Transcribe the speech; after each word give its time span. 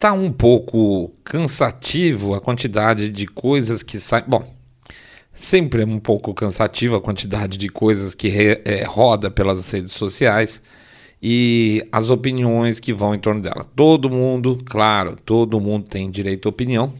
Tá 0.00 0.14
um 0.14 0.32
pouco 0.32 1.12
cansativo 1.22 2.32
a 2.32 2.40
quantidade 2.40 3.10
de 3.10 3.26
coisas 3.26 3.82
que 3.82 3.98
saem. 3.98 4.24
Bom, 4.26 4.50
sempre 5.34 5.82
é 5.82 5.84
um 5.84 6.00
pouco 6.00 6.32
cansativo 6.32 6.96
a 6.96 7.02
quantidade 7.02 7.58
de 7.58 7.68
coisas 7.68 8.14
que 8.14 8.28
re, 8.28 8.62
é, 8.64 8.82
roda 8.82 9.30
pelas 9.30 9.70
redes 9.70 9.92
sociais 9.92 10.62
e 11.22 11.86
as 11.92 12.08
opiniões 12.08 12.80
que 12.80 12.94
vão 12.94 13.14
em 13.14 13.18
torno 13.18 13.42
dela. 13.42 13.62
Todo 13.76 14.08
mundo, 14.08 14.56
claro, 14.64 15.18
todo 15.22 15.60
mundo 15.60 15.84
tem 15.86 16.10
direito 16.10 16.48
à 16.48 16.48
opinião, 16.48 16.94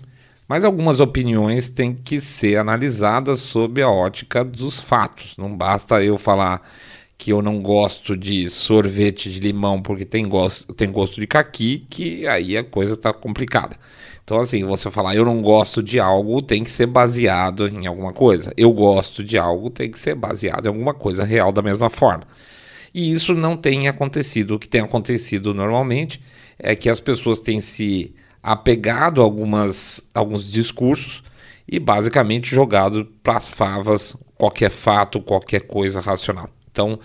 mas 0.46 0.62
algumas 0.62 1.00
opiniões 1.00 1.70
têm 1.70 1.94
que 1.94 2.20
ser 2.20 2.58
analisadas 2.58 3.38
sob 3.38 3.80
a 3.80 3.88
ótica 3.88 4.44
dos 4.44 4.78
fatos. 4.78 5.38
Não 5.38 5.56
basta 5.56 6.04
eu 6.04 6.18
falar 6.18 6.60
que 7.20 7.30
eu 7.30 7.42
não 7.42 7.60
gosto 7.60 8.16
de 8.16 8.48
sorvete 8.48 9.30
de 9.30 9.40
limão 9.40 9.82
porque 9.82 10.06
tem 10.06 10.26
gosto, 10.26 10.72
tem 10.72 10.90
gosto 10.90 11.20
de 11.20 11.26
caqui, 11.26 11.86
que 11.90 12.26
aí 12.26 12.56
a 12.56 12.64
coisa 12.64 12.94
está 12.94 13.12
complicada. 13.12 13.76
Então, 14.24 14.40
assim, 14.40 14.64
você 14.64 14.90
falar 14.90 15.14
eu 15.14 15.24
não 15.26 15.42
gosto 15.42 15.82
de 15.82 16.00
algo 16.00 16.40
tem 16.40 16.64
que 16.64 16.70
ser 16.70 16.86
baseado 16.86 17.68
em 17.68 17.86
alguma 17.86 18.14
coisa. 18.14 18.54
Eu 18.56 18.72
gosto 18.72 19.22
de 19.22 19.36
algo 19.36 19.68
tem 19.68 19.90
que 19.90 19.98
ser 19.98 20.14
baseado 20.14 20.64
em 20.64 20.68
alguma 20.68 20.94
coisa 20.94 21.22
real 21.22 21.52
da 21.52 21.60
mesma 21.60 21.90
forma. 21.90 22.22
E 22.94 23.12
isso 23.12 23.34
não 23.34 23.54
tem 23.54 23.86
acontecido. 23.86 24.54
O 24.54 24.58
que 24.58 24.68
tem 24.68 24.80
acontecido 24.80 25.52
normalmente 25.52 26.22
é 26.58 26.74
que 26.74 26.88
as 26.88 27.00
pessoas 27.00 27.38
têm 27.38 27.60
se 27.60 28.14
apegado 28.42 29.20
a 29.20 29.24
algumas, 29.24 30.02
alguns 30.14 30.50
discursos 30.50 31.22
e 31.68 31.78
basicamente 31.78 32.48
jogado 32.48 33.06
para 33.22 33.36
as 33.36 33.50
favas 33.50 34.16
qualquer 34.38 34.70
fato, 34.70 35.20
qualquer 35.20 35.60
coisa 35.60 36.00
racional. 36.00 36.48
Então, 36.80 36.98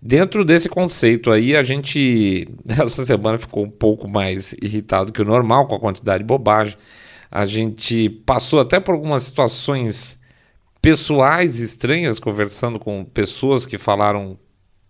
dentro 0.00 0.44
desse 0.44 0.68
conceito 0.68 1.32
aí, 1.32 1.56
a 1.56 1.64
gente 1.64 2.48
essa 2.68 3.04
semana 3.04 3.38
ficou 3.38 3.64
um 3.64 3.70
pouco 3.70 4.08
mais 4.08 4.54
irritado 4.62 5.12
que 5.12 5.20
o 5.20 5.24
normal 5.24 5.66
com 5.66 5.74
a 5.74 5.80
quantidade 5.80 6.22
de 6.22 6.26
bobagem. 6.26 6.76
A 7.28 7.44
gente 7.44 8.08
passou 8.24 8.60
até 8.60 8.78
por 8.78 8.94
algumas 8.94 9.24
situações 9.24 10.16
pessoais 10.80 11.58
estranhas 11.58 12.20
conversando 12.20 12.78
com 12.78 13.04
pessoas 13.04 13.66
que 13.66 13.76
falaram 13.76 14.38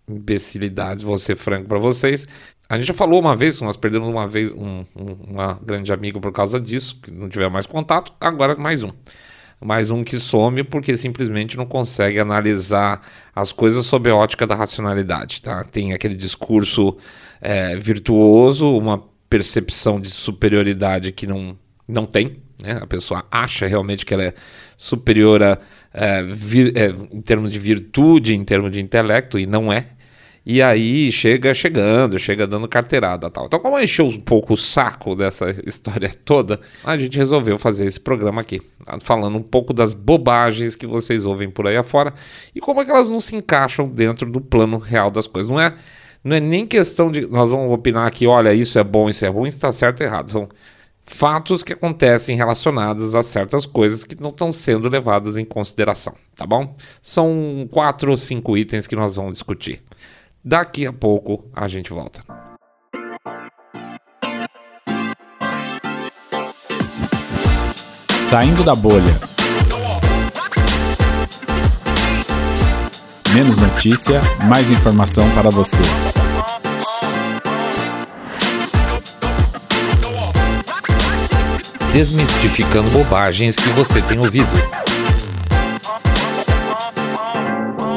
imbecilidades, 0.07 1.03
vou 1.03 1.17
ser 1.17 1.35
franco 1.35 1.67
para 1.67 1.79
vocês. 1.79 2.27
A 2.69 2.77
gente 2.77 2.87
já 2.87 2.93
falou 2.93 3.19
uma 3.19 3.35
vez, 3.35 3.59
nós 3.61 3.75
perdemos 3.75 4.07
uma 4.07 4.27
vez 4.27 4.51
um, 4.51 4.83
um 4.95 5.13
uma 5.31 5.53
grande 5.63 5.91
amigo 5.91 6.21
por 6.21 6.31
causa 6.31 6.59
disso, 6.59 6.99
que 7.01 7.09
não 7.09 7.27
tiver 7.27 7.49
mais 7.49 7.65
contato, 7.65 8.13
agora 8.19 8.55
mais 8.55 8.83
um 8.83 8.91
mais 9.59 9.89
um 9.89 10.03
que 10.03 10.19
some 10.19 10.63
porque 10.63 10.95
simplesmente 10.95 11.57
não 11.57 11.65
consegue 11.65 12.19
analisar 12.19 13.01
as 13.35 13.51
coisas 13.51 13.85
sob 13.85 14.09
a 14.09 14.15
ótica 14.15 14.45
da 14.45 14.55
racionalidade. 14.55 15.41
Tá? 15.41 15.63
Tem 15.63 15.93
aquele 15.93 16.15
discurso 16.15 16.97
é, 17.41 17.75
virtuoso, 17.75 18.77
uma 18.77 19.03
percepção 19.29 19.99
de 19.99 20.09
superioridade 20.09 21.11
que 21.11 21.27
não, 21.27 21.57
não 21.87 22.05
tem. 22.05 22.37
Né? 22.61 22.79
A 22.81 22.87
pessoa 22.87 23.25
acha 23.31 23.67
realmente 23.67 24.05
que 24.05 24.13
ela 24.13 24.23
é 24.23 24.33
superior 24.75 25.41
a, 25.43 25.57
é, 25.93 26.23
vir, 26.23 26.75
é, 26.77 26.89
em 27.11 27.21
termos 27.21 27.51
de 27.51 27.59
virtude, 27.59 28.35
em 28.35 28.43
termos 28.43 28.71
de 28.71 28.79
intelecto, 28.79 29.37
e 29.39 29.45
não 29.45 29.71
é. 29.71 29.89
E 30.49 30.61
aí 30.61 31.11
chega 31.11 31.53
chegando, 31.53 32.17
chega 32.17 32.47
dando 32.47 32.69
carteirada 32.69 33.29
tal. 33.29 33.47
Então, 33.47 33.59
como 33.59 33.77
encheu 33.77 34.05
um 34.05 34.17
pouco 34.17 34.53
o 34.53 34.57
saco 34.57 35.13
dessa 35.13 35.53
história 35.67 36.09
toda, 36.23 36.61
a 36.85 36.97
gente 36.97 37.17
resolveu 37.17 37.59
fazer 37.59 37.85
esse 37.85 37.99
programa 37.99 38.39
aqui, 38.39 38.61
falando 39.01 39.37
um 39.37 39.43
pouco 39.43 39.73
das 39.73 39.93
bobagens 39.93 40.73
que 40.73 40.87
vocês 40.87 41.25
ouvem 41.25 41.49
por 41.49 41.67
aí 41.67 41.75
afora 41.75 42.13
e 42.55 42.61
como 42.61 42.79
é 42.79 42.85
que 42.85 42.91
elas 42.91 43.09
não 43.09 43.19
se 43.19 43.35
encaixam 43.35 43.89
dentro 43.89 44.31
do 44.31 44.39
plano 44.39 44.77
real 44.77 45.11
das 45.11 45.27
coisas. 45.27 45.51
Não 45.51 45.59
é, 45.59 45.75
não 46.23 46.37
é 46.37 46.39
nem 46.39 46.65
questão 46.65 47.11
de 47.11 47.27
nós 47.27 47.51
vamos 47.51 47.69
opinar 47.73 48.07
aqui, 48.07 48.25
olha, 48.25 48.53
isso 48.53 48.79
é 48.79 48.85
bom, 48.85 49.09
isso 49.09 49.25
é 49.25 49.27
ruim, 49.27 49.49
está 49.49 49.69
certo 49.73 49.99
ou 49.99 50.07
errado. 50.07 50.31
São 50.31 50.47
fatos 51.03 51.61
que 51.61 51.73
acontecem 51.73 52.37
relacionados 52.37 53.15
a 53.15 53.21
certas 53.21 53.65
coisas 53.65 54.05
que 54.05 54.21
não 54.21 54.29
estão 54.29 54.53
sendo 54.53 54.87
levadas 54.87 55.37
em 55.37 55.43
consideração, 55.43 56.15
tá 56.37 56.45
bom? 56.45 56.73
São 57.01 57.67
quatro 57.69 58.11
ou 58.11 58.17
cinco 58.17 58.57
itens 58.57 58.87
que 58.87 58.95
nós 58.95 59.17
vamos 59.17 59.33
discutir. 59.33 59.81
Daqui 60.49 60.87
a 60.87 60.93
pouco 60.93 61.43
a 61.53 61.67
gente 61.67 61.89
volta. 61.89 62.23
Saindo 68.29 68.63
da 68.63 68.73
bolha. 68.73 69.19
Menos 73.33 73.57
notícia, 73.57 74.21
mais 74.47 74.71
informação 74.71 75.29
para 75.31 75.49
você. 75.49 75.75
Desmistificando 81.91 82.89
bobagens 82.91 83.57
que 83.57 83.67
você 83.71 84.01
tem 84.01 84.17
ouvido. 84.17 84.86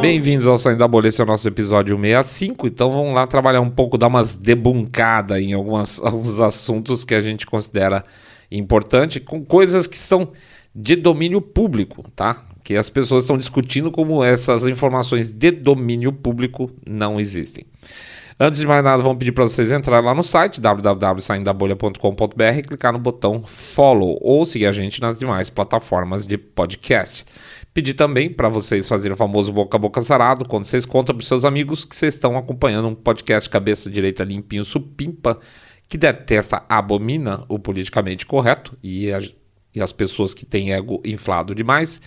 Bem-vindos 0.01 0.47
ao 0.47 0.57
Saindo 0.57 0.79
da 0.79 0.89
Bolha, 0.89 1.11
é 1.17 1.23
o 1.23 1.27
nosso 1.27 1.47
episódio 1.47 1.95
65. 1.95 2.67
Então 2.67 2.91
vamos 2.91 3.15
lá 3.15 3.27
trabalhar 3.27 3.61
um 3.61 3.69
pouco, 3.69 3.99
dar 3.99 4.07
umas 4.07 4.35
debuncadas 4.35 5.39
em 5.39 5.53
algumas, 5.53 6.01
alguns 6.03 6.41
assuntos 6.41 7.05
que 7.05 7.15
a 7.15 7.21
gente 7.21 7.45
considera 7.45 8.03
importante, 8.51 9.21
com 9.21 9.45
coisas 9.45 9.87
que 9.87 9.99
são 9.99 10.33
de 10.75 10.97
domínio 10.97 11.43
público, 11.43 12.11
tá? 12.17 12.43
Que 12.65 12.77
as 12.77 12.89
pessoas 12.89 13.25
estão 13.25 13.37
discutindo 13.37 13.91
como 13.91 14.25
essas 14.25 14.67
informações 14.67 15.29
de 15.29 15.51
domínio 15.51 16.15
público 16.15 16.71
não 16.87 17.21
existem. 17.21 17.67
Antes 18.43 18.61
de 18.61 18.67
mais 18.67 18.83
nada, 18.83 19.03
vamos 19.03 19.19
pedir 19.19 19.33
para 19.33 19.45
vocês 19.45 19.71
entrarem 19.71 20.07
lá 20.07 20.15
no 20.15 20.23
site 20.23 20.63
www.saindabolha.com.br, 20.63 22.67
clicar 22.67 22.91
no 22.91 22.99
botão 22.99 23.43
follow 23.43 24.17
ou 24.23 24.47
seguir 24.47 24.65
a 24.65 24.73
gente 24.73 24.99
nas 24.99 25.19
demais 25.19 25.51
plataformas 25.51 26.27
de 26.27 26.39
podcast. 26.39 27.27
Pedir 27.73 27.95
também 27.95 28.29
para 28.29 28.49
vocês 28.49 28.89
fazerem 28.89 29.15
o 29.15 29.17
famoso 29.17 29.53
boca 29.53 29.77
a 29.77 29.81
boca 29.81 30.03
sarado, 30.03 30.45
quando 30.45 30.65
vocês 30.65 30.85
contam 30.85 31.15
para 31.15 31.25
seus 31.25 31.45
amigos 31.45 31.85
que 31.85 31.95
vocês 31.95 32.15
estão 32.15 32.37
acompanhando 32.37 32.89
um 32.89 32.95
podcast 32.95 33.49
cabeça 33.49 33.89
direita 33.89 34.25
limpinho 34.25 34.65
supimpa, 34.65 35.39
que 35.89 35.97
detesta, 35.97 36.65
abomina 36.69 37.45
o 37.49 37.59
politicamente 37.59 38.27
correto 38.27 38.77
e, 38.83 39.13
a, 39.13 39.21
e 39.75 39.81
as 39.81 39.93
pessoas 39.93 40.35
que 40.35 40.45
têm 40.45 40.73
ego 40.73 41.01
inflado 41.05 41.55
demais. 41.55 42.01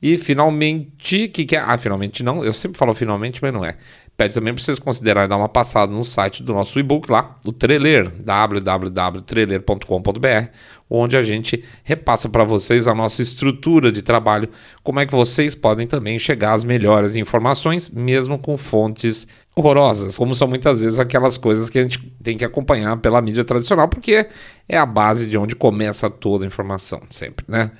E 0.00 0.18
finalmente, 0.18 1.28
que, 1.28 1.44
que 1.44 1.54
é? 1.54 1.60
Ah, 1.60 1.78
finalmente 1.78 2.24
não, 2.24 2.44
eu 2.44 2.52
sempre 2.52 2.76
falo 2.76 2.94
finalmente, 2.94 3.40
mas 3.40 3.52
não 3.52 3.64
é. 3.64 3.76
Pede 4.16 4.34
também 4.34 4.52
para 4.52 4.62
vocês 4.62 4.78
considerarem 4.78 5.28
dar 5.28 5.36
uma 5.36 5.48
passada 5.48 5.92
no 5.92 6.04
site 6.04 6.42
do 6.42 6.52
nosso 6.52 6.78
e-book 6.78 7.10
lá, 7.10 7.38
o 7.46 7.52
Treler, 7.52 8.10
www.treler.com.br, 8.22 10.50
onde 10.94 11.16
a 11.16 11.22
gente 11.22 11.64
repassa 11.82 12.28
para 12.28 12.44
vocês 12.44 12.86
a 12.86 12.94
nossa 12.94 13.22
estrutura 13.22 13.90
de 13.90 14.02
trabalho, 14.02 14.48
como 14.82 15.00
é 15.00 15.06
que 15.06 15.14
vocês 15.14 15.54
podem 15.54 15.86
também 15.86 16.18
chegar 16.18 16.52
às 16.52 16.64
melhores 16.64 17.16
informações, 17.16 17.88
mesmo 17.88 18.38
com 18.38 18.58
fontes 18.58 19.26
horrorosas, 19.56 20.18
como 20.18 20.34
são 20.34 20.46
muitas 20.46 20.82
vezes 20.82 20.98
aquelas 20.98 21.38
coisas 21.38 21.70
que 21.70 21.78
a 21.78 21.82
gente 21.82 21.98
tem 22.22 22.36
que 22.36 22.44
acompanhar 22.44 22.96
pela 22.98 23.22
mídia 23.22 23.42
tradicional, 23.42 23.88
porque 23.88 24.26
é 24.68 24.76
a 24.76 24.84
base 24.84 25.26
de 25.26 25.38
onde 25.38 25.56
começa 25.56 26.10
toda 26.10 26.44
a 26.44 26.46
informação, 26.46 27.00
sempre, 27.10 27.44
né? 27.48 27.70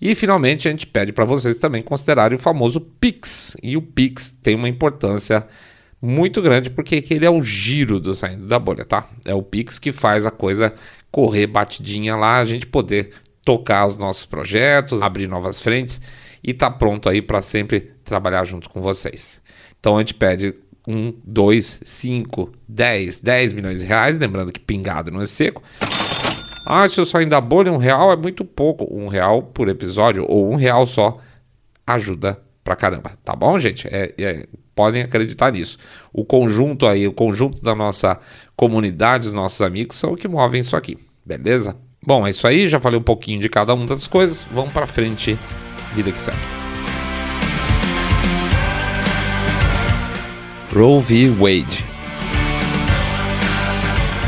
E 0.00 0.14
finalmente 0.14 0.66
a 0.66 0.70
gente 0.70 0.86
pede 0.86 1.12
para 1.12 1.24
vocês 1.24 1.58
também 1.58 1.82
considerarem 1.82 2.36
o 2.36 2.40
famoso 2.40 2.80
Pix, 2.80 3.56
e 3.62 3.76
o 3.76 3.82
Pix 3.82 4.30
tem 4.30 4.56
uma 4.56 4.68
importância 4.68 5.46
muito 6.00 6.42
grande, 6.42 6.70
porque 6.70 7.02
ele 7.10 7.24
é 7.24 7.30
o 7.30 7.42
giro 7.42 7.98
do 7.98 8.14
saindo 8.14 8.46
da 8.46 8.58
bolha, 8.58 8.84
tá? 8.84 9.08
É 9.24 9.34
o 9.34 9.42
Pix 9.42 9.78
que 9.78 9.92
faz 9.92 10.26
a 10.26 10.30
coisa 10.30 10.74
correr 11.16 11.46
batidinha 11.46 12.14
lá, 12.14 12.36
a 12.36 12.44
gente 12.44 12.66
poder 12.66 13.08
tocar 13.42 13.86
os 13.86 13.96
nossos 13.96 14.26
projetos, 14.26 15.00
abrir 15.00 15.26
novas 15.26 15.58
frentes 15.58 15.98
e 16.44 16.52
tá 16.52 16.70
pronto 16.70 17.08
aí 17.08 17.22
para 17.22 17.40
sempre 17.40 17.80
trabalhar 18.04 18.44
junto 18.44 18.68
com 18.68 18.82
vocês. 18.82 19.40
Então 19.80 19.96
a 19.96 20.00
gente 20.00 20.12
pede 20.12 20.52
um, 20.86 21.14
dois, 21.24 21.80
cinco, 21.86 22.52
dez, 22.68 23.18
dez 23.18 23.54
milhões 23.54 23.80
de 23.80 23.86
reais, 23.86 24.18
lembrando 24.18 24.52
que 24.52 24.60
pingado 24.60 25.10
não 25.10 25.22
é 25.22 25.26
seco. 25.26 25.62
Ah, 26.66 26.86
se 26.86 27.00
eu 27.00 27.06
sair 27.06 27.24
da 27.24 27.40
bolha, 27.40 27.72
um 27.72 27.78
real 27.78 28.12
é 28.12 28.16
muito 28.16 28.44
pouco. 28.44 28.86
Um 28.94 29.08
real 29.08 29.42
por 29.42 29.70
episódio 29.70 30.26
ou 30.28 30.52
um 30.52 30.54
real 30.54 30.84
só 30.84 31.18
ajuda 31.86 32.38
pra 32.62 32.76
caramba, 32.76 33.12
tá 33.24 33.34
bom, 33.34 33.58
gente? 33.58 33.88
É, 33.88 34.12
é, 34.18 34.46
podem 34.74 35.00
acreditar 35.00 35.50
nisso. 35.50 35.78
O 36.12 36.26
conjunto 36.26 36.86
aí, 36.86 37.08
o 37.08 37.12
conjunto 37.12 37.62
da 37.62 37.74
nossa 37.74 38.20
comunidade, 38.56 39.28
os 39.28 39.34
nossos 39.34 39.60
amigos, 39.60 39.96
são 39.96 40.12
o 40.12 40.16
que 40.16 40.26
movem 40.26 40.60
isso 40.60 40.74
aqui, 40.74 40.96
beleza? 41.24 41.76
Bom, 42.04 42.26
é 42.26 42.30
isso 42.30 42.46
aí, 42.46 42.66
já 42.66 42.80
falei 42.80 42.98
um 42.98 43.02
pouquinho 43.02 43.40
de 43.40 43.48
cada 43.48 43.74
uma 43.74 43.86
das 43.86 44.06
coisas, 44.06 44.46
vamos 44.50 44.72
para 44.72 44.86
frente, 44.86 45.38
vida 45.94 46.10
que 46.10 46.20
segue. 46.20 46.38
Roe 50.72 51.00
v. 51.00 51.28
Wade. 51.30 51.84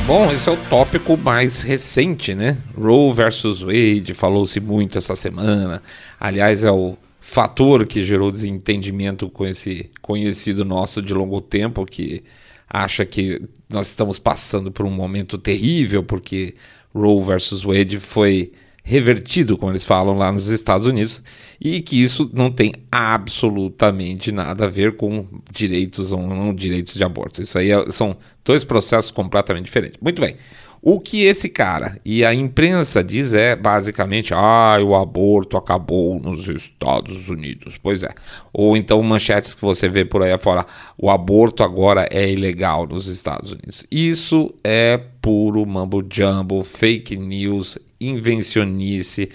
Bom, 0.06 0.32
esse 0.32 0.48
é 0.48 0.52
o 0.52 0.56
tópico 0.70 1.16
mais 1.18 1.60
recente, 1.60 2.34
né? 2.34 2.56
Roe 2.74 3.12
versus 3.12 3.60
Wade, 3.60 4.14
falou-se 4.14 4.58
muito 4.58 4.96
essa 4.96 5.14
semana. 5.14 5.82
Aliás, 6.18 6.64
é 6.64 6.70
o 6.70 6.96
fator 7.20 7.84
que 7.84 8.02
gerou 8.02 8.30
desentendimento 8.30 9.28
com 9.28 9.44
esse 9.46 9.90
conhecido 10.00 10.64
nosso 10.64 11.02
de 11.02 11.12
longo 11.12 11.42
tempo 11.42 11.84
que 11.84 12.24
acha 12.66 13.04
que 13.04 13.42
nós 13.68 13.88
estamos 13.88 14.18
passando 14.18 14.70
por 14.72 14.86
um 14.86 14.90
momento 14.90 15.38
terrível 15.38 16.02
porque 16.02 16.54
Roe 16.94 17.22
versus 17.22 17.62
Wade 17.62 17.98
foi 17.98 18.52
revertido, 18.88 19.58
como 19.58 19.70
eles 19.70 19.84
falam 19.84 20.16
lá 20.16 20.32
nos 20.32 20.48
Estados 20.48 20.86
Unidos, 20.86 21.22
e 21.60 21.82
que 21.82 22.02
isso 22.02 22.30
não 22.32 22.50
tem 22.50 22.72
absolutamente 22.90 24.32
nada 24.32 24.64
a 24.64 24.68
ver 24.68 24.96
com 24.96 25.26
direitos 25.52 26.10
ou 26.10 26.26
não 26.26 26.54
direitos 26.54 26.94
de 26.94 27.04
aborto. 27.04 27.42
Isso 27.42 27.58
aí 27.58 27.70
é, 27.70 27.90
são 27.90 28.16
dois 28.42 28.64
processos 28.64 29.10
completamente 29.10 29.66
diferentes. 29.66 29.98
Muito 30.00 30.22
bem. 30.22 30.36
O 30.80 31.00
que 31.00 31.24
esse 31.24 31.48
cara 31.48 32.00
e 32.04 32.24
a 32.24 32.32
imprensa 32.32 33.02
diz 33.02 33.34
é 33.34 33.56
basicamente: 33.56 34.32
ah, 34.32 34.78
o 34.82 34.94
aborto 34.94 35.56
acabou 35.56 36.20
nos 36.20 36.46
Estados 36.48 37.28
Unidos. 37.28 37.76
Pois 37.82 38.02
é. 38.02 38.10
Ou 38.52 38.76
então 38.76 39.02
manchetes 39.02 39.54
que 39.54 39.62
você 39.62 39.88
vê 39.88 40.04
por 40.04 40.22
aí 40.22 40.32
afora: 40.32 40.64
o 40.96 41.10
aborto 41.10 41.62
agora 41.62 42.08
é 42.10 42.30
ilegal 42.30 42.86
nos 42.86 43.08
Estados 43.08 43.52
Unidos. 43.52 43.84
Isso 43.90 44.54
é 44.62 44.98
puro 45.20 45.66
mambo 45.66 46.04
jumbo, 46.08 46.62
fake 46.62 47.16
news, 47.16 47.76
invencionice, 48.00 49.30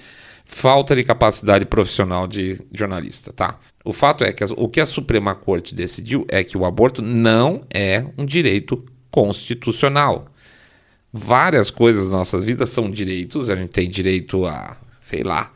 falta 0.45 0.95
de 0.95 1.04
capacidade 1.04 1.66
profissional 1.66 2.25
de 2.25 2.60
jornalista, 2.72 3.34
tá? 3.34 3.60
O 3.84 3.92
fato 3.92 4.24
é 4.24 4.31
que 4.31 4.45
o 4.56 4.69
que 4.69 4.80
a 4.80 4.86
Suprema 4.86 5.36
Corte 5.36 5.75
decidiu 5.75 6.25
é 6.30 6.42
que 6.42 6.57
o 6.57 6.66
aborto 6.66 7.01
não 7.01 7.62
é 7.74 8.06
um 8.18 8.25
direito 8.25 8.84
constitucional 9.12 10.32
várias 11.13 11.69
coisas 11.69 12.10
na 12.10 12.18
nossa 12.18 12.39
vida 12.39 12.65
são 12.65 12.89
direitos. 12.89 13.50
A 13.50 13.56
gente 13.56 13.69
tem 13.69 13.88
direito 13.88 14.45
a, 14.48 14.75
sei 15.00 15.21
lá, 15.21 15.51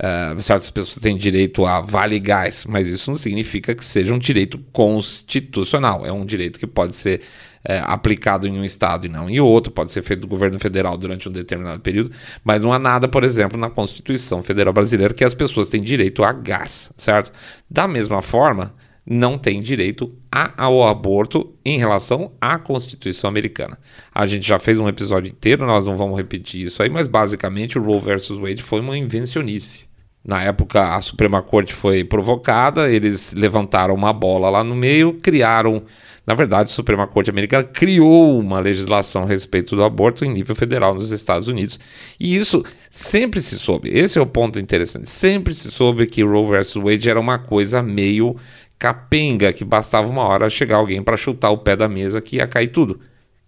uh, 0.00 0.40
certas 0.42 0.68
pessoas 0.68 1.00
têm 1.00 1.16
direito 1.16 1.64
a 1.64 1.80
vale 1.80 2.18
gás, 2.18 2.66
mas 2.68 2.88
isso 2.88 3.10
não 3.10 3.16
significa 3.16 3.72
que 3.72 3.84
seja 3.84 4.12
um 4.12 4.18
direito 4.18 4.58
constitucional. 4.72 6.04
É 6.04 6.10
um 6.10 6.26
direito 6.26 6.58
que 6.58 6.66
pode 6.66 6.96
ser 6.96 7.20
uh, 7.20 7.84
aplicado 7.84 8.48
em 8.48 8.58
um 8.58 8.64
estado 8.64 9.06
e 9.06 9.08
não 9.08 9.30
em 9.30 9.38
outro, 9.38 9.72
pode 9.72 9.92
ser 9.92 10.02
feito 10.02 10.22
do 10.22 10.26
governo 10.26 10.58
federal 10.58 10.98
durante 10.98 11.28
um 11.28 11.32
determinado 11.32 11.80
período, 11.80 12.10
mas 12.42 12.62
não 12.62 12.72
há 12.72 12.78
nada, 12.78 13.06
por 13.06 13.22
exemplo, 13.22 13.56
na 13.56 13.70
Constituição 13.70 14.42
Federal 14.42 14.72
Brasileira 14.72 15.14
que 15.14 15.24
as 15.24 15.34
pessoas 15.34 15.68
têm 15.68 15.82
direito 15.82 16.24
a 16.24 16.32
gás, 16.32 16.90
certo? 16.96 17.30
Da 17.70 17.86
mesma 17.86 18.20
forma 18.20 18.74
não 19.06 19.38
tem 19.38 19.62
direito 19.62 20.12
ao 20.56 20.86
aborto 20.86 21.54
em 21.64 21.78
relação 21.78 22.32
à 22.40 22.58
Constituição 22.58 23.28
americana. 23.28 23.78
A 24.12 24.26
gente 24.26 24.46
já 24.46 24.58
fez 24.58 24.80
um 24.80 24.88
episódio 24.88 25.30
inteiro, 25.30 25.64
nós 25.64 25.86
não 25.86 25.96
vamos 25.96 26.16
repetir 26.16 26.66
isso 26.66 26.82
aí, 26.82 26.90
mas 26.90 27.06
basicamente 27.06 27.78
o 27.78 27.82
Roe 27.82 28.00
versus 28.00 28.38
Wade 28.38 28.62
foi 28.62 28.80
uma 28.80 28.98
invencionice. 28.98 29.86
Na 30.26 30.42
época, 30.42 30.96
a 30.96 31.00
Suprema 31.00 31.40
Corte 31.40 31.72
foi 31.72 32.02
provocada, 32.02 32.90
eles 32.90 33.32
levantaram 33.32 33.94
uma 33.94 34.12
bola 34.12 34.50
lá 34.50 34.64
no 34.64 34.74
meio, 34.74 35.14
criaram. 35.14 35.84
Na 36.26 36.34
verdade, 36.34 36.64
a 36.64 36.74
Suprema 36.74 37.06
Corte 37.06 37.30
Americana 37.30 37.62
criou 37.62 38.40
uma 38.40 38.58
legislação 38.58 39.22
a 39.22 39.26
respeito 39.26 39.76
do 39.76 39.84
aborto 39.84 40.24
em 40.24 40.32
nível 40.32 40.56
federal 40.56 40.92
nos 40.96 41.12
Estados 41.12 41.46
Unidos. 41.46 41.78
E 42.18 42.36
isso 42.36 42.64
sempre 42.90 43.40
se 43.40 43.56
soube. 43.56 43.88
Esse 43.88 44.18
é 44.18 44.20
o 44.20 44.26
ponto 44.26 44.58
interessante. 44.58 45.08
Sempre 45.08 45.54
se 45.54 45.70
soube 45.70 46.04
que 46.06 46.24
Roe 46.24 46.50
versus 46.50 46.82
Wade 46.82 47.08
era 47.08 47.20
uma 47.20 47.38
coisa 47.38 47.80
meio 47.80 48.34
capenga 48.78 49.52
que 49.52 49.64
bastava 49.64 50.08
uma 50.08 50.22
hora 50.22 50.50
chegar 50.50 50.76
alguém 50.76 51.02
para 51.02 51.16
chutar 51.16 51.50
o 51.50 51.58
pé 51.58 51.76
da 51.76 51.88
mesa 51.88 52.20
que 52.20 52.36
ia 52.36 52.46
cair 52.46 52.68
tudo. 52.68 53.00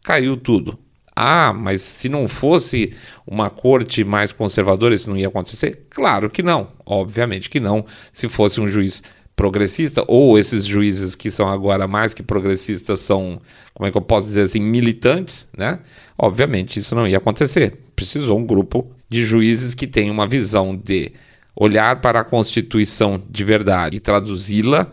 Caiu 0.02 0.36
tudo. 0.36 0.78
Ah, 1.14 1.52
mas 1.52 1.82
se 1.82 2.08
não 2.08 2.28
fosse 2.28 2.94
uma 3.26 3.50
corte 3.50 4.04
mais 4.04 4.30
conservadora, 4.30 4.94
isso 4.94 5.10
não 5.10 5.16
ia 5.16 5.26
acontecer? 5.26 5.86
Claro 5.90 6.30
que 6.30 6.42
não, 6.42 6.68
obviamente 6.86 7.50
que 7.50 7.58
não. 7.58 7.84
Se 8.12 8.28
fosse 8.28 8.60
um 8.60 8.68
juiz 8.68 9.02
progressista, 9.34 10.04
ou 10.08 10.38
esses 10.38 10.64
juízes 10.64 11.14
que 11.14 11.30
são 11.30 11.48
agora 11.48 11.86
mais 11.86 12.14
que 12.14 12.22
progressistas 12.22 13.00
são, 13.00 13.40
como 13.72 13.86
é 13.86 13.90
que 13.90 13.96
eu 13.96 14.02
posso 14.02 14.26
dizer 14.26 14.42
assim, 14.42 14.60
militantes, 14.60 15.48
né? 15.56 15.80
Obviamente 16.16 16.78
isso 16.78 16.94
não 16.94 17.06
ia 17.06 17.18
acontecer. 17.18 17.76
Precisou 17.94 18.38
um 18.38 18.46
grupo 18.46 18.90
de 19.08 19.24
juízes 19.24 19.74
que 19.74 19.86
tem 19.86 20.10
uma 20.10 20.26
visão 20.26 20.76
de 20.76 21.12
olhar 21.54 22.00
para 22.00 22.20
a 22.20 22.24
Constituição 22.24 23.20
de 23.28 23.44
verdade 23.44 23.96
e 23.96 24.00
traduzi-la 24.00 24.90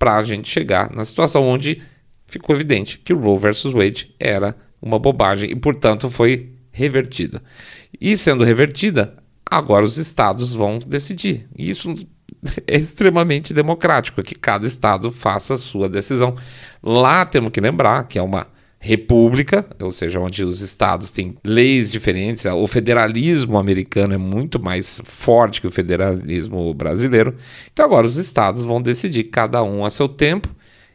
para 0.00 0.16
a 0.16 0.24
gente 0.24 0.48
chegar 0.48 0.90
na 0.90 1.04
situação 1.04 1.46
onde 1.46 1.82
ficou 2.26 2.56
evidente 2.56 2.98
que 2.98 3.12
o 3.12 3.18
Roe 3.18 3.38
versus 3.38 3.74
Wade 3.74 4.14
era 4.18 4.56
uma 4.80 4.98
bobagem 4.98 5.50
e, 5.50 5.54
portanto, 5.54 6.08
foi 6.08 6.54
revertida. 6.72 7.42
E 8.00 8.16
sendo 8.16 8.42
revertida, 8.42 9.14
agora 9.44 9.84
os 9.84 9.98
estados 9.98 10.54
vão 10.54 10.78
decidir. 10.78 11.46
E 11.54 11.68
isso 11.68 11.94
é 12.66 12.76
extremamente 12.76 13.52
democrático, 13.52 14.22
que 14.22 14.34
cada 14.34 14.66
estado 14.66 15.12
faça 15.12 15.54
a 15.54 15.58
sua 15.58 15.86
decisão. 15.86 16.34
Lá 16.82 17.26
temos 17.26 17.50
que 17.50 17.60
lembrar 17.60 18.04
que 18.04 18.18
é 18.18 18.22
uma 18.22 18.46
república, 18.82 19.66
ou 19.78 19.92
seja, 19.92 20.18
onde 20.18 20.42
os 20.42 20.62
estados 20.62 21.10
têm 21.10 21.36
leis 21.44 21.92
diferentes. 21.92 22.46
O 22.46 22.66
federalismo 22.66 23.58
americano 23.58 24.14
é 24.14 24.18
muito 24.18 24.58
mais 24.58 25.02
forte 25.04 25.60
que 25.60 25.66
o 25.66 25.70
federalismo 25.70 26.72
brasileiro. 26.72 27.36
Então 27.70 27.84
agora 27.84 28.06
os 28.06 28.16
estados 28.16 28.64
vão 28.64 28.80
decidir 28.80 29.24
cada 29.24 29.62
um 29.62 29.84
a 29.84 29.90
seu 29.90 30.08
tempo 30.08 30.48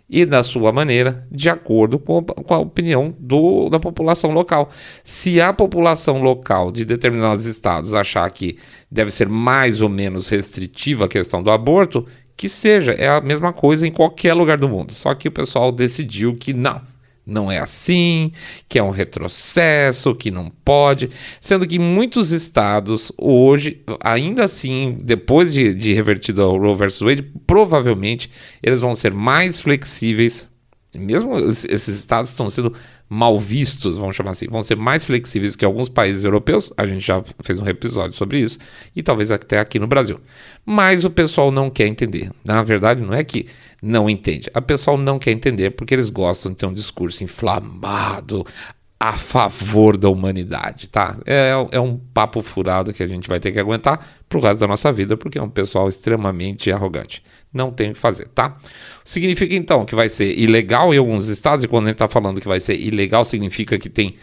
e 0.10 0.26
da 0.26 0.44
sua 0.44 0.72
maneira, 0.72 1.28
de 1.32 1.48
acordo 1.48 2.00
com, 2.00 2.24
com 2.24 2.54
a 2.54 2.60
opinião 2.60 3.16
do, 3.20 3.70
da 3.70 3.80
população 3.80 4.32
local. 4.32 4.70
Se 5.04 5.40
a 5.40 5.54
população 5.54 6.22
local 6.22 6.72
de 6.72 6.86
determinados 6.86 7.46
estados 7.46 7.94
achar 7.94 8.30
que 8.32 8.58
deve 8.90 9.12
ser 9.12 9.30
mais 9.30 9.82
ou 9.82 9.90
menos 9.90 10.30
restritiva 10.30 11.06
a 11.06 11.10
questão 11.10 11.42
do 11.42 11.52
aborto, 11.52 12.06
que 12.38 12.50
seja, 12.50 12.92
é 12.92 13.08
a 13.08 13.22
mesma 13.22 13.54
coisa 13.54 13.88
em 13.88 13.92
qualquer 13.92 14.34
lugar 14.34 14.58
do 14.58 14.70
mundo. 14.70 14.92
Só 14.92 15.14
que 15.14 15.28
o 15.28 15.32
pessoal 15.32 15.72
decidiu 15.72 16.36
que 16.36 16.54
não, 16.54 16.82
não 17.26 17.52
é 17.52 17.58
assim, 17.58 18.32
que 18.70 18.78
é 18.78 18.84
um 18.84 18.92
retrocesso, 18.92 20.14
que 20.14 20.30
não 20.30 20.52
pode, 20.64 21.10
sendo 21.42 21.68
que 21.68 21.80
muitos 21.80 22.32
estados 22.32 23.12
hoje, 23.18 23.82
ainda 24.00 24.46
assim, 24.46 24.98
depois 25.02 25.54
de, 25.54 25.74
de 25.74 25.94
revertido 25.94 26.42
ao 26.44 26.58
Roe 26.58 26.76
vs 26.76 27.00
Wade, 27.00 27.32
provavelmente 27.48 28.30
eles 28.62 28.80
vão 28.80 28.94
ser 28.94 29.14
mais 29.14 29.60
flexíveis, 29.60 30.48
mesmo 30.94 31.38
esses 31.38 31.88
estados 31.88 32.30
estão 32.30 32.50
sendo 32.50 32.74
mal 33.10 33.40
vistos, 33.40 33.98
vamos 33.98 34.16
chamar 34.16 34.32
assim, 34.32 34.48
vão 34.48 34.64
ser 34.64 34.76
mais 34.76 35.06
flexíveis 35.06 35.56
que 35.56 35.64
alguns 35.64 35.90
países 35.90 36.24
europeus, 36.24 36.72
a 36.76 36.86
gente 36.86 37.06
já 37.06 37.24
fez 37.44 37.60
um 37.60 37.68
episódio 37.68 38.18
sobre 38.18 38.40
isso, 38.40 38.58
e 38.96 39.04
talvez 39.04 39.32
até 39.32 39.60
aqui 39.60 39.80
no 39.80 39.88
Brasil. 39.88 40.20
Mas 40.66 41.06
o 41.06 41.10
pessoal 41.10 41.52
não 41.52 41.70
quer 41.70 41.88
entender. 41.88 42.32
Na 42.44 42.64
verdade, 42.64 43.02
não 43.02 43.14
é 43.14 43.24
que 43.24 43.46
não 43.82 44.10
entende, 44.10 44.50
a 44.54 44.62
pessoal 44.62 44.98
não 44.98 45.20
quer 45.20 45.32
entender 45.32 45.72
porque 45.72 45.94
eles 45.94 46.10
gostam 46.10 46.52
de 46.52 46.58
ter 46.58 46.66
um 46.66 46.74
discurso 46.74 47.24
inflamado, 47.24 48.46
a 49.00 49.14
favor 49.14 49.98
da 49.98 50.10
humanidade, 50.10 50.90
tá? 50.90 51.18
É, 51.26 51.52
é 51.72 51.80
um 51.80 51.98
papo 51.98 52.42
furado 52.42 52.94
que 52.94 53.04
a 53.04 53.08
gente 53.08 53.28
vai 53.28 53.40
ter 53.40 53.52
que 53.52 53.60
aguentar 53.60 54.04
pro 54.28 54.40
resto 54.40 54.62
da 54.62 54.68
nossa 54.68 54.92
vida, 54.92 55.18
porque 55.18 55.38
é 55.38 55.44
um 55.44 55.50
pessoal 55.50 55.88
extremamente 55.90 56.72
arrogante. 56.72 57.22
Não 57.56 57.72
tem 57.72 57.92
o 57.92 57.94
que 57.94 58.00
fazer, 58.00 58.28
tá? 58.36 58.58
Significa 59.04 59.56
então 59.56 59.86
que 59.86 59.96
vai 59.96 60.10
ser 60.10 60.38
ilegal 60.38 60.94
em 60.94 60.98
alguns 60.98 61.30
estados, 61.30 61.64
e 61.64 61.68
quando 61.68 61.86
gente 61.86 61.96
está 61.96 62.10
falando 62.10 62.42
que 62.42 62.48
vai 62.48 62.60
ser 62.60 62.76
ilegal, 62.76 63.24
significa 63.24 63.80
que 63.80 63.90
tem 63.90 64.18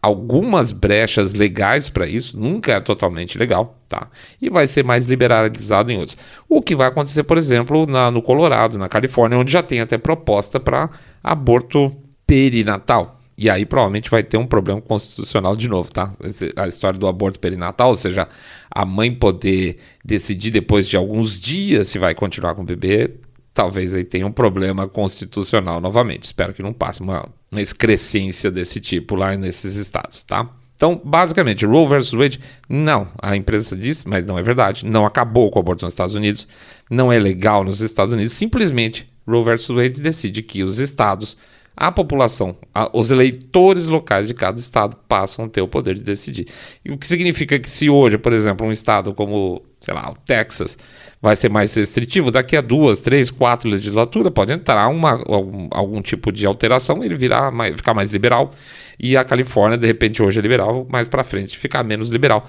algumas 0.00 0.72
brechas 0.72 1.34
legais 1.34 1.88
para 1.88 2.06
isso, 2.06 2.38
nunca 2.38 2.72
é 2.72 2.80
totalmente 2.80 3.38
legal, 3.38 3.78
tá? 3.88 4.08
E 4.40 4.48
vai 4.48 4.66
ser 4.66 4.82
mais 4.84 5.06
liberalizado 5.06 5.92
em 5.92 5.98
outros. 5.98 6.16
O 6.48 6.62
que 6.62 6.74
vai 6.74 6.88
acontecer, 6.88 7.22
por 7.22 7.38
exemplo, 7.38 7.86
na, 7.86 8.10
no 8.10 8.22
Colorado, 8.22 8.78
na 8.78 8.88
Califórnia, 8.88 9.38
onde 9.38 9.52
já 9.52 9.62
tem 9.62 9.80
até 9.80 9.98
proposta 9.98 10.58
para 10.58 10.90
aborto 11.22 11.88
perinatal, 12.26 13.20
e 13.42 13.50
aí 13.50 13.66
provavelmente 13.66 14.08
vai 14.08 14.22
ter 14.22 14.36
um 14.36 14.46
problema 14.46 14.80
constitucional 14.80 15.56
de 15.56 15.68
novo, 15.68 15.90
tá? 15.90 16.14
A 16.54 16.68
história 16.68 16.96
do 16.96 17.08
aborto 17.08 17.40
perinatal, 17.40 17.88
ou 17.88 17.96
seja, 17.96 18.28
a 18.70 18.86
mãe 18.86 19.12
poder 19.12 19.78
decidir 20.04 20.52
depois 20.52 20.86
de 20.86 20.96
alguns 20.96 21.40
dias 21.40 21.88
se 21.88 21.98
vai 21.98 22.14
continuar 22.14 22.54
com 22.54 22.62
o 22.62 22.64
bebê, 22.64 23.16
talvez 23.52 23.94
aí 23.94 24.04
tenha 24.04 24.24
um 24.24 24.30
problema 24.30 24.86
constitucional 24.86 25.80
novamente. 25.80 26.22
Espero 26.22 26.54
que 26.54 26.62
não 26.62 26.72
passe 26.72 27.00
uma, 27.00 27.28
uma 27.50 27.60
excrescência 27.60 28.48
desse 28.48 28.78
tipo 28.78 29.16
lá 29.16 29.36
nesses 29.36 29.74
estados, 29.74 30.22
tá? 30.22 30.48
Então, 30.76 31.00
basicamente, 31.04 31.66
Roe 31.66 31.88
versus 31.88 32.12
Wade, 32.12 32.38
não, 32.68 33.08
a 33.20 33.34
imprensa 33.34 33.74
diz, 33.74 34.04
mas 34.04 34.24
não 34.24 34.38
é 34.38 34.42
verdade, 34.42 34.86
não 34.86 35.04
acabou 35.04 35.50
com 35.50 35.58
o 35.58 35.62
aborto 35.62 35.84
nos 35.84 35.94
Estados 35.94 36.14
Unidos, 36.14 36.46
não 36.88 37.12
é 37.12 37.18
legal 37.18 37.64
nos 37.64 37.80
Estados 37.80 38.14
Unidos, 38.14 38.34
simplesmente 38.34 39.04
Roe 39.26 39.42
versus 39.42 39.74
Wade 39.74 40.00
decide 40.00 40.42
que 40.42 40.62
os 40.62 40.78
estados 40.78 41.36
a 41.76 41.90
população, 41.90 42.56
a, 42.74 42.90
os 42.92 43.10
eleitores 43.10 43.86
locais 43.86 44.28
de 44.28 44.34
cada 44.34 44.58
estado 44.58 44.96
passam 45.08 45.46
a 45.46 45.48
ter 45.48 45.62
o 45.62 45.68
poder 45.68 45.94
de 45.94 46.02
decidir. 46.02 46.46
E 46.84 46.92
o 46.92 46.98
que 46.98 47.06
significa 47.06 47.58
que 47.58 47.70
se 47.70 47.88
hoje, 47.88 48.18
por 48.18 48.32
exemplo, 48.32 48.66
um 48.66 48.72
estado 48.72 49.14
como, 49.14 49.62
sei 49.80 49.94
lá, 49.94 50.10
o 50.10 50.14
Texas 50.14 50.76
vai 51.20 51.36
ser 51.36 51.48
mais 51.48 51.72
restritivo, 51.74 52.30
daqui 52.30 52.56
a 52.56 52.60
duas, 52.60 52.98
três, 52.98 53.30
quatro 53.30 53.70
legislaturas 53.70 54.32
pode 54.32 54.52
entrar 54.52 54.88
uma, 54.88 55.22
algum, 55.26 55.68
algum 55.70 56.02
tipo 56.02 56.32
de 56.32 56.44
alteração, 56.44 57.02
ele 57.02 57.14
virar 57.14 57.50
mais, 57.50 57.76
ficar 57.76 57.94
mais 57.94 58.10
liberal. 58.10 58.52
E 58.98 59.16
a 59.16 59.24
Califórnia, 59.24 59.78
de 59.78 59.86
repente, 59.86 60.22
hoje 60.22 60.38
é 60.38 60.42
liberal, 60.42 60.86
mais 60.90 61.08
para 61.08 61.24
frente 61.24 61.56
ficar 61.56 61.82
menos 61.84 62.10
liberal. 62.10 62.48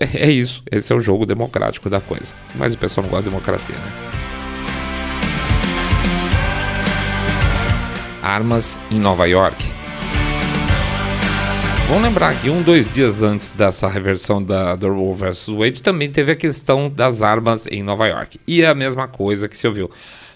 É, 0.00 0.26
é 0.26 0.30
isso, 0.30 0.62
esse 0.70 0.92
é 0.92 0.96
o 0.96 1.00
jogo 1.00 1.26
democrático 1.26 1.88
da 1.88 2.00
coisa. 2.00 2.34
Mas 2.54 2.74
o 2.74 2.78
pessoal 2.78 3.04
não 3.04 3.10
gosta 3.10 3.24
de 3.24 3.30
democracia, 3.30 3.74
né? 3.74 4.27
Armas 8.22 8.78
em 8.90 8.98
Nova 8.98 9.26
York. 9.26 9.64
Vamos 11.88 12.02
lembrar 12.02 12.38
que 12.38 12.50
um, 12.50 12.60
dois 12.60 12.90
dias 12.92 13.22
antes 13.22 13.52
dessa 13.52 13.88
reversão 13.88 14.42
da, 14.42 14.76
do 14.76 14.92
Roe 14.92 15.16
vs. 15.16 15.46
Wade 15.48 15.82
também 15.82 16.10
teve 16.10 16.32
a 16.32 16.36
questão 16.36 16.90
das 16.90 17.22
armas 17.22 17.66
em 17.66 17.82
Nova 17.82 18.06
York. 18.06 18.38
E 18.46 18.62
é 18.62 18.66
a 18.66 18.74
mesma 18.74 19.08
coisa 19.08 19.48
que 19.48 19.56
se 19.56 19.66
ouviu. 19.66 19.90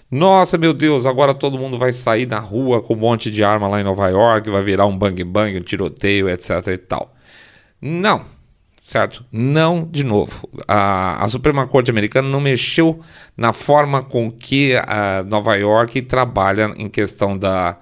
Nossa, 0.09 0.57
meu 0.57 0.73
Deus, 0.73 1.05
agora 1.05 1.33
todo 1.33 1.57
mundo 1.57 1.77
vai 1.77 1.93
sair 1.93 2.25
na 2.25 2.39
rua 2.39 2.81
com 2.81 2.93
um 2.93 2.97
monte 2.97 3.29
de 3.29 3.43
arma 3.43 3.67
lá 3.67 3.79
em 3.79 3.83
Nova 3.83 4.07
York, 4.09 4.49
vai 4.49 4.63
virar 4.63 4.85
um 4.85 4.97
bang 4.97 5.23
bang, 5.23 5.57
um 5.57 5.61
tiroteio, 5.61 6.29
etc 6.29 6.67
e 6.67 6.77
tal. 6.77 7.15
Não, 7.81 8.23
certo? 8.83 9.25
Não, 9.31 9.87
de 9.89 10.03
novo. 10.03 10.47
A, 10.67 11.23
a, 11.23 11.29
Suprema 11.29 11.65
Corte 11.65 11.89
Americana 11.89 12.27
não 12.27 12.41
mexeu 12.41 12.99
na 13.35 13.53
forma 13.53 14.03
com 14.03 14.29
que 14.29 14.75
a 14.75 15.23
Nova 15.23 15.55
York 15.55 16.01
trabalha 16.01 16.73
em 16.75 16.89
questão 16.89 17.37
da 17.37 17.77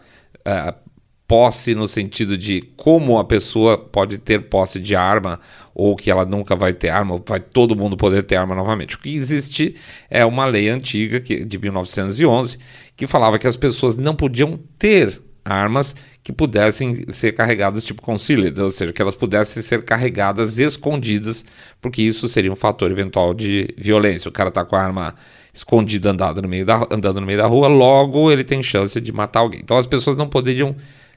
uh, 0.48 0.91
posse 1.27 1.74
no 1.74 1.88
sentido 1.88 2.38
de 2.38 2.62
como 2.77 3.17
a 3.17 3.24
pessoa 3.24 3.79
pode 3.79 4.20
ter 4.20 4.48
posse 4.48 4.79
de 4.79 4.96
arma 4.96 5.39
ou 5.74 5.96
que 5.96 6.12
ela 6.12 6.24
nunca 6.24 6.55
vai 6.55 6.72
ter 6.72 6.89
arma, 6.89 7.20
vai 7.25 7.39
todo 7.39 7.75
mundo 7.75 7.98
poder 7.98 8.22
ter 8.22 8.36
arma 8.36 8.53
novamente. 8.53 8.96
O 8.96 9.00
que 9.00 9.15
existe 9.15 9.75
é 10.08 10.24
uma 10.24 10.46
lei 10.46 10.70
antiga 10.70 11.20
que, 11.20 11.43
de 11.43 11.58
1911 11.58 12.60
que 12.96 13.08
falava 13.08 13.39
que 13.39 13.48
as 13.48 13.58
pessoas 13.58 13.98
não 13.98 14.15
podiam 14.15 14.53
ter 14.77 15.20
armas 15.43 15.95
que 16.24 16.31
pudessem 16.31 17.03
ser 17.10 17.31
carregadas 17.31 17.83
tipo 17.83 18.01
concealed, 18.01 18.60
ou 18.62 18.69
seja, 18.69 18.93
que 18.93 19.01
elas 19.01 19.15
pudessem 19.15 19.62
ser 19.62 19.83
carregadas 19.83 20.60
escondidas, 20.60 21.43
porque 21.81 22.01
isso 22.01 22.29
seria 22.29 22.51
um 22.51 22.55
fator 22.55 22.91
eventual 22.91 23.33
de 23.33 23.74
violência. 23.77 24.29
O 24.29 24.31
cara 24.31 24.50
está 24.50 24.63
com 24.63 24.75
a 24.75 24.81
arma 24.81 25.15
escondida 25.53 26.12
andando 26.12 26.41
no, 26.41 26.48
meio 26.48 26.65
da, 26.65 26.88
andando 26.91 27.19
no 27.19 27.25
meio 27.25 27.38
da 27.38 27.48
rua, 27.48 27.67
logo 27.67 28.31
ele 28.31 28.43
tem 28.43 28.62
chance 28.62 29.00
de 29.01 29.12
matar 29.12 29.39
alguém. 29.39 29.62
Então 29.63 29.77
as 29.77 29.88
pessoas 29.88 30.15
não 30.15 30.29
poderiam 30.29 30.75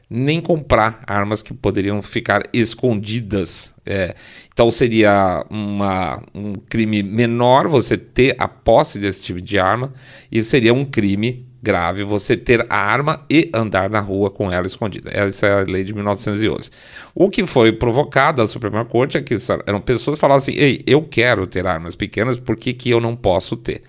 nem 0.09 0.41
comprar 0.41 1.03
armas 1.07 1.43
que 1.43 1.55
poderiam 1.55 2.01
ficar 2.03 2.43
escondidas. 2.53 3.75
É, 3.87 4.15
então 4.53 4.71
seria 4.71 5.45
uma, 5.51 6.23
um 6.35 6.55
crime 6.55 7.03
menor 7.03 7.69
você 7.69 7.97
ter 7.97 8.35
a 8.39 8.49
posse 8.49 8.99
desse 8.99 9.23
tipo 9.23 9.41
de 9.41 9.59
arma 9.59 9.93
e 10.31 10.43
seria 10.43 10.73
um 10.73 10.85
crime 10.85 11.47
grave 11.65 12.03
você 12.03 12.37
ter 12.37 12.67
a 12.69 12.77
arma 12.77 13.25
e 13.31 13.51
andar 13.55 13.89
na 13.89 13.99
rua 13.99 14.31
com 14.31 14.53
ela 14.53 14.67
escondida. 14.67 15.11
Essa 15.13 15.47
é 15.47 15.63
a 15.63 15.65
lei 15.65 15.83
de 15.83 15.95
1911. 15.95 16.71
O 17.15 17.31
que 17.31 17.47
foi 17.47 17.73
provocado 17.73 18.43
à 18.43 18.47
Suprema 18.47 18.85
Corte 18.85 19.17
é 19.17 19.23
que 19.23 19.35
eram 19.67 19.81
pessoas 19.81 20.17
que 20.17 20.21
falavam 20.21 20.37
assim: 20.37 20.53
ei, 20.53 20.83
eu 20.87 21.03
quero 21.03 21.47
ter 21.47 21.67
armas 21.67 21.97
pequenas, 21.97 22.37
por 22.37 22.57
que, 22.57 22.75
que 22.75 22.91
eu 22.91 23.01
não 23.01 23.17
posso 23.17 23.57
ter? 23.57 23.83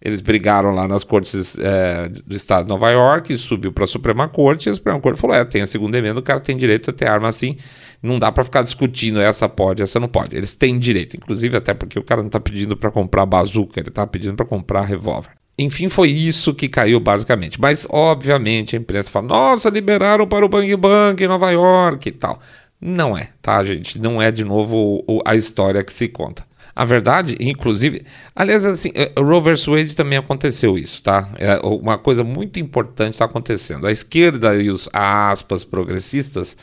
Eles 0.00 0.20
brigaram 0.20 0.72
lá 0.72 0.86
nas 0.86 1.02
cortes 1.02 1.58
é, 1.58 2.08
do 2.08 2.36
estado 2.36 2.64
de 2.64 2.68
Nova 2.68 2.90
York, 2.90 3.34
subiu 3.38 3.72
para 3.72 3.84
a 3.84 3.86
Suprema 3.86 4.28
Corte, 4.28 4.68
e 4.68 4.70
a 4.70 4.74
Suprema 4.74 5.00
Corte 5.00 5.18
falou: 5.18 5.34
é, 5.34 5.44
tem 5.44 5.62
a 5.62 5.66
segunda 5.66 5.96
emenda, 5.96 6.20
o 6.20 6.22
cara 6.22 6.38
tem 6.38 6.56
direito 6.56 6.90
a 6.90 6.92
ter 6.92 7.08
arma 7.08 7.28
assim. 7.28 7.56
Não 8.02 8.18
dá 8.18 8.30
para 8.30 8.44
ficar 8.44 8.62
discutindo 8.62 9.20
essa 9.20 9.48
pode, 9.48 9.82
essa 9.82 9.98
não 9.98 10.06
pode. 10.06 10.36
Eles 10.36 10.52
têm 10.52 10.78
direito, 10.78 11.16
inclusive 11.16 11.56
até 11.56 11.72
porque 11.72 11.98
o 11.98 12.04
cara 12.04 12.20
não 12.20 12.28
está 12.28 12.38
pedindo 12.38 12.76
para 12.76 12.90
comprar 12.90 13.24
bazuca, 13.24 13.80
ele 13.80 13.88
está 13.88 14.06
pedindo 14.06 14.36
para 14.36 14.44
comprar 14.44 14.82
revólver. 14.82 15.30
Enfim, 15.58 15.88
foi 15.88 16.10
isso 16.10 16.54
que 16.54 16.68
caiu 16.68 17.00
basicamente. 17.00 17.60
Mas, 17.60 17.86
obviamente, 17.90 18.76
a 18.76 18.78
imprensa 18.78 19.10
fala: 19.10 19.26
nossa, 19.26 19.70
liberaram 19.70 20.26
para 20.26 20.44
o 20.44 20.48
Bang 20.48 20.76
Bang 20.76 21.22
em 21.22 21.28
Nova 21.28 21.50
York 21.50 22.08
e 22.08 22.12
tal. 22.12 22.40
Não 22.80 23.16
é, 23.16 23.30
tá, 23.40 23.64
gente? 23.64 23.98
Não 23.98 24.20
é 24.20 24.30
de 24.30 24.44
novo 24.44 25.02
a 25.24 25.34
história 25.34 25.82
que 25.82 25.92
se 25.92 26.08
conta. 26.08 26.44
A 26.74 26.84
verdade, 26.84 27.36
inclusive, 27.40 28.04
aliás, 28.34 28.62
assim, 28.66 28.90
eh, 28.94 29.10
Roe 29.16 29.40
vs 29.40 29.64
Wade 29.64 29.96
também 29.96 30.18
aconteceu 30.18 30.76
isso, 30.76 31.02
tá? 31.02 31.26
É 31.38 31.56
uma 31.64 31.96
coisa 31.96 32.22
muito 32.22 32.60
importante 32.60 33.14
está 33.14 33.24
acontecendo. 33.24 33.86
A 33.86 33.90
esquerda 33.90 34.54
e 34.54 34.68
os 34.68 34.86
aspas 34.92 35.64
progressistas, 35.64 36.54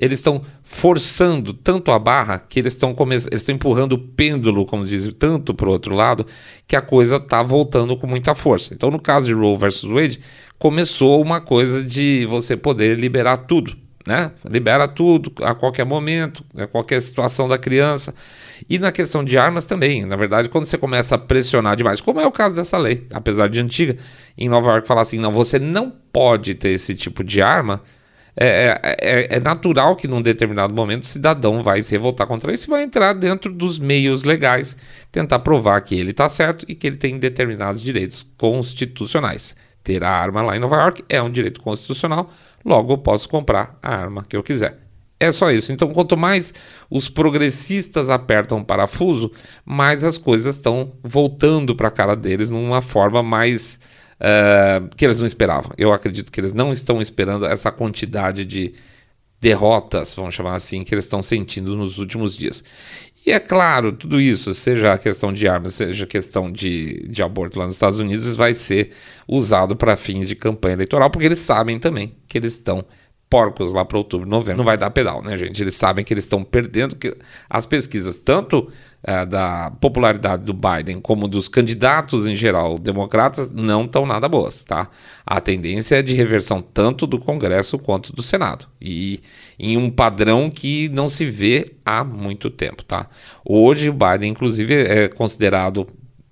eles 0.00 0.18
estão 0.18 0.42
forçando 0.62 1.52
tanto 1.52 1.90
a 1.90 1.98
barra 1.98 2.38
que 2.38 2.58
eles 2.58 2.72
estão 2.72 2.94
estão 3.32 3.54
empurrando 3.54 3.92
o 3.92 3.98
pêndulo, 3.98 4.64
como 4.64 4.84
dizem, 4.84 5.12
tanto 5.12 5.52
para 5.52 5.68
o 5.68 5.72
outro 5.72 5.94
lado, 5.94 6.26
que 6.66 6.76
a 6.76 6.80
coisa 6.80 7.16
está 7.16 7.42
voltando 7.42 7.96
com 7.96 8.06
muita 8.06 8.34
força. 8.34 8.72
Então, 8.74 8.90
no 8.90 9.00
caso 9.00 9.26
de 9.26 9.32
Roe 9.32 9.56
vs 9.56 9.82
Wade, 9.82 10.20
começou 10.58 11.20
uma 11.20 11.40
coisa 11.40 11.82
de 11.82 12.26
você 12.26 12.56
poder 12.56 12.98
liberar 12.98 13.38
tudo, 13.38 13.76
né? 14.06 14.32
Libera 14.48 14.88
tudo 14.88 15.32
a 15.42 15.54
qualquer 15.54 15.84
momento, 15.84 16.44
a 16.56 16.66
qualquer 16.66 17.02
situação 17.02 17.48
da 17.48 17.58
criança. 17.58 18.14
E 18.68 18.78
na 18.78 18.90
questão 18.90 19.24
de 19.24 19.36
armas 19.36 19.64
também. 19.64 20.04
Na 20.04 20.16
verdade, 20.16 20.48
quando 20.48 20.66
você 20.66 20.78
começa 20.78 21.14
a 21.14 21.18
pressionar 21.18 21.76
demais, 21.76 22.00
como 22.00 22.20
é 22.20 22.26
o 22.26 22.32
caso 22.32 22.54
dessa 22.54 22.78
lei, 22.78 23.06
apesar 23.12 23.48
de 23.48 23.60
antiga, 23.60 23.96
em 24.36 24.48
Nova 24.48 24.72
York 24.72 24.86
falar 24.88 25.02
assim: 25.02 25.18
não, 25.18 25.32
você 25.32 25.58
não 25.58 25.92
pode 26.12 26.54
ter 26.54 26.70
esse 26.70 26.94
tipo 26.94 27.22
de 27.22 27.42
arma. 27.42 27.82
É, 28.40 28.78
é, 28.84 28.96
é, 29.00 29.36
é, 29.36 29.40
natural 29.40 29.96
que 29.96 30.06
num 30.06 30.22
determinado 30.22 30.72
momento 30.72 31.02
o 31.02 31.06
cidadão 31.06 31.60
vai 31.60 31.82
se 31.82 31.90
revoltar 31.90 32.24
contra 32.24 32.52
isso 32.52 32.68
e 32.68 32.70
vai 32.70 32.84
entrar 32.84 33.12
dentro 33.12 33.52
dos 33.52 33.80
meios 33.80 34.22
legais, 34.22 34.76
tentar 35.10 35.40
provar 35.40 35.80
que 35.80 35.96
ele 35.96 36.12
está 36.12 36.28
certo 36.28 36.64
e 36.68 36.76
que 36.76 36.86
ele 36.86 36.96
tem 36.96 37.18
determinados 37.18 37.82
direitos 37.82 38.24
constitucionais. 38.36 39.56
Ter 39.82 40.04
a 40.04 40.10
arma 40.10 40.40
lá 40.40 40.56
em 40.56 40.60
Nova 40.60 40.76
York 40.76 41.02
é 41.08 41.20
um 41.20 41.30
direito 41.30 41.60
constitucional, 41.60 42.30
logo 42.64 42.92
eu 42.92 42.98
posso 42.98 43.28
comprar 43.28 43.76
a 43.82 43.92
arma 43.92 44.24
que 44.28 44.36
eu 44.36 44.42
quiser. 44.42 44.78
É 45.18 45.32
só 45.32 45.50
isso. 45.50 45.72
Então, 45.72 45.92
quanto 45.92 46.16
mais 46.16 46.54
os 46.88 47.08
progressistas 47.08 48.08
apertam 48.08 48.60
o 48.60 48.64
parafuso, 48.64 49.32
mais 49.64 50.04
as 50.04 50.16
coisas 50.16 50.54
estão 50.54 50.92
voltando 51.02 51.74
para 51.74 51.88
a 51.88 51.90
cara 51.90 52.14
deles 52.14 52.50
numa 52.50 52.80
forma 52.80 53.20
mais 53.20 53.80
uh, 54.20 54.88
que 54.96 55.04
eles 55.04 55.18
não 55.18 55.26
esperavam. 55.26 55.72
Eu 55.76 55.92
acredito 55.92 56.30
que 56.30 56.40
eles 56.40 56.52
não 56.52 56.72
estão 56.72 57.00
esperando 57.00 57.46
essa 57.46 57.70
quantidade 57.70 58.44
de 58.44 58.74
derrotas, 59.40 60.12
vamos 60.14 60.34
chamar 60.34 60.56
assim, 60.56 60.82
que 60.82 60.94
eles 60.94 61.04
estão 61.04 61.22
sentindo 61.22 61.76
nos 61.76 61.98
últimos 61.98 62.36
dias. 62.36 62.62
E 63.24 63.30
é 63.30 63.38
claro, 63.38 63.92
tudo 63.92 64.20
isso, 64.20 64.54
seja 64.54 64.92
a 64.92 64.98
questão 64.98 65.32
de 65.32 65.46
armas, 65.46 65.74
seja 65.74 66.04
a 66.04 66.06
questão 66.06 66.50
de, 66.50 67.06
de 67.08 67.22
aborto 67.22 67.58
lá 67.58 67.66
nos 67.66 67.74
Estados 67.74 67.98
Unidos, 67.98 68.34
vai 68.36 68.54
ser 68.54 68.92
usado 69.26 69.76
para 69.76 69.96
fins 69.96 70.28
de 70.28 70.34
campanha 70.34 70.74
eleitoral, 70.74 71.10
porque 71.10 71.26
eles 71.26 71.38
sabem 71.38 71.78
também 71.78 72.16
que 72.26 72.38
eles 72.38 72.52
estão 72.52 72.84
porcos 73.28 73.72
lá 73.72 73.84
para 73.84 73.98
outubro, 73.98 74.26
novembro. 74.26 74.58
Não 74.58 74.64
vai 74.64 74.76
dar 74.76 74.90
pedal, 74.90 75.22
né, 75.22 75.36
gente? 75.36 75.62
Eles 75.62 75.74
sabem 75.74 76.04
que 76.04 76.14
eles 76.14 76.24
estão 76.24 76.42
perdendo 76.42 76.96
que 76.96 77.14
as 77.48 77.66
pesquisas, 77.66 78.18
tanto 78.18 78.72
é, 79.02 79.24
da 79.24 79.70
popularidade 79.80 80.44
do 80.44 80.52
Biden 80.52 81.00
como 81.00 81.28
dos 81.28 81.48
candidatos 81.48 82.26
em 82.26 82.34
geral 82.34 82.78
democratas, 82.78 83.50
não 83.50 83.84
estão 83.84 84.04
nada 84.04 84.28
boas, 84.28 84.64
tá? 84.64 84.88
A 85.24 85.40
tendência 85.40 85.96
é 85.96 86.02
de 86.02 86.14
reversão 86.14 86.60
tanto 86.60 87.06
do 87.06 87.18
Congresso 87.18 87.78
quanto 87.78 88.12
do 88.12 88.22
Senado. 88.22 88.66
E 88.80 89.20
em 89.58 89.76
um 89.76 89.90
padrão 89.90 90.50
que 90.50 90.88
não 90.88 91.08
se 91.08 91.26
vê 91.26 91.74
há 91.84 92.02
muito 92.02 92.50
tempo, 92.50 92.82
tá? 92.84 93.08
Hoje 93.44 93.88
o 93.88 93.94
Biden, 93.94 94.32
inclusive, 94.32 94.74
é 94.74 95.08
considerado 95.08 95.86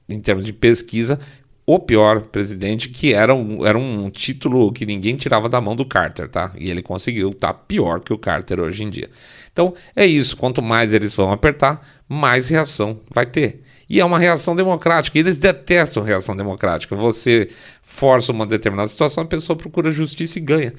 em 0.08 0.20
termos 0.20 0.44
de 0.44 0.52
pesquisa, 0.52 1.18
o 1.66 1.80
pior 1.80 2.20
presidente, 2.20 2.88
que 2.88 3.12
era 3.12 3.34
um, 3.34 3.66
era 3.66 3.76
um 3.76 4.08
título 4.08 4.72
que 4.72 4.86
ninguém 4.86 5.16
tirava 5.16 5.48
da 5.48 5.60
mão 5.60 5.74
do 5.74 5.84
Carter, 5.84 6.28
tá? 6.28 6.52
E 6.56 6.70
ele 6.70 6.80
conseguiu 6.80 7.30
estar 7.30 7.52
tá 7.52 7.58
pior 7.58 8.00
que 8.00 8.12
o 8.12 8.18
Carter 8.18 8.60
hoje 8.60 8.84
em 8.84 8.90
dia. 8.90 9.10
Então 9.56 9.72
é 9.96 10.04
isso, 10.04 10.36
quanto 10.36 10.60
mais 10.60 10.92
eles 10.92 11.14
vão 11.14 11.32
apertar, 11.32 11.80
mais 12.06 12.50
reação 12.50 13.00
vai 13.10 13.24
ter. 13.24 13.62
E 13.88 13.98
é 13.98 14.04
uma 14.04 14.18
reação 14.18 14.54
democrática, 14.54 15.18
eles 15.18 15.38
detestam 15.38 16.02
reação 16.02 16.36
democrática. 16.36 16.94
Você 16.94 17.48
força 17.82 18.32
uma 18.32 18.44
determinada 18.44 18.86
situação, 18.86 19.24
a 19.24 19.26
pessoa 19.26 19.56
procura 19.56 19.90
justiça 19.90 20.38
e 20.38 20.42
ganha. 20.42 20.74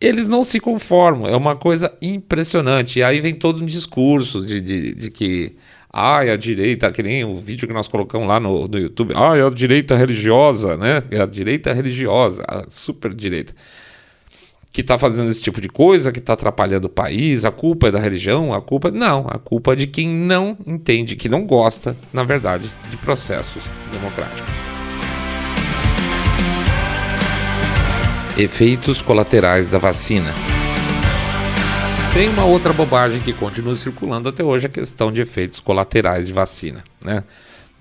Eles 0.00 0.28
não 0.28 0.44
se 0.44 0.60
conformam, 0.60 1.26
é 1.26 1.36
uma 1.36 1.56
coisa 1.56 1.92
impressionante. 2.00 3.00
E 3.00 3.02
aí 3.02 3.20
vem 3.20 3.34
todo 3.34 3.60
um 3.60 3.66
discurso 3.66 4.46
de, 4.46 4.60
de, 4.60 4.94
de 4.94 5.10
que 5.10 5.56
ai, 5.92 6.30
a 6.30 6.36
direita, 6.36 6.92
que 6.92 7.02
nem 7.02 7.24
o 7.24 7.40
vídeo 7.40 7.66
que 7.66 7.74
nós 7.74 7.88
colocamos 7.88 8.28
lá 8.28 8.38
no, 8.38 8.68
no 8.68 8.78
YouTube, 8.78 9.12
ai, 9.16 9.40
a 9.40 9.50
direita 9.50 9.96
religiosa, 9.96 10.76
né? 10.76 11.02
É 11.10 11.20
a 11.20 11.26
direita 11.26 11.72
religiosa, 11.72 12.44
a 12.46 12.64
super 12.68 13.12
direita, 13.12 13.54
que 14.74 14.80
está 14.80 14.98
fazendo 14.98 15.30
esse 15.30 15.40
tipo 15.40 15.60
de 15.60 15.68
coisa, 15.68 16.10
que 16.10 16.18
está 16.18 16.32
atrapalhando 16.32 16.88
o 16.88 16.90
país, 16.90 17.44
a 17.44 17.52
culpa 17.52 17.86
é 17.86 17.90
da 17.92 18.00
religião, 18.00 18.52
a 18.52 18.60
culpa. 18.60 18.90
Não, 18.90 19.24
a 19.28 19.38
culpa 19.38 19.72
é 19.72 19.76
de 19.76 19.86
quem 19.86 20.08
não 20.08 20.58
entende, 20.66 21.14
que 21.14 21.28
não 21.28 21.46
gosta, 21.46 21.96
na 22.12 22.24
verdade, 22.24 22.68
de 22.90 22.96
processos 22.96 23.62
democráticos. 23.92 24.42
Efeitos 28.36 29.00
colaterais 29.00 29.68
da 29.68 29.78
vacina. 29.78 30.34
Tem 32.12 32.28
uma 32.30 32.44
outra 32.44 32.72
bobagem 32.72 33.20
que 33.20 33.32
continua 33.32 33.76
circulando 33.76 34.28
até 34.28 34.42
hoje, 34.42 34.66
a 34.66 34.70
questão 34.70 35.12
de 35.12 35.22
efeitos 35.22 35.60
colaterais 35.60 36.26
de 36.26 36.32
vacina, 36.32 36.82
né? 37.00 37.22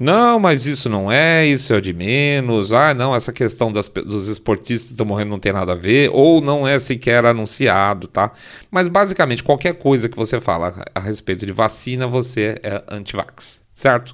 Não, 0.04 0.38
mas 0.38 0.66
isso 0.66 0.90
não 0.90 1.10
é, 1.10 1.48
isso 1.48 1.74
é 1.74 1.80
de 1.80 1.94
menos. 1.94 2.74
Ah, 2.74 2.94
não, 2.94 3.16
essa 3.16 3.32
questão 3.32 3.72
das, 3.72 3.88
dos 3.88 4.28
esportistas 4.28 4.92
estão 4.92 5.06
morrendo 5.06 5.30
não 5.30 5.40
tem 5.40 5.54
nada 5.54 5.72
a 5.72 5.76
ver, 5.76 6.10
ou 6.12 6.42
não 6.42 6.68
é 6.68 6.78
sequer 6.78 7.26
anunciado, 7.26 8.10
tá? 8.10 8.34
Mas 8.70 8.90
basicamente, 8.90 9.42
qualquer 9.42 9.76
coisa 9.76 10.10
que 10.10 10.18
você 10.18 10.42
fala 10.42 10.84
a 10.94 11.00
respeito 11.00 11.46
de 11.46 11.54
vacina, 11.54 12.06
você 12.06 12.60
é 12.62 12.84
anti-vax, 12.90 13.62
certo? 13.74 14.14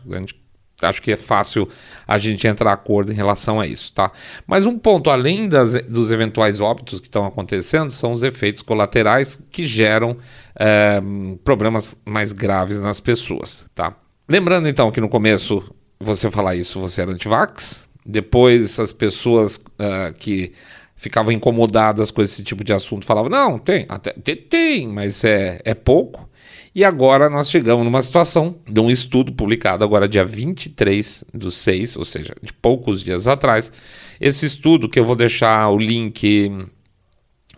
acho 0.79 1.01
que 1.01 1.11
é 1.11 1.17
fácil 1.17 1.67
a 2.07 2.19
gente 2.19 2.45
entrar 2.45 2.71
acordo 2.71 3.11
em 3.11 3.15
relação 3.15 3.59
a 3.59 3.65
isso, 3.65 3.91
tá? 3.91 4.11
Mas 4.45 4.67
um 4.67 4.77
ponto, 4.77 5.09
além 5.09 5.49
das, 5.49 5.73
dos 5.87 6.11
eventuais 6.11 6.61
óbitos 6.61 6.99
que 6.99 7.07
estão 7.07 7.25
acontecendo, 7.25 7.89
são 7.89 8.11
os 8.11 8.21
efeitos 8.21 8.61
colaterais 8.61 9.41
que 9.51 9.65
geram 9.65 10.15
é, 10.55 11.01
problemas 11.43 11.97
mais 12.05 12.31
graves 12.31 12.77
nas 12.77 12.99
pessoas, 12.99 13.65
tá? 13.73 13.95
Lembrando 14.29 14.69
então 14.69 14.91
que 14.91 15.01
no 15.01 15.09
começo 15.09 15.73
você 15.99 16.31
falar 16.31 16.55
isso, 16.55 16.79
você 16.79 17.01
era 17.01 17.11
antivax, 17.11 17.87
depois 18.05 18.79
as 18.79 18.93
pessoas 18.93 19.57
uh, 19.57 20.13
que 20.17 20.53
ficavam 20.95 21.31
incomodadas 21.31 22.11
com 22.11 22.21
esse 22.21 22.43
tipo 22.43 22.63
de 22.63 22.73
assunto 22.73 23.05
falavam, 23.05 23.29
não, 23.29 23.59
tem, 23.59 23.85
até 23.87 24.11
tem, 24.35 24.87
mas 24.87 25.23
é, 25.23 25.61
é 25.63 25.73
pouco. 25.73 26.29
E 26.73 26.83
agora 26.83 27.29
nós 27.29 27.49
chegamos 27.49 27.83
numa 27.83 28.01
situação 28.01 28.59
de 28.67 28.79
um 28.79 28.91
estudo 28.91 29.33
publicado 29.33 29.83
agora 29.83 30.07
dia 30.07 30.23
23 30.23 31.25
do 31.33 31.49
6, 31.49 31.95
ou 31.97 32.05
seja, 32.05 32.35
de 32.41 32.53
poucos 32.53 33.03
dias 33.03 33.27
atrás. 33.27 33.71
Esse 34.19 34.45
estudo, 34.45 34.87
que 34.87 34.99
eu 34.99 35.05
vou 35.05 35.15
deixar 35.15 35.69
o 35.69 35.77
link 35.77 36.51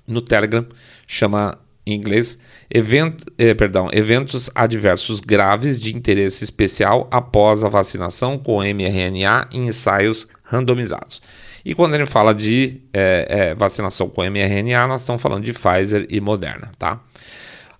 no 0.07 0.21
Telegram, 0.21 0.65
chama 1.05 1.57
em 1.91 1.95
inglês 1.95 2.37
event, 2.69 3.21
eh, 3.37 3.53
perdão, 3.53 3.89
eventos 3.91 4.49
adversos 4.55 5.19
graves 5.19 5.79
de 5.79 5.95
interesse 5.95 6.43
especial 6.43 7.07
após 7.11 7.63
a 7.63 7.69
vacinação 7.69 8.37
com 8.37 8.63
mRNA 8.63 9.47
em 9.51 9.67
ensaios 9.67 10.27
randomizados. 10.43 11.21
E 11.63 11.75
quando 11.75 11.95
gente 11.95 12.09
fala 12.09 12.33
de 12.33 12.81
eh, 12.93 13.27
eh, 13.29 13.55
vacinação 13.55 14.09
com 14.09 14.23
mRNA, 14.23 14.87
nós 14.87 15.01
estamos 15.01 15.21
falando 15.21 15.43
de 15.43 15.53
Pfizer 15.53 16.07
e 16.09 16.19
Moderna, 16.19 16.71
tá? 16.77 17.01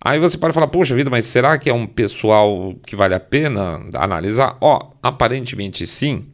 Aí 0.03 0.20
você 0.20 0.38
pode 0.38 0.53
falar, 0.53 0.68
poxa 0.68 0.96
vida, 0.96 1.10
mas 1.10 1.25
será 1.25 1.58
que 1.58 1.70
é 1.70 1.74
um 1.74 1.86
pessoal 1.86 2.75
que 2.86 2.96
vale 2.96 3.13
a 3.13 3.20
pena 3.20 3.82
analisar? 3.94 4.58
Ó, 4.60 4.91
aparentemente 5.01 5.86
sim, 5.86 6.25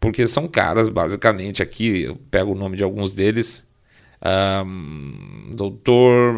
porque 0.00 0.26
são 0.26 0.48
caras, 0.48 0.88
basicamente, 0.88 1.62
aqui 1.62 2.02
eu 2.02 2.16
pego 2.30 2.52
o 2.52 2.54
nome 2.56 2.76
de 2.76 2.82
alguns 2.82 3.14
deles. 3.14 3.64
Um, 4.24 5.50
doutor. 5.54 6.34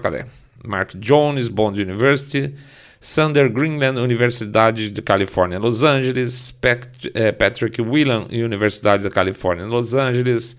Cadê? 0.00 0.24
Mark 0.64 0.94
Jones, 0.98 1.48
Bond 1.48 1.80
University. 1.80 2.54
Sander 3.02 3.48
Greenland, 3.48 3.98
Universidade 3.98 4.90
de 4.90 5.02
Califórnia, 5.02 5.58
Los 5.58 5.82
Angeles. 5.82 6.50
Pat, 6.52 6.86
eh, 7.14 7.32
Patrick 7.32 7.80
Whelan, 7.80 8.26
Universidade 8.30 9.02
da 9.02 9.10
Califórnia, 9.10 9.66
Los 9.66 9.94
Angeles. 9.94 10.56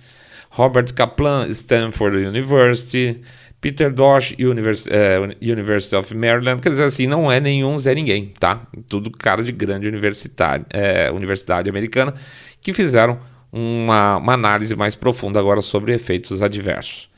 Robert 0.57 0.93
Kaplan, 0.93 1.49
Stanford 1.53 2.17
University. 2.17 3.21
Peter 3.61 3.91
Dosh, 3.91 4.33
Univers 4.39 4.87
uh, 4.87 5.35
University 5.39 5.95
of 5.95 6.15
Maryland, 6.15 6.61
quer 6.61 6.69
dizer 6.69 6.83
assim, 6.83 7.05
não 7.05 7.31
é 7.31 7.39
nenhum 7.39 7.77
Zé 7.77 7.93
Ninguém, 7.93 8.33
tá? 8.39 8.65
Tudo 8.89 9.11
cara 9.11 9.43
de 9.43 9.51
grande 9.51 9.87
universidade, 9.87 10.65
é, 10.71 11.11
universidade 11.11 11.69
americana 11.69 12.11
que 12.59 12.73
fizeram 12.73 13.19
uma, 13.51 14.17
uma 14.17 14.33
análise 14.33 14.75
mais 14.75 14.95
profunda 14.95 15.39
agora 15.39 15.61
sobre 15.61 15.93
efeitos 15.93 16.41
adversos. 16.41 17.09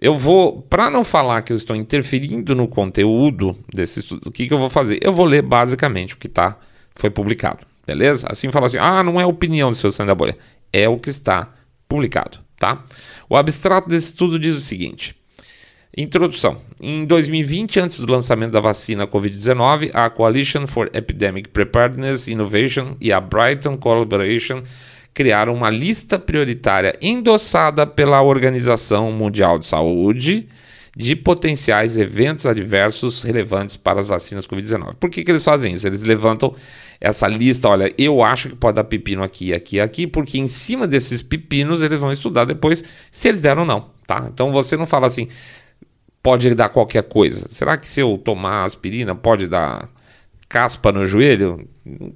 Eu 0.00 0.16
vou, 0.16 0.62
para 0.62 0.90
não 0.90 1.04
falar 1.04 1.42
que 1.42 1.52
eu 1.52 1.56
estou 1.56 1.76
interferindo 1.76 2.54
no 2.54 2.66
conteúdo 2.66 3.56
desse 3.72 4.00
estudo, 4.00 4.28
o 4.28 4.32
que, 4.32 4.48
que 4.48 4.54
eu 4.54 4.58
vou 4.58 4.70
fazer? 4.70 4.98
Eu 5.02 5.12
vou 5.12 5.26
ler 5.26 5.42
basicamente 5.42 6.14
o 6.14 6.16
que 6.16 6.28
tá, 6.28 6.56
foi 6.94 7.10
publicado, 7.10 7.66
beleza? 7.86 8.26
Assim 8.30 8.50
fala 8.50 8.66
assim, 8.66 8.78
ah, 8.78 9.02
não 9.02 9.20
é 9.20 9.26
opinião 9.26 9.70
do 9.70 9.76
seu 9.76 9.92
Sandra 9.92 10.14
Bolha, 10.14 10.36
é 10.72 10.88
o 10.88 10.98
que 10.98 11.10
está 11.10 11.52
publicado, 11.86 12.38
tá? 12.58 12.82
O 13.28 13.36
abstrato 13.36 13.88
desse 13.88 14.06
estudo 14.06 14.38
diz 14.38 14.56
o 14.56 14.60
seguinte: 14.60 15.14
Introdução. 15.96 16.56
Em 16.80 17.04
2020, 17.04 17.80
antes 17.80 17.98
do 17.98 18.10
lançamento 18.10 18.52
da 18.52 18.60
vacina 18.60 19.08
Covid-19, 19.08 19.90
a 19.92 20.08
Coalition 20.08 20.66
for 20.66 20.88
Epidemic 20.94 21.48
Preparedness 21.48 22.28
Innovation 22.28 22.96
e 23.00 23.12
a 23.12 23.20
Brighton 23.20 23.76
Collaboration 23.76 24.62
criaram 25.14 25.54
uma 25.54 25.70
lista 25.70 26.18
prioritária 26.18 26.94
endossada 27.00 27.86
pela 27.86 28.22
Organização 28.22 29.10
Mundial 29.12 29.58
de 29.58 29.66
Saúde 29.66 30.48
de 30.96 31.14
potenciais 31.14 31.96
eventos 31.96 32.46
adversos 32.46 33.22
relevantes 33.22 33.76
para 33.76 34.00
as 34.00 34.06
vacinas 34.06 34.46
Covid-19. 34.46 34.94
Por 34.96 35.08
que, 35.08 35.22
que 35.22 35.30
eles 35.30 35.44
fazem 35.44 35.72
isso? 35.72 35.86
Eles 35.86 36.02
levantam 36.02 36.54
essa 37.00 37.26
lista, 37.28 37.68
olha, 37.68 37.92
eu 37.96 38.22
acho 38.22 38.50
que 38.50 38.56
pode 38.56 38.76
dar 38.76 38.84
pepino 38.84 39.22
aqui, 39.22 39.54
aqui, 39.54 39.80
aqui, 39.80 40.06
porque 40.06 40.38
em 40.38 40.48
cima 40.48 40.86
desses 40.86 41.22
pepinos 41.22 41.80
eles 41.80 41.98
vão 41.98 42.12
estudar 42.12 42.44
depois 42.44 42.84
se 43.10 43.28
eles 43.28 43.40
deram 43.40 43.62
ou 43.62 43.68
não, 43.68 43.90
tá? 44.06 44.28
Então 44.32 44.52
você 44.52 44.76
não 44.76 44.86
fala 44.86 45.06
assim, 45.06 45.28
pode 46.22 46.54
dar 46.54 46.68
qualquer 46.68 47.04
coisa. 47.04 47.46
Será 47.48 47.78
que 47.78 47.88
se 47.88 48.00
eu 48.00 48.18
tomar 48.18 48.64
aspirina 48.64 49.14
pode 49.14 49.46
dar 49.46 49.88
caspa 50.50 50.90
no 50.90 51.06
joelho? 51.06 51.66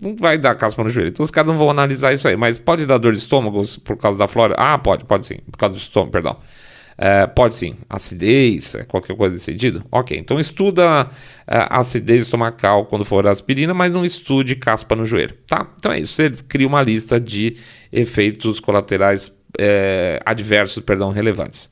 Não 0.02 0.16
vai 0.16 0.36
dar 0.36 0.54
caspa 0.56 0.82
no 0.82 0.90
joelho. 0.90 1.08
Então 1.10 1.24
os 1.24 1.30
caras 1.30 1.50
não 1.50 1.56
vão 1.56 1.70
analisar 1.70 2.12
isso 2.12 2.28
aí. 2.28 2.36
Mas 2.36 2.58
pode 2.58 2.84
dar 2.84 2.98
dor 2.98 3.12
de 3.12 3.18
estômago 3.20 3.62
por 3.84 3.96
causa 3.96 4.18
da 4.18 4.28
flora? 4.28 4.54
Ah, 4.58 4.76
pode, 4.76 5.04
pode 5.04 5.24
sim. 5.24 5.38
Por 5.50 5.56
causa 5.56 5.76
do 5.76 5.78
estômago, 5.78 6.10
perdão. 6.12 6.36
É, 6.98 7.26
pode 7.26 7.54
sim. 7.54 7.76
Acidez, 7.88 8.74
é, 8.74 8.82
qualquer 8.84 9.16
coisa 9.16 9.34
desse 9.34 9.46
sentido? 9.46 9.84
Ok, 9.90 10.16
então 10.18 10.38
estuda 10.38 11.08
é, 11.46 11.66
acidez 11.70 12.22
estomacal 12.22 12.86
quando 12.86 13.04
for 13.04 13.26
aspirina, 13.26 13.72
mas 13.72 13.92
não 13.92 14.04
estude 14.04 14.56
caspa 14.56 14.94
no 14.94 15.06
joelho, 15.06 15.34
tá? 15.46 15.66
Então 15.76 15.92
é 15.92 16.00
isso. 16.00 16.14
Você 16.14 16.30
cria 16.48 16.66
uma 16.66 16.82
lista 16.82 17.20
de 17.20 17.56
efeitos 17.92 18.60
colaterais 18.60 19.32
é, 19.58 20.20
adversos, 20.24 20.82
perdão, 20.84 21.10
relevantes. 21.10 21.70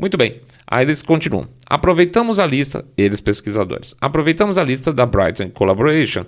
Muito 0.00 0.16
bem. 0.16 0.40
Aí 0.66 0.84
eles 0.84 1.02
continuam. 1.02 1.46
Aproveitamos 1.66 2.38
a 2.38 2.46
lista, 2.46 2.84
eles 2.96 3.20
pesquisadores, 3.20 3.94
aproveitamos 4.00 4.56
a 4.56 4.64
lista 4.64 4.92
da 4.92 5.04
Brighton 5.04 5.50
Collaboration 5.50 6.24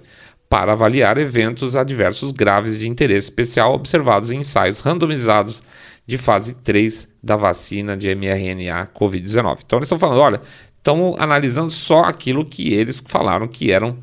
para 0.48 0.72
avaliar 0.72 1.16
eventos 1.16 1.74
adversos 1.74 2.32
graves 2.32 2.78
de 2.78 2.86
interesse 2.86 3.28
especial 3.28 3.72
observados 3.72 4.30
em 4.30 4.38
ensaios 4.38 4.80
randomizados 4.80 5.62
de 6.06 6.18
fase 6.18 6.54
3 6.56 7.08
da 7.22 7.36
vacina 7.36 7.96
de 7.96 8.14
mRNA 8.14 8.88
COVID-19. 8.88 9.60
Então 9.64 9.78
eles 9.78 9.86
estão 9.86 9.98
falando, 9.98 10.20
olha, 10.20 10.42
estão 10.76 11.14
analisando 11.18 11.70
só 11.70 12.00
aquilo 12.04 12.44
que 12.44 12.74
eles 12.74 13.02
falaram 13.06 13.48
que 13.48 13.72
eram 13.72 13.96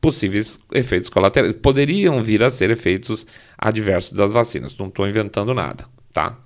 possíveis 0.00 0.60
efeitos 0.72 1.08
colaterais. 1.08 1.54
Poderiam 1.54 2.22
vir 2.22 2.44
a 2.44 2.50
ser 2.50 2.70
efeitos 2.70 3.26
adversos 3.58 4.12
das 4.12 4.32
vacinas. 4.32 4.76
Não 4.78 4.86
estou 4.86 5.08
inventando 5.08 5.52
nada, 5.52 5.84
tá? 6.12 6.38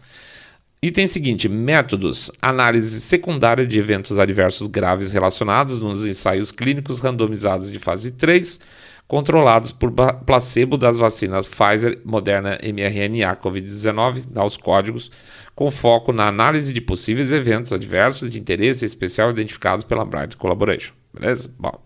Item 0.82 1.06
seguinte: 1.06 1.46
métodos. 1.46 2.30
Análise 2.40 3.02
secundária 3.02 3.66
de 3.66 3.78
eventos 3.78 4.18
adversos 4.18 4.66
graves 4.66 5.12
relacionados 5.12 5.78
nos 5.78 6.06
ensaios 6.06 6.50
clínicos 6.50 7.00
randomizados 7.00 7.70
de 7.70 7.78
fase 7.78 8.10
3, 8.10 8.58
controlados 9.06 9.72
por 9.72 9.92
placebo 10.24 10.78
das 10.78 10.96
vacinas 10.96 11.46
Pfizer, 11.46 12.00
Moderna, 12.02 12.58
mRNA, 12.62 13.36
Covid-19, 13.36 14.24
dá 14.30 14.42
os 14.42 14.56
códigos, 14.56 15.10
com 15.54 15.70
foco 15.70 16.14
na 16.14 16.28
análise 16.28 16.72
de 16.72 16.80
possíveis 16.80 17.30
eventos 17.30 17.74
adversos 17.74 18.30
de 18.30 18.40
interesse 18.40 18.86
especial 18.86 19.30
identificados 19.30 19.84
pela 19.84 20.04
Bright 20.06 20.34
Collaboration. 20.38 20.94
Beleza? 21.12 21.52
Bom. 21.58 21.78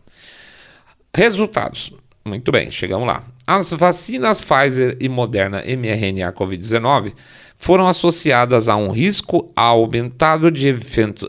Resultados. 1.12 1.92
Muito 2.24 2.50
bem, 2.52 2.70
chegamos 2.70 3.06
lá. 3.06 3.22
As 3.46 3.70
vacinas 3.72 4.42
Pfizer 4.42 4.96
e 4.98 5.08
Moderna 5.08 5.62
mRNA 5.66 6.32
Covid-19 6.32 7.12
foram 7.56 7.86
associadas 7.86 8.68
a 8.68 8.76
um 8.76 8.90
risco 8.90 9.50
aumentado 9.56 10.50
de 10.50 10.68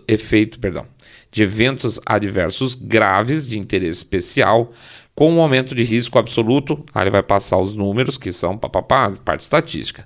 efeito, 0.07 0.59
perdão, 0.59 0.85
de 1.31 1.43
eventos 1.43 1.99
adversos 2.05 2.75
graves 2.75 3.47
de 3.47 3.59
interesse 3.59 3.99
especial, 3.99 4.71
com 5.15 5.31
um 5.31 5.41
aumento 5.41 5.73
de 5.73 5.83
risco 5.83 6.19
absoluto, 6.19 6.83
aí 6.93 7.03
ele 7.03 7.09
vai 7.11 7.23
passar 7.23 7.57
os 7.57 7.73
números, 7.73 8.17
que 8.17 8.33
são 8.33 8.57
parte 8.57 9.41
estatística. 9.41 10.05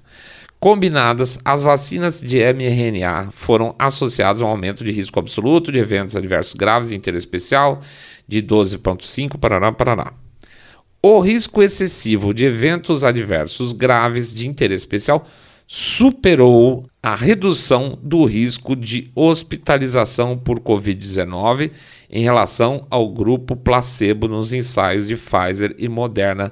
Combinadas, 0.60 1.40
as 1.44 1.64
vacinas 1.64 2.20
de 2.20 2.40
mRNA 2.54 3.30
foram 3.32 3.74
associadas 3.80 4.42
a 4.42 4.46
um 4.46 4.50
aumento 4.50 4.84
de 4.84 4.92
risco 4.92 5.18
absoluto 5.18 5.72
de 5.72 5.80
eventos 5.80 6.18
adversos 6.18 6.54
graves 6.54 6.90
de 6.90 6.96
interesse 6.96 7.26
especial 7.26 7.82
de 8.28 8.44
12,5 8.44 9.40
para 9.40 9.72
Paraná. 9.72 10.14
O 11.02 11.22
risco 11.22 11.64
excessivo 11.64 12.34
de 12.34 12.46
eventos 12.46 13.06
adversos 13.06 13.72
graves 13.72 14.34
de 14.34 14.50
interesse 14.50 14.84
especial 14.84 15.26
superou 15.72 16.84
a 17.02 17.14
redução 17.14 17.96
do 18.02 18.26
risco 18.26 18.76
de 18.76 19.12
hospitalização 19.14 20.36
por 20.36 20.60
Covid-19 20.60 21.70
em 22.10 22.24
relação 22.24 22.88
ao 22.90 23.08
grupo 23.08 23.56
placebo 23.56 24.28
nos 24.28 24.52
ensaios 24.52 25.08
de 25.08 25.16
Pfizer 25.16 25.76
e 25.78 25.88
Moderna, 25.88 26.52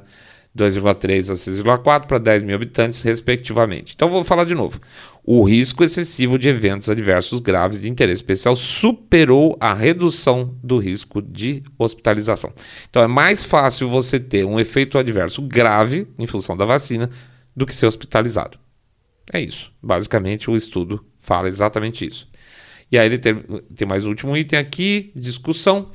2,3 0.55 1.31
a 1.31 1.33
6,4 1.33 2.05
para 2.05 2.19
10 2.19 2.43
mil 2.43 2.55
habitantes, 2.55 3.01
respectivamente. 3.01 3.93
Então, 3.95 4.07
vou 4.07 4.23
falar 4.23 4.43
de 4.43 4.53
novo. 4.53 4.79
O 5.23 5.41
risco 5.43 5.83
excessivo 5.83 6.37
de 6.37 6.49
eventos 6.49 6.87
adversos 6.87 7.39
graves 7.39 7.81
de 7.81 7.89
interesse 7.89 8.21
especial 8.21 8.55
superou 8.55 9.57
a 9.59 9.73
redução 9.73 10.55
do 10.63 10.77
risco 10.77 11.23
de 11.23 11.63
hospitalização. 11.75 12.53
Então, 12.87 13.01
é 13.01 13.07
mais 13.07 13.41
fácil 13.41 13.89
você 13.89 14.19
ter 14.19 14.45
um 14.45 14.59
efeito 14.59 14.95
adverso 14.95 15.41
grave 15.41 16.07
em 16.19 16.27
função 16.27 16.55
da 16.55 16.65
vacina 16.65 17.09
do 17.55 17.65
que 17.65 17.75
ser 17.75 17.87
hospitalizado. 17.87 18.59
É 19.31 19.41
isso. 19.41 19.71
Basicamente, 19.81 20.49
o 20.49 20.55
estudo 20.55 21.05
fala 21.17 21.47
exatamente 21.47 22.05
isso. 22.05 22.27
E 22.91 22.97
aí 22.97 23.05
ele 23.05 23.17
tem, 23.17 23.43
tem 23.75 23.87
mais 23.87 24.05
um 24.05 24.09
último 24.09 24.35
item 24.35 24.57
aqui, 24.57 25.11
discussão. 25.15 25.91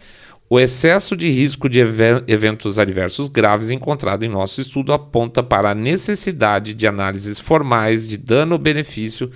O 0.49 0.61
excesso 0.61 1.17
de 1.17 1.31
risco 1.31 1.67
de 1.67 1.81
eventos 1.81 2.79
adversos 2.79 3.29
graves 3.29 3.71
encontrado 3.71 4.23
em 4.23 4.29
nosso 4.29 4.61
estudo 4.61 4.93
aponta 4.93 5.43
para 5.43 5.71
a 5.71 5.75
necessidade 5.75 6.75
de 6.75 6.87
análises 6.87 7.41
formais 7.41 8.07
de 8.07 8.19
dano-benefício, 8.19 9.31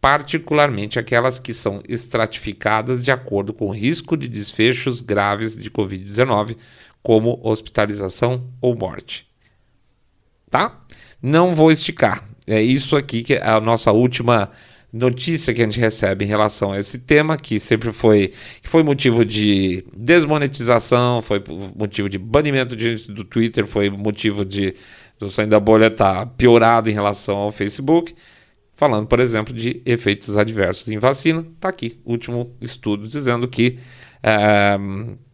particularmente 0.00 0.98
aquelas 0.98 1.38
que 1.38 1.52
são 1.52 1.82
estratificadas 1.86 3.04
de 3.04 3.10
acordo 3.10 3.52
com 3.52 3.66
o 3.66 3.70
risco 3.70 4.16
de 4.16 4.28
desfechos 4.28 5.02
graves 5.02 5.54
de 5.54 5.70
Covid-19, 5.70 6.56
como 7.02 7.38
hospitalização 7.42 8.48
ou 8.58 8.74
morte. 8.74 9.28
Tá? 10.50 10.80
Não 11.20 11.52
vou 11.52 11.70
esticar. 11.70 12.26
É 12.46 12.62
isso 12.62 12.96
aqui 12.96 13.22
que 13.22 13.34
é 13.34 13.48
a 13.48 13.60
nossa 13.60 13.92
última 13.92 14.50
notícia 14.92 15.52
que 15.52 15.60
a 15.60 15.64
gente 15.64 15.80
recebe 15.80 16.24
em 16.24 16.28
relação 16.28 16.72
a 16.72 16.78
esse 16.78 16.98
tema, 16.98 17.36
que 17.36 17.58
sempre 17.58 17.92
foi, 17.92 18.32
que 18.62 18.68
foi 18.68 18.82
motivo 18.82 19.24
de 19.24 19.84
desmonetização, 19.94 21.20
foi 21.20 21.42
motivo 21.74 22.08
de 22.08 22.18
banimento 22.18 22.74
de, 22.76 22.96
do 23.08 23.24
Twitter, 23.24 23.66
foi 23.66 23.90
motivo 23.90 24.44
de 24.44 24.74
do 25.18 25.30
Saindo 25.30 25.50
da 25.50 25.60
Bolha 25.60 25.86
estar 25.86 26.14
tá 26.14 26.26
piorado 26.26 26.90
em 26.90 26.92
relação 26.92 27.36
ao 27.36 27.52
Facebook. 27.52 28.14
Falando, 28.76 29.06
por 29.06 29.20
exemplo, 29.20 29.54
de 29.54 29.80
efeitos 29.86 30.36
adversos 30.36 30.88
em 30.88 30.98
vacina, 30.98 31.40
está 31.54 31.70
aqui, 31.70 31.98
último 32.04 32.54
estudo 32.60 33.08
dizendo 33.08 33.48
que, 33.48 33.78
é, 34.22 34.76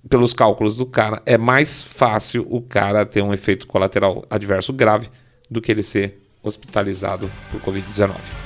pelos 0.09 0.33
cálculos 0.33 0.77
do 0.77 0.87
cara, 0.87 1.21
é 1.27 1.37
mais 1.37 1.83
fácil 1.83 2.47
o 2.49 2.63
cara 2.63 3.05
ter 3.05 3.21
um 3.21 3.35
efeito 3.35 3.67
colateral 3.67 4.25
adverso 4.31 4.73
grave 4.73 5.09
do 5.51 5.61
que 5.61 5.73
ele 5.73 5.83
ser 5.83 6.22
hospitalizado 6.43 7.31
por 7.51 7.61
Covid-19 7.61 8.43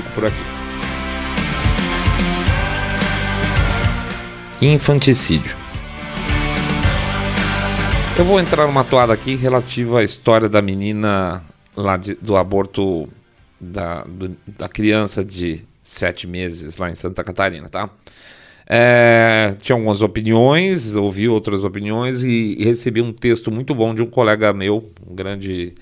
fico 0.00 0.10
por 0.10 0.24
aqui. 0.24 0.40
Infanticídio. 4.62 5.56
Eu 8.18 8.24
vou 8.24 8.38
entrar 8.38 8.66
numa 8.66 8.84
toada 8.84 9.12
aqui 9.12 9.34
relativa 9.34 10.00
à 10.00 10.04
história 10.04 10.48
da 10.48 10.60
menina 10.60 11.42
lá 11.74 11.96
de, 11.96 12.14
do 12.14 12.36
aborto 12.36 13.08
da, 13.58 14.02
do, 14.04 14.36
da 14.46 14.68
criança 14.68 15.24
de 15.24 15.62
sete 15.82 16.26
meses 16.26 16.76
lá 16.76 16.90
em 16.90 16.94
Santa 16.94 17.24
Catarina, 17.24 17.68
tá? 17.68 17.88
É, 18.66 19.56
tinha 19.60 19.74
algumas 19.74 20.00
opiniões, 20.00 20.94
ouvi 20.94 21.28
outras 21.28 21.64
opiniões 21.64 22.22
e, 22.22 22.56
e, 22.58 22.64
recebi 22.64 23.02
um 23.02 23.12
texto 23.12 23.50
muito 23.50 23.74
bom 23.74 23.92
de 23.92 24.02
um 24.02 24.06
colega 24.06 24.52
meu, 24.52 24.88
um 25.08 25.14
grande, 25.14 25.74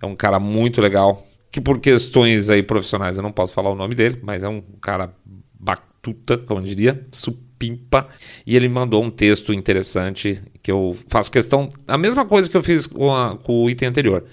é 0.00 0.06
um 0.06 0.16
cara 0.16 0.38
muito 0.38 0.80
legal, 0.80 1.24
que 1.50 1.60
por 1.60 1.78
questões 1.80 2.50
aí 2.50 2.62
profissionais 2.62 3.16
eu 3.16 3.22
não 3.22 3.32
posso 3.32 3.52
falar 3.52 3.70
o 3.70 3.74
nome 3.74 3.94
dele, 3.94 4.18
mas 4.22 4.42
é 4.42 4.48
um 4.48 4.60
cara 4.80 5.14
batuta, 5.58 6.38
como 6.38 6.60
eu 6.60 6.64
diria, 6.64 7.06
supimpa, 7.12 8.08
e 8.46 8.54
ele 8.54 8.68
mandou 8.68 9.02
um 9.02 9.10
texto 9.10 9.52
interessante 9.52 10.40
que 10.62 10.70
eu 10.70 10.96
faço 11.08 11.30
questão, 11.30 11.70
a 11.86 11.96
mesma 11.96 12.24
coisa 12.24 12.50
que 12.50 12.56
eu 12.56 12.62
fiz 12.62 12.86
com, 12.86 13.14
a, 13.14 13.36
com 13.36 13.64
o 13.64 13.70
item 13.70 13.88
anterior. 13.88 14.24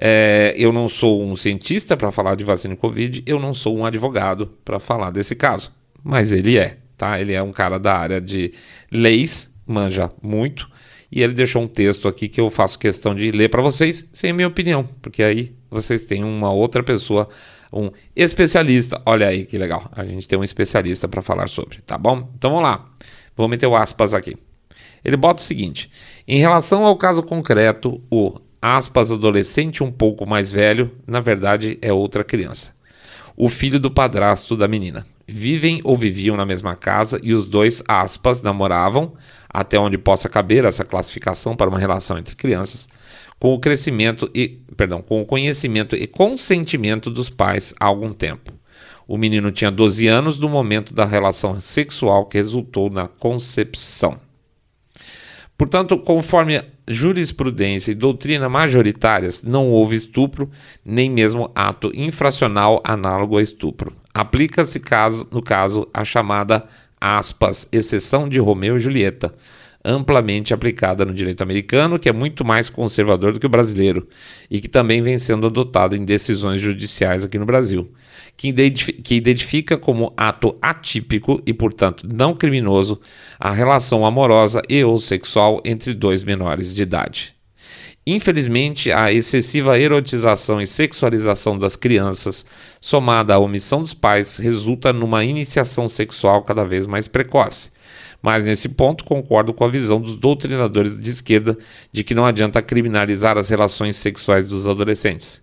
É, 0.00 0.54
eu 0.56 0.72
não 0.72 0.88
sou 0.88 1.24
um 1.24 1.34
cientista 1.34 1.96
para 1.96 2.12
falar 2.12 2.36
de 2.36 2.44
vacina 2.44 2.76
Covid, 2.76 3.22
eu 3.26 3.40
não 3.40 3.52
sou 3.52 3.76
um 3.76 3.84
advogado 3.84 4.46
para 4.64 4.78
falar 4.78 5.10
desse 5.10 5.34
caso, 5.34 5.72
mas 6.04 6.30
ele 6.30 6.56
é, 6.56 6.78
tá? 6.96 7.20
Ele 7.20 7.32
é 7.32 7.42
um 7.42 7.50
cara 7.50 7.78
da 7.78 7.96
área 7.96 8.20
de 8.20 8.52
leis, 8.92 9.50
manja 9.66 10.10
muito, 10.22 10.70
e 11.10 11.22
ele 11.22 11.32
deixou 11.32 11.62
um 11.62 11.68
texto 11.68 12.06
aqui 12.06 12.28
que 12.28 12.40
eu 12.40 12.50
faço 12.50 12.78
questão 12.78 13.14
de 13.14 13.30
ler 13.30 13.48
para 13.48 13.62
vocês, 13.62 14.06
sem 14.12 14.32
minha 14.32 14.48
opinião, 14.48 14.84
porque 15.00 15.22
aí 15.22 15.54
vocês 15.70 16.04
têm 16.04 16.22
uma 16.22 16.52
outra 16.52 16.82
pessoa, 16.82 17.28
um 17.72 17.90
especialista. 18.14 19.00
Olha 19.06 19.28
aí 19.28 19.44
que 19.44 19.56
legal, 19.56 19.90
a 19.92 20.04
gente 20.04 20.28
tem 20.28 20.38
um 20.38 20.44
especialista 20.44 21.08
para 21.08 21.22
falar 21.22 21.48
sobre, 21.48 21.80
tá 21.80 21.96
bom? 21.96 22.30
Então 22.36 22.50
vamos 22.50 22.64
lá, 22.64 22.86
vou 23.34 23.48
meter 23.48 23.66
o 23.66 23.76
aspas 23.76 24.14
aqui. 24.14 24.36
Ele 25.04 25.16
bota 25.16 25.42
o 25.42 25.44
seguinte: 25.44 25.90
em 26.26 26.38
relação 26.38 26.84
ao 26.84 26.96
caso 26.96 27.22
concreto, 27.22 28.02
o 28.10 28.38
aspas 28.60 29.10
adolescente 29.10 29.82
um 29.82 29.92
pouco 29.92 30.26
mais 30.26 30.50
velho, 30.50 30.90
na 31.06 31.20
verdade 31.20 31.78
é 31.80 31.92
outra 31.92 32.24
criança. 32.24 32.76
O 33.36 33.48
filho 33.48 33.78
do 33.78 33.90
padrasto 33.90 34.56
da 34.56 34.66
menina. 34.66 35.06
Vivem 35.30 35.80
ou 35.84 35.94
viviam 35.94 36.36
na 36.36 36.46
mesma 36.46 36.74
casa 36.74 37.20
e 37.22 37.34
os 37.34 37.46
dois 37.46 37.82
aspas 37.86 38.42
namoravam 38.42 39.12
até 39.48 39.78
onde 39.78 39.96
possa 39.96 40.28
caber 40.28 40.64
essa 40.64 40.84
classificação 40.84 41.56
para 41.56 41.68
uma 41.68 41.78
relação 41.78 42.18
entre 42.18 42.36
crianças, 42.36 42.88
com 43.38 43.54
o 43.54 43.60
crescimento 43.60 44.30
e, 44.34 44.60
perdão, 44.76 45.00
com 45.00 45.22
o 45.22 45.26
conhecimento 45.26 45.96
e 45.96 46.06
consentimento 46.06 47.10
dos 47.10 47.30
pais 47.30 47.74
há 47.78 47.86
algum 47.86 48.12
tempo. 48.12 48.52
O 49.06 49.16
menino 49.16 49.50
tinha 49.50 49.70
12 49.70 50.06
anos 50.06 50.38
no 50.38 50.48
momento 50.48 50.92
da 50.92 51.04
relação 51.04 51.58
sexual 51.60 52.26
que 52.26 52.36
resultou 52.36 52.90
na 52.90 53.08
concepção. 53.08 54.20
Portanto, 55.56 55.98
conforme 55.98 56.62
jurisprudência 56.86 57.90
e 57.90 57.94
doutrina 57.94 58.48
majoritárias, 58.48 59.42
não 59.42 59.68
houve 59.70 59.96
estupro, 59.96 60.50
nem 60.84 61.10
mesmo 61.10 61.50
ato 61.54 61.90
infracional 61.94 62.80
análogo 62.84 63.38
a 63.38 63.42
estupro. 63.42 63.92
Aplica-se, 64.14 64.80
no 65.30 65.42
caso, 65.42 65.88
a 65.92 66.04
chamada 66.04 66.64
aspas, 67.00 67.68
exceção 67.72 68.28
de 68.28 68.38
Romeu 68.38 68.76
e 68.76 68.80
Julieta, 68.80 69.34
amplamente 69.84 70.52
aplicada 70.52 71.04
no 71.04 71.14
direito 71.14 71.42
americano, 71.42 71.98
que 71.98 72.08
é 72.08 72.12
muito 72.12 72.44
mais 72.44 72.68
conservador 72.68 73.32
do 73.32 73.40
que 73.40 73.46
o 73.46 73.50
brasileiro 73.50 74.06
e 74.50 74.60
que 74.60 74.68
também 74.68 75.00
vem 75.00 75.16
sendo 75.16 75.46
adotado 75.46 75.96
em 75.96 76.04
decisões 76.04 76.60
judiciais 76.60 77.24
aqui 77.24 77.38
no 77.38 77.46
Brasil, 77.46 77.90
que 78.36 79.14
identifica 79.14 79.76
como 79.76 80.12
ato 80.16 80.56
atípico 80.60 81.40
e, 81.46 81.54
portanto, 81.54 82.06
não 82.12 82.34
criminoso 82.34 83.00
a 83.38 83.52
relação 83.52 84.04
amorosa 84.04 84.60
e 84.68 84.82
ou 84.84 84.98
sexual 84.98 85.62
entre 85.64 85.94
dois 85.94 86.24
menores 86.24 86.74
de 86.74 86.82
idade. 86.82 87.37
Infelizmente, 88.06 88.90
a 88.90 89.12
excessiva 89.12 89.78
erotização 89.78 90.60
e 90.60 90.66
sexualização 90.66 91.58
das 91.58 91.76
crianças, 91.76 92.44
somada 92.80 93.34
à 93.34 93.38
omissão 93.38 93.82
dos 93.82 93.92
pais, 93.92 94.38
resulta 94.38 94.92
numa 94.92 95.24
iniciação 95.24 95.88
sexual 95.88 96.42
cada 96.42 96.64
vez 96.64 96.86
mais 96.86 97.06
precoce. 97.06 97.70
Mas 98.22 98.46
nesse 98.46 98.68
ponto 98.68 99.04
concordo 99.04 99.52
com 99.52 99.64
a 99.64 99.68
visão 99.68 100.00
dos 100.00 100.16
doutrinadores 100.16 101.00
de 101.00 101.10
esquerda 101.10 101.56
de 101.92 102.02
que 102.02 102.14
não 102.14 102.26
adianta 102.26 102.62
criminalizar 102.62 103.36
as 103.36 103.48
relações 103.48 103.96
sexuais 103.96 104.46
dos 104.46 104.66
adolescentes. 104.66 105.40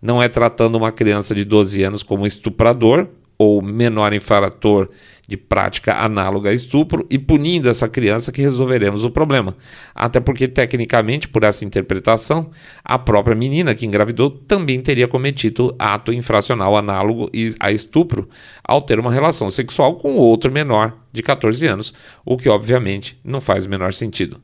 Não 0.00 0.22
é 0.22 0.28
tratando 0.28 0.76
uma 0.76 0.92
criança 0.92 1.34
de 1.34 1.44
12 1.44 1.82
anos 1.82 2.02
como 2.02 2.26
estuprador 2.26 3.08
ou 3.38 3.60
menor 3.62 4.12
infrator 4.12 4.88
de 5.28 5.36
prática 5.36 5.94
análoga 5.94 6.50
a 6.50 6.52
estupro 6.52 7.04
e 7.10 7.18
punindo 7.18 7.68
essa 7.68 7.88
criança 7.88 8.30
que 8.30 8.40
resolveremos 8.40 9.04
o 9.04 9.10
problema. 9.10 9.56
Até 9.94 10.20
porque, 10.20 10.46
tecnicamente, 10.46 11.28
por 11.28 11.42
essa 11.42 11.64
interpretação, 11.64 12.50
a 12.84 12.98
própria 12.98 13.34
menina 13.34 13.74
que 13.74 13.86
engravidou 13.86 14.30
também 14.30 14.80
teria 14.80 15.08
cometido 15.08 15.74
ato 15.78 16.12
infracional 16.12 16.76
análogo 16.76 17.30
a 17.58 17.72
estupro 17.72 18.28
ao 18.62 18.80
ter 18.80 19.00
uma 19.00 19.12
relação 19.12 19.50
sexual 19.50 19.96
com 19.96 20.14
outro 20.14 20.52
menor 20.52 20.96
de 21.12 21.22
14 21.22 21.66
anos, 21.66 21.94
o 22.24 22.36
que 22.36 22.48
obviamente 22.48 23.18
não 23.24 23.40
faz 23.40 23.64
o 23.64 23.68
menor 23.68 23.92
sentido. 23.92 24.40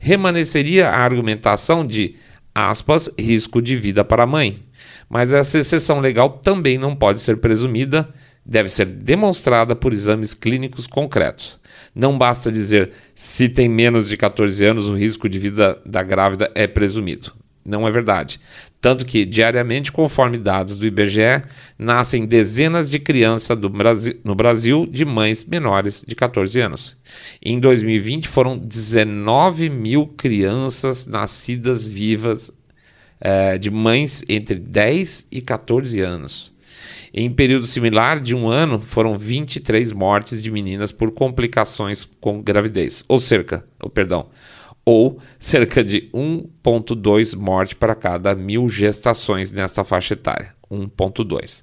Remanesceria 0.00 0.88
a 0.88 0.98
argumentação 0.98 1.86
de 1.86 2.16
aspas, 2.54 3.10
risco 3.18 3.60
de 3.60 3.76
vida 3.76 4.04
para 4.04 4.22
a 4.22 4.26
mãe. 4.26 4.56
Mas 5.08 5.32
essa 5.32 5.58
exceção 5.58 6.00
legal 6.00 6.30
também 6.30 6.78
não 6.78 6.96
pode 6.96 7.20
ser 7.20 7.36
presumida 7.36 8.08
deve 8.46 8.68
ser 8.68 8.86
demonstrada 8.86 9.74
por 9.74 9.92
exames 9.92 10.32
clínicos 10.32 10.86
concretos. 10.86 11.58
Não 11.94 12.16
basta 12.16 12.52
dizer 12.52 12.92
se 13.14 13.48
tem 13.48 13.68
menos 13.68 14.08
de 14.08 14.16
14 14.16 14.64
anos, 14.64 14.88
o 14.88 14.94
risco 14.94 15.28
de 15.28 15.38
vida 15.38 15.80
da 15.84 16.02
grávida 16.02 16.50
é 16.54 16.66
presumido. 16.66 17.32
Não 17.64 17.86
é 17.88 17.90
verdade. 17.90 18.38
Tanto 18.80 19.04
que, 19.04 19.24
diariamente, 19.24 19.90
conforme 19.90 20.38
dados 20.38 20.76
do 20.76 20.86
IBGE, 20.86 21.42
nascem 21.76 22.24
dezenas 22.24 22.88
de 22.88 23.00
crianças 23.00 23.58
no 24.22 24.34
Brasil 24.36 24.86
de 24.86 25.04
mães 25.04 25.44
menores 25.44 26.04
de 26.06 26.14
14 26.14 26.60
anos. 26.60 26.96
Em 27.42 27.58
2020, 27.58 28.28
foram 28.28 28.56
19 28.56 29.68
mil 29.68 30.06
crianças 30.06 31.04
nascidas 31.04 31.88
vivas 31.88 32.52
é, 33.20 33.58
de 33.58 33.70
mães 33.70 34.22
entre 34.28 34.54
10 34.54 35.26
e 35.32 35.40
14 35.40 36.00
anos. 36.00 36.55
Em 37.12 37.30
período 37.30 37.66
similar 37.66 38.20
de 38.20 38.34
um 38.34 38.48
ano, 38.48 38.78
foram 38.78 39.16
23 39.16 39.92
mortes 39.92 40.42
de 40.42 40.50
meninas 40.50 40.92
por 40.92 41.10
complicações 41.10 42.08
com 42.20 42.42
gravidez, 42.42 43.04
ou 43.08 43.18
cerca, 43.18 43.64
ou 43.82 43.88
perdão, 43.88 44.28
ou 44.84 45.18
cerca 45.38 45.82
de 45.82 46.10
1,2 46.14 47.36
mortes 47.36 47.74
para 47.74 47.94
cada 47.94 48.34
mil 48.34 48.68
gestações 48.68 49.50
nesta 49.50 49.82
faixa 49.82 50.14
etária. 50.14 50.54
1,2. 50.70 51.62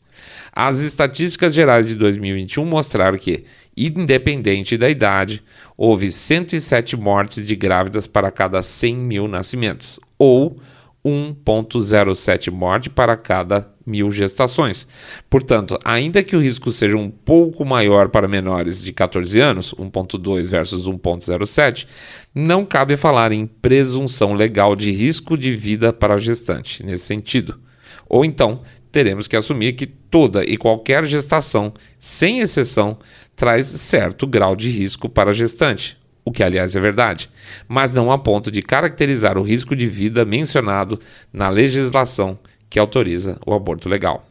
As 0.52 0.80
estatísticas 0.80 1.54
gerais 1.54 1.88
de 1.88 1.95
2021 1.95 2.65
mostraram 2.65 3.17
que, 3.17 3.43
independente 3.76 4.78
da 4.78 4.89
idade, 4.89 5.43
houve 5.76 6.12
107 6.12 6.95
mortes 6.95 7.45
de 7.45 7.56
grávidas 7.56 8.08
para 8.08 8.32
cada 8.32 8.62
100 8.62 8.95
mil 8.95 9.28
nascimentos, 9.28 9.99
ou 10.17 10.58
1,07 11.05 12.49
morte 12.51 12.89
para 12.89 13.17
cada 13.17 13.71
mil 13.85 14.09
gestações. 14.11 14.87
Portanto, 15.29 15.77
ainda 15.83 16.23
que 16.23 16.35
o 16.35 16.41
risco 16.41 16.71
seja 16.71 16.97
um 16.97 17.09
pouco 17.09 17.65
maior 17.65 18.09
para 18.09 18.27
menores 18.27 18.81
de 18.81 18.93
14 18.93 19.39
anos, 19.39 19.73
1,2 19.73 20.43
versus 20.43 20.87
1,07, 20.87 21.85
não 22.33 22.65
cabe 22.65 22.95
falar 22.95 23.31
em 23.31 23.45
presunção 23.45 24.33
legal 24.33 24.75
de 24.75 24.91
risco 24.91 25.37
de 25.37 25.55
vida 25.55 25.91
para 25.91 26.15
a 26.15 26.17
gestante, 26.17 26.83
nesse 26.83 27.05
sentido. 27.05 27.59
Ou 28.07 28.23
então, 28.23 28.61
teremos 28.91 29.27
que 29.27 29.35
assumir 29.35 29.73
que 29.73 29.85
toda 29.85 30.43
e 30.43 30.55
qualquer 30.55 31.03
gestação, 31.05 31.73
sem 31.99 32.39
exceção, 32.39 32.97
traz 33.35 33.67
certo 33.67 34.27
grau 34.27 34.55
de 34.55 34.69
risco 34.69 35.09
para 35.09 35.31
a 35.31 35.33
gestante, 35.33 35.97
o 36.25 36.31
que 36.31 36.43
aliás 36.43 36.75
é 36.75 36.79
verdade, 36.79 37.29
mas 37.67 37.91
não 37.91 38.12
a 38.12 38.17
ponto 38.17 38.49
de 38.49 38.62
caracterizar 38.62 39.38
o 39.38 39.43
risco 39.43 39.75
de 39.75 39.88
vida 39.88 40.23
mencionado 40.23 40.99
na 41.31 41.49
legislação 41.49 42.39
que 42.69 42.79
autoriza 42.79 43.39
o 43.45 43.53
aborto 43.53 43.89
legal. 43.89 44.25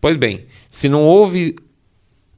Pois 0.00 0.16
bem, 0.16 0.46
se 0.70 0.88
não 0.88 1.02
houve 1.02 1.56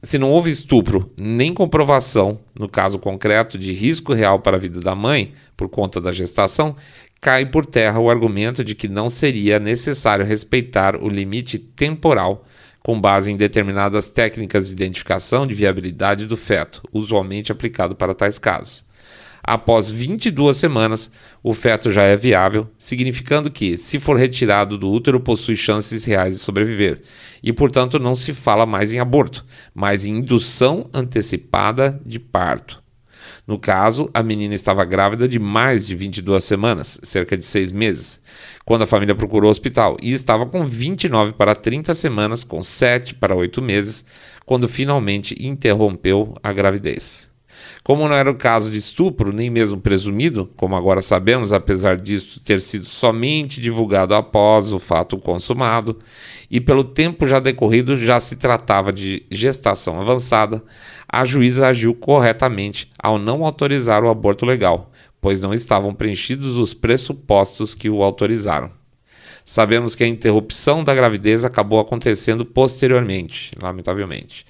se 0.03 0.17
não 0.17 0.31
houve 0.31 0.49
estupro 0.49 1.11
nem 1.15 1.53
comprovação, 1.53 2.39
no 2.57 2.67
caso 2.67 2.97
concreto, 2.97 3.55
de 3.55 3.71
risco 3.71 4.13
real 4.13 4.39
para 4.39 4.57
a 4.57 4.59
vida 4.59 4.79
da 4.79 4.95
mãe 4.95 5.33
por 5.55 5.69
conta 5.69 6.01
da 6.01 6.11
gestação, 6.11 6.75
cai 7.21 7.45
por 7.45 7.67
terra 7.67 7.99
o 7.99 8.09
argumento 8.09 8.63
de 8.63 8.73
que 8.73 8.87
não 8.87 9.11
seria 9.11 9.59
necessário 9.59 10.25
respeitar 10.25 10.95
o 10.95 11.07
limite 11.07 11.59
temporal 11.59 12.43
com 12.83 12.99
base 12.99 13.31
em 13.31 13.37
determinadas 13.37 14.07
técnicas 14.07 14.67
de 14.67 14.73
identificação 14.73 15.45
de 15.45 15.53
viabilidade 15.53 16.25
do 16.25 16.35
feto, 16.35 16.81
usualmente 16.91 17.51
aplicado 17.51 17.95
para 17.95 18.15
tais 18.15 18.39
casos. 18.39 18.83
Após 19.43 19.89
22 19.89 20.55
semanas, 20.55 21.11
o 21.41 21.53
feto 21.53 21.91
já 21.91 22.03
é 22.03 22.15
viável, 22.15 22.69
significando 22.77 23.49
que, 23.49 23.75
se 23.75 23.99
for 23.99 24.15
retirado 24.15 24.77
do 24.77 24.89
útero, 24.89 25.19
possui 25.19 25.55
chances 25.55 26.03
reais 26.03 26.35
de 26.35 26.39
sobreviver. 26.39 27.01
E, 27.41 27.51
portanto, 27.51 27.97
não 27.97 28.13
se 28.13 28.33
fala 28.33 28.67
mais 28.67 28.93
em 28.93 28.99
aborto, 28.99 29.43
mas 29.73 30.05
em 30.05 30.17
indução 30.17 30.87
antecipada 30.93 31.99
de 32.05 32.19
parto. 32.19 32.81
No 33.47 33.57
caso, 33.57 34.09
a 34.13 34.21
menina 34.21 34.53
estava 34.53 34.85
grávida 34.85 35.27
de 35.27 35.39
mais 35.39 35.87
de 35.87 35.95
22 35.95 36.43
semanas, 36.43 36.99
cerca 37.01 37.35
de 37.35 37.43
seis 37.43 37.71
meses, 37.71 38.21
quando 38.65 38.83
a 38.83 38.87
família 38.87 39.15
procurou 39.15 39.47
o 39.47 39.51
hospital, 39.51 39.97
e 40.01 40.13
estava 40.13 40.45
com 40.45 40.65
29 40.65 41.33
para 41.33 41.55
30 41.55 41.93
semanas, 41.93 42.43
com 42.43 42.61
7 42.63 43.15
para 43.15 43.35
8 43.35 43.61
meses, 43.61 44.05
quando 44.45 44.67
finalmente 44.67 45.35
interrompeu 45.39 46.35
a 46.43 46.51
gravidez. 46.53 47.31
Como 47.83 48.07
não 48.07 48.15
era 48.15 48.29
o 48.29 48.35
caso 48.35 48.71
de 48.71 48.77
estupro, 48.77 49.33
nem 49.33 49.49
mesmo 49.49 49.79
presumido, 49.79 50.49
como 50.55 50.75
agora 50.75 51.01
sabemos, 51.01 51.51
apesar 51.51 51.97
disso 51.97 52.39
ter 52.43 52.61
sido 52.61 52.85
somente 52.85 53.59
divulgado 53.59 54.13
após 54.13 54.71
o 54.71 54.79
fato 54.79 55.17
consumado, 55.17 55.97
e 56.49 56.59
pelo 56.59 56.83
tempo 56.83 57.25
já 57.25 57.39
decorrido 57.39 57.97
já 57.97 58.19
se 58.19 58.35
tratava 58.35 58.91
de 58.93 59.25
gestação 59.31 59.99
avançada, 59.99 60.63
a 61.07 61.25
juíza 61.25 61.67
agiu 61.67 61.93
corretamente 61.93 62.89
ao 63.01 63.17
não 63.17 63.43
autorizar 63.45 64.03
o 64.03 64.09
aborto 64.09 64.45
legal, 64.45 64.90
pois 65.21 65.39
não 65.39 65.53
estavam 65.53 65.93
preenchidos 65.93 66.57
os 66.57 66.73
pressupostos 66.73 67.75
que 67.75 67.89
o 67.89 68.01
autorizaram. 68.01 68.71
Sabemos 69.45 69.95
que 69.95 70.03
a 70.03 70.07
interrupção 70.07 70.83
da 70.83 70.93
gravidez 70.93 71.43
acabou 71.43 71.79
acontecendo 71.79 72.45
posteriormente, 72.45 73.51
lamentavelmente, 73.61 74.45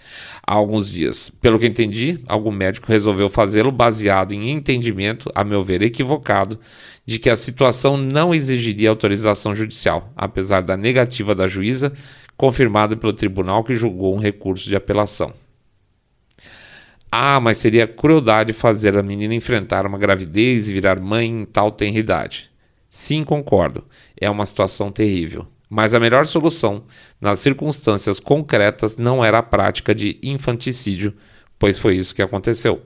há 0.46 0.54
alguns 0.54 0.92
dias. 0.92 1.30
Pelo 1.30 1.58
que 1.58 1.68
entendi, 1.68 2.20
algum 2.28 2.52
médico 2.52 2.88
resolveu 2.88 3.30
fazê-lo 3.30 3.72
baseado 3.72 4.34
em 4.34 4.52
entendimento, 4.52 5.32
a 5.34 5.44
meu 5.44 5.64
ver 5.64 5.82
equivocado, 5.82 6.60
de 7.06 7.20
que 7.20 7.30
a 7.30 7.36
situação 7.36 7.98
não 7.98 8.34
exigiria 8.34 8.90
autorização 8.90 9.56
judicial, 9.56 10.12
apesar 10.16 10.62
da 10.62 10.76
negativa 10.76 11.34
da 11.34 11.48
juíza, 11.48 11.94
confirmada 12.36 12.96
pelo 12.96 13.14
tribunal 13.14 13.64
que 13.64 13.76
julgou 13.76 14.16
um 14.16 14.20
recurso 14.20 14.68
de 14.68 14.76
apelação. 14.76 15.32
Ah, 17.12 17.40
mas 17.40 17.58
seria 17.58 17.88
crueldade 17.88 18.54
fazer 18.54 18.98
a 18.98 19.04
menina 19.04 19.36
enfrentar 19.36 19.86
uma 19.86 19.98
gravidez 19.98 20.70
e 20.70 20.74
virar 20.74 21.00
mãe 21.00 21.28
em 21.28 21.46
tal 21.46 21.70
tenridade. 21.70 22.50
Sim, 22.90 23.24
concordo. 23.24 23.86
É 24.20 24.30
uma 24.30 24.46
situação 24.46 24.92
terrível. 24.92 25.46
Mas 25.70 25.94
a 25.94 26.00
melhor 26.00 26.26
solução, 26.26 26.86
nas 27.20 27.40
circunstâncias 27.40 28.20
concretas, 28.20 28.98
não 28.98 29.24
era 29.24 29.40
a 29.40 29.44
prática 29.44 29.94
de 29.96 30.20
infanticídio, 30.24 31.14
pois 31.60 31.78
foi 31.80 31.96
isso 31.98 32.16
que 32.16 32.22
aconteceu 32.22 32.82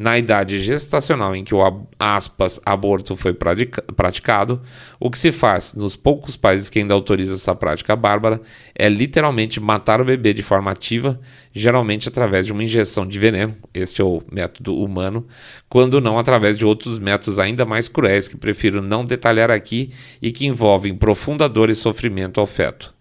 na 0.00 0.16
idade 0.16 0.62
gestacional 0.62 1.36
em 1.36 1.44
que 1.44 1.54
o 1.54 1.60
aspas, 1.98 2.58
aborto 2.64 3.14
foi 3.16 3.34
praticado, 3.34 4.62
o 4.98 5.10
que 5.10 5.18
se 5.18 5.30
faz 5.30 5.74
nos 5.74 5.94
poucos 5.94 6.38
países 6.38 6.70
que 6.70 6.78
ainda 6.78 6.94
autorizam 6.94 7.34
essa 7.34 7.54
prática 7.54 7.94
bárbara 7.94 8.40
é 8.74 8.88
literalmente 8.88 9.60
matar 9.60 10.00
o 10.00 10.04
bebê 10.06 10.32
de 10.32 10.42
forma 10.42 10.70
ativa, 10.70 11.20
geralmente 11.52 12.08
através 12.08 12.46
de 12.46 12.52
uma 12.52 12.64
injeção 12.64 13.06
de 13.06 13.18
veneno, 13.18 13.54
este 13.74 14.00
é 14.00 14.04
o 14.04 14.22
método 14.32 14.74
humano, 14.74 15.26
quando 15.68 16.00
não 16.00 16.18
através 16.18 16.56
de 16.56 16.64
outros 16.64 16.98
métodos 16.98 17.38
ainda 17.38 17.66
mais 17.66 17.86
cruéis 17.86 18.26
que 18.26 18.38
prefiro 18.38 18.80
não 18.80 19.04
detalhar 19.04 19.50
aqui 19.50 19.90
e 20.22 20.32
que 20.32 20.46
envolvem 20.46 20.94
profunda 20.94 21.46
dor 21.46 21.68
e 21.68 21.74
sofrimento 21.74 22.40
ao 22.40 22.46
feto. 22.46 22.94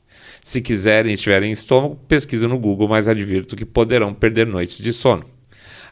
Se 0.44 0.62
quiserem 0.62 1.12
e 1.12 1.14
estiverem 1.14 1.52
em 1.52 1.54
estômago, 1.54 1.96
pesquisem 2.10 2.50
no 2.50 2.60
Google, 2.60 2.90
mas 2.90 3.08
advirto 3.08 3.56
que 3.56 3.64
poderão 3.64 4.14
perder 4.14 4.46
noites 4.46 4.80
de 4.80 4.92
sono. 4.92 5.39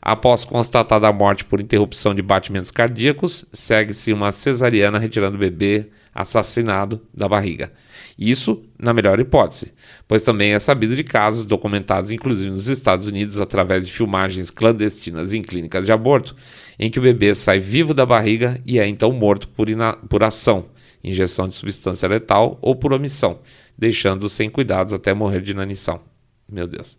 Após 0.08 0.46
constatada 0.46 1.06
a 1.06 1.12
morte 1.12 1.44
por 1.44 1.60
interrupção 1.60 2.16
de 2.16 2.22
batimentos 2.22 2.72
cardíacos, 2.72 3.44
segue-se 3.52 4.14
uma 4.14 4.32
cesariana 4.32 4.98
retirando 4.98 5.36
o 5.36 5.38
bebê 5.38 5.90
assassinado 6.16 7.02
da 7.14 7.28
barriga. 7.28 7.74
Isso 8.18 8.64
na 8.80 8.94
melhor 8.94 9.20
hipótese, 9.20 9.74
pois 10.08 10.24
também 10.24 10.54
é 10.54 10.60
sabido 10.60 10.96
de 10.96 11.04
casos 11.04 11.44
documentados 11.44 12.14
inclusive 12.14 12.50
nos 12.50 12.70
Estados 12.70 13.06
Unidos 13.06 13.42
através 13.42 13.86
de 13.86 13.92
filmagens 13.92 14.50
clandestinas 14.50 15.34
em 15.34 15.42
clínicas 15.42 15.86
de 15.86 15.92
aborto, 15.92 16.38
em 16.80 16.90
que 16.90 17.00
o 17.00 17.02
bebê 17.02 17.36
sai 17.36 17.60
vivo 17.60 17.94
da 17.94 18.06
barriga 18.06 18.62
e 18.66 18.80
é 18.80 18.88
então 18.88 19.12
morto 19.12 19.50
por, 19.50 19.68
por 20.08 20.24
ação, 20.24 20.70
injeção 21.04 21.50
de 21.50 21.56
substância 21.56 22.08
letal 22.08 22.58
ou 22.62 22.78
por 22.78 22.94
omissão, 22.94 23.40
deixando-o 23.78 24.30
sem 24.30 24.50
cuidados 24.50 24.94
até 24.94 25.14
morrer 25.14 25.42
de 25.42 25.52
inanição. 25.52 26.00
Meu 26.50 26.66
Deus. 26.66 26.98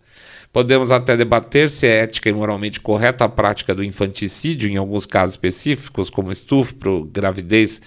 Podemos 0.52 0.90
até 0.90 1.16
debater 1.16 1.70
se 1.70 1.86
é 1.86 2.00
ética 2.02 2.28
e 2.28 2.32
moralmente 2.32 2.80
correta 2.80 3.24
a 3.24 3.28
prática 3.28 3.74
do 3.74 3.82
infanticídio 3.82 4.68
em 4.68 4.76
alguns 4.76 5.06
casos 5.06 5.34
específicos, 5.34 6.10
como 6.10 6.30
estupro, 6.30 7.08
gravidez 7.10 7.80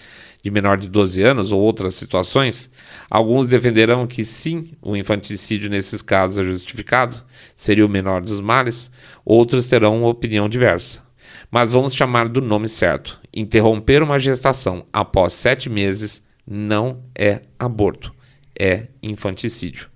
de 0.43 0.49
menor 0.49 0.77
de 0.77 0.89
12 0.89 1.21
anos 1.21 1.51
ou 1.51 1.61
outras 1.61 1.93
situações. 1.93 2.69
Alguns 3.09 3.47
defenderão 3.47 4.07
que 4.07 4.25
sim, 4.25 4.71
o 4.81 4.95
infanticídio 4.95 5.69
nesses 5.69 6.01
casos 6.01 6.39
é 6.39 6.43
justificado, 6.43 7.15
seria 7.55 7.85
o 7.85 7.89
menor 7.89 8.21
dos 8.21 8.39
males, 8.39 8.89
outros 9.23 9.69
terão 9.69 9.99
uma 9.99 10.07
opinião 10.07 10.49
diversa. 10.49 11.03
Mas 11.51 11.73
vamos 11.73 11.93
chamar 11.93 12.27
do 12.27 12.41
nome 12.41 12.67
certo. 12.67 13.19
Interromper 13.31 14.01
uma 14.01 14.17
gestação 14.17 14.85
após 14.91 15.33
sete 15.33 15.69
meses 15.69 16.23
não 16.47 17.03
é 17.13 17.41
aborto, 17.59 18.11
é 18.57 18.87
infanticídio. 19.03 19.90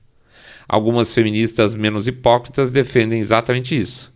Algumas 0.67 1.13
feministas 1.13 1.75
menos 1.75 2.07
hipócritas 2.07 2.71
defendem 2.71 3.19
exatamente 3.19 3.79
isso. 3.79 4.13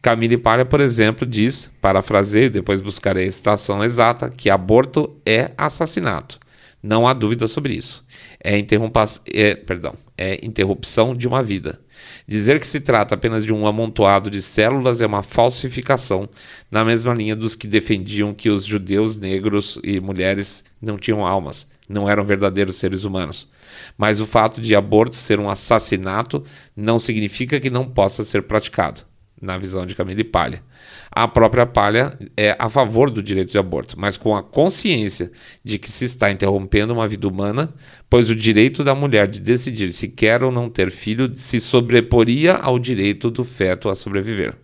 Camille 0.00 0.38
Palha, 0.38 0.64
por 0.64 0.80
exemplo, 0.80 1.26
diz, 1.26 1.70
parafraseio, 1.80 2.50
depois 2.50 2.80
buscarei 2.80 3.26
a 3.26 3.32
citação 3.32 3.82
exata, 3.82 4.30
que 4.30 4.48
aborto 4.48 5.16
é 5.26 5.50
assassinato. 5.56 6.38
Não 6.80 7.08
há 7.08 7.12
dúvida 7.12 7.48
sobre 7.48 7.74
isso. 7.74 8.04
É, 8.42 8.56
é, 8.56 9.54
perdão, 9.56 9.94
é 10.16 10.38
interrupção 10.44 11.16
de 11.16 11.26
uma 11.26 11.42
vida. 11.42 11.80
Dizer 12.26 12.60
que 12.60 12.66
se 12.66 12.78
trata 12.80 13.16
apenas 13.16 13.44
de 13.44 13.52
um 13.52 13.66
amontoado 13.66 14.30
de 14.30 14.40
células 14.40 15.00
é 15.00 15.06
uma 15.06 15.24
falsificação, 15.24 16.28
na 16.70 16.84
mesma 16.84 17.12
linha 17.12 17.34
dos 17.34 17.56
que 17.56 17.66
defendiam 17.66 18.32
que 18.32 18.48
os 18.48 18.64
judeus 18.64 19.18
negros 19.18 19.80
e 19.82 19.98
mulheres 19.98 20.62
não 20.80 20.96
tinham 20.96 21.26
almas, 21.26 21.66
não 21.88 22.08
eram 22.08 22.24
verdadeiros 22.24 22.76
seres 22.76 23.04
humanos. 23.04 23.50
Mas 23.96 24.20
o 24.20 24.26
fato 24.26 24.60
de 24.60 24.74
aborto 24.74 25.16
ser 25.16 25.40
um 25.40 25.48
assassinato 25.48 26.44
não 26.76 26.98
significa 26.98 27.58
que 27.58 27.70
não 27.70 27.88
possa 27.88 28.22
ser 28.24 28.42
praticado, 28.42 29.02
na 29.40 29.56
visão 29.56 29.86
de 29.86 29.94
Camille 29.94 30.24
Palha. 30.24 30.62
A 31.10 31.26
própria 31.26 31.66
Palha 31.66 32.18
é 32.36 32.54
a 32.58 32.68
favor 32.68 33.10
do 33.10 33.22
direito 33.22 33.50
de 33.50 33.58
aborto, 33.58 33.98
mas 33.98 34.16
com 34.16 34.36
a 34.36 34.42
consciência 34.42 35.32
de 35.64 35.78
que 35.78 35.90
se 35.90 36.04
está 36.04 36.30
interrompendo 36.30 36.92
uma 36.92 37.08
vida 37.08 37.26
humana, 37.26 37.72
pois 38.10 38.28
o 38.28 38.34
direito 38.34 38.84
da 38.84 38.94
mulher 38.94 39.28
de 39.28 39.40
decidir 39.40 39.92
se 39.92 40.08
quer 40.08 40.42
ou 40.42 40.52
não 40.52 40.68
ter 40.68 40.90
filho 40.90 41.34
se 41.34 41.60
sobreporia 41.60 42.54
ao 42.54 42.78
direito 42.78 43.30
do 43.30 43.44
feto 43.44 43.88
a 43.88 43.94
sobreviver. 43.94 44.54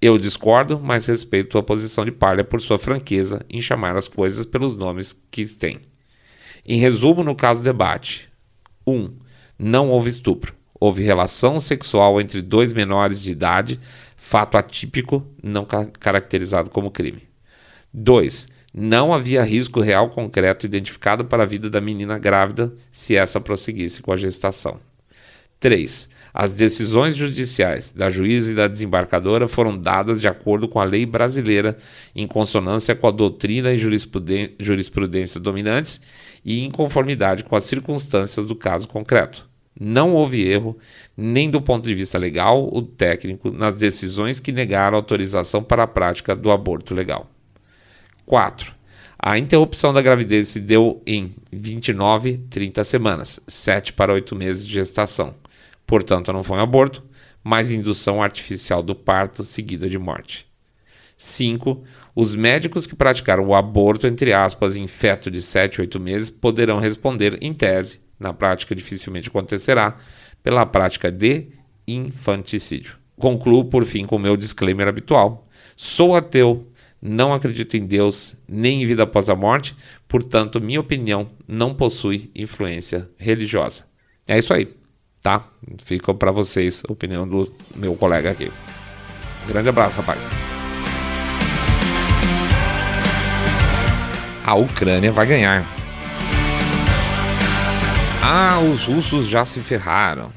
Eu 0.00 0.18
discordo, 0.18 0.80
mas 0.82 1.06
respeito 1.06 1.56
a 1.56 1.62
posição 1.62 2.04
de 2.04 2.10
Palha 2.10 2.42
por 2.42 2.60
sua 2.60 2.78
franqueza 2.78 3.44
em 3.48 3.60
chamar 3.60 3.96
as 3.96 4.08
coisas 4.08 4.44
pelos 4.44 4.76
nomes 4.76 5.16
que 5.30 5.46
tem. 5.46 5.91
Em 6.64 6.78
resumo, 6.78 7.24
no 7.24 7.34
caso 7.34 7.62
debate: 7.62 8.28
1. 8.86 8.92
Um, 8.92 9.12
não 9.58 9.90
houve 9.90 10.08
estupro. 10.08 10.54
Houve 10.78 11.02
relação 11.02 11.60
sexual 11.60 12.20
entre 12.20 12.42
dois 12.42 12.72
menores 12.72 13.22
de 13.22 13.30
idade, 13.30 13.78
fato 14.16 14.56
atípico, 14.56 15.24
não 15.40 15.64
ca 15.64 15.86
caracterizado 15.86 16.70
como 16.70 16.90
crime. 16.90 17.22
2. 17.94 18.48
Não 18.74 19.12
havia 19.12 19.44
risco 19.44 19.80
real 19.80 20.10
concreto 20.10 20.66
identificado 20.66 21.24
para 21.24 21.42
a 21.42 21.46
vida 21.46 21.68
da 21.68 21.80
menina 21.80 22.18
grávida 22.18 22.72
se 22.90 23.14
essa 23.14 23.40
prosseguisse 23.40 24.02
com 24.02 24.10
a 24.12 24.16
gestação. 24.16 24.80
3. 25.60 26.08
As 26.34 26.52
decisões 26.52 27.14
judiciais 27.14 27.92
da 27.92 28.08
juíza 28.08 28.50
e 28.50 28.54
da 28.54 28.66
desembarcadora 28.66 29.46
foram 29.46 29.76
dadas 29.76 30.20
de 30.20 30.26
acordo 30.26 30.66
com 30.66 30.80
a 30.80 30.84
lei 30.84 31.04
brasileira, 31.04 31.76
em 32.16 32.26
consonância 32.26 32.96
com 32.96 33.06
a 33.06 33.10
doutrina 33.10 33.70
e 33.72 33.78
jurisprudência 34.58 35.38
dominantes 35.38 36.00
e 36.44 36.64
em 36.64 36.70
conformidade 36.70 37.44
com 37.44 37.56
as 37.56 37.64
circunstâncias 37.64 38.46
do 38.46 38.54
caso 38.54 38.88
concreto. 38.88 39.48
Não 39.78 40.14
houve 40.14 40.46
erro, 40.46 40.76
nem 41.16 41.50
do 41.50 41.60
ponto 41.60 41.84
de 41.84 41.94
vista 41.94 42.18
legal 42.18 42.68
ou 42.70 42.82
técnico, 42.82 43.50
nas 43.50 43.76
decisões 43.76 44.38
que 44.38 44.52
negaram 44.52 44.96
autorização 44.96 45.62
para 45.62 45.84
a 45.84 45.86
prática 45.86 46.36
do 46.36 46.50
aborto 46.50 46.94
legal. 46.94 47.30
4. 48.26 48.74
A 49.18 49.38
interrupção 49.38 49.92
da 49.92 50.02
gravidez 50.02 50.48
se 50.48 50.60
deu 50.60 51.00
em 51.06 51.34
29, 51.50 52.38
30 52.50 52.84
semanas, 52.84 53.40
7 53.46 53.92
para 53.92 54.12
8 54.12 54.34
meses 54.34 54.66
de 54.66 54.72
gestação. 54.72 55.34
Portanto, 55.86 56.32
não 56.32 56.42
foi 56.42 56.56
um 56.58 56.60
aborto, 56.60 57.02
mas 57.42 57.70
indução 57.70 58.22
artificial 58.22 58.82
do 58.82 58.94
parto 58.94 59.44
seguida 59.44 59.88
de 59.88 59.98
morte. 59.98 60.46
5. 61.16 61.84
Os 62.14 62.34
médicos 62.34 62.86
que 62.86 62.94
praticaram 62.94 63.46
o 63.46 63.54
aborto, 63.54 64.06
entre 64.06 64.32
aspas, 64.32 64.76
em 64.76 64.86
feto 64.86 65.30
de 65.30 65.40
7 65.40 65.80
8 65.80 65.98
meses, 65.98 66.28
poderão 66.28 66.78
responder, 66.78 67.38
em 67.40 67.54
tese, 67.54 68.00
na 68.18 68.34
prática 68.34 68.74
dificilmente 68.74 69.28
acontecerá, 69.28 69.96
pela 70.42 70.66
prática 70.66 71.10
de 71.10 71.48
infanticídio. 71.88 72.96
Concluo, 73.16 73.64
por 73.64 73.84
fim, 73.84 74.04
com 74.04 74.16
o 74.16 74.18
meu 74.18 74.36
disclaimer 74.36 74.88
habitual. 74.88 75.48
Sou 75.76 76.14
ateu, 76.14 76.66
não 77.00 77.32
acredito 77.32 77.76
em 77.76 77.86
Deus 77.86 78.36
nem 78.46 78.82
em 78.82 78.86
vida 78.86 79.04
após 79.04 79.28
a 79.28 79.34
morte, 79.34 79.74
portanto, 80.06 80.60
minha 80.60 80.80
opinião 80.80 81.30
não 81.48 81.74
possui 81.74 82.30
influência 82.34 83.08
religiosa. 83.16 83.84
É 84.28 84.38
isso 84.38 84.52
aí, 84.52 84.68
tá? 85.22 85.44
Fica 85.82 86.12
para 86.14 86.30
vocês 86.30 86.82
a 86.88 86.92
opinião 86.92 87.26
do 87.26 87.52
meu 87.74 87.94
colega 87.96 88.30
aqui. 88.30 88.52
Grande 89.48 89.70
abraço, 89.70 89.96
rapaz. 89.96 90.32
A 94.44 94.54
Ucrânia 94.54 95.12
vai 95.12 95.24
ganhar. 95.24 95.64
Ah, 98.20 98.58
os 98.60 98.84
russos 98.84 99.28
já 99.28 99.46
se 99.46 99.60
ferraram. 99.60 100.32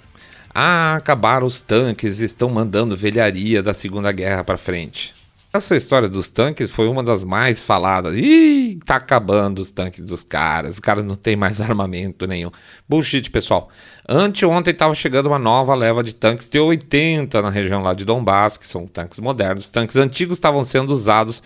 Ah, 0.54 0.96
acabaram 0.96 1.48
os 1.48 1.60
tanques, 1.60 2.20
estão 2.20 2.50
mandando 2.50 2.96
velharia 2.96 3.64
da 3.64 3.74
Segunda 3.74 4.12
Guerra 4.12 4.44
para 4.44 4.58
frente. 4.58 5.14
Essa 5.52 5.76
história 5.76 6.08
dos 6.08 6.30
tanques 6.30 6.70
foi 6.70 6.88
uma 6.88 7.02
das 7.02 7.24
mais 7.24 7.64
faladas. 7.64 8.16
Ih, 8.16 8.78
tá 8.86 8.98
acabando 8.98 9.60
os 9.60 9.72
tanques 9.72 10.04
dos 10.04 10.22
caras. 10.22 10.76
Os 10.76 10.80
caras 10.80 11.04
não 11.04 11.16
tem 11.16 11.36
mais 11.36 11.60
armamento 11.62 12.28
nenhum. 12.28 12.52
Bullshit, 12.88 13.32
pessoal. 13.32 13.70
Anteontem 14.08 14.72
estava 14.72 14.94
chegando 14.94 15.28
uma 15.28 15.40
nova 15.40 15.74
leva 15.74 16.04
de 16.04 16.14
tanques 16.14 16.46
T-80 16.46 17.42
na 17.42 17.50
região 17.50 17.82
lá 17.82 17.94
de 17.94 18.06
Donbass, 18.06 18.58
que 18.58 18.68
são 18.68 18.86
tanques 18.86 19.18
modernos. 19.18 19.68
Tanques 19.68 19.96
antigos 19.96 20.38
estavam 20.38 20.64
sendo 20.64 20.92
usados 20.92 21.42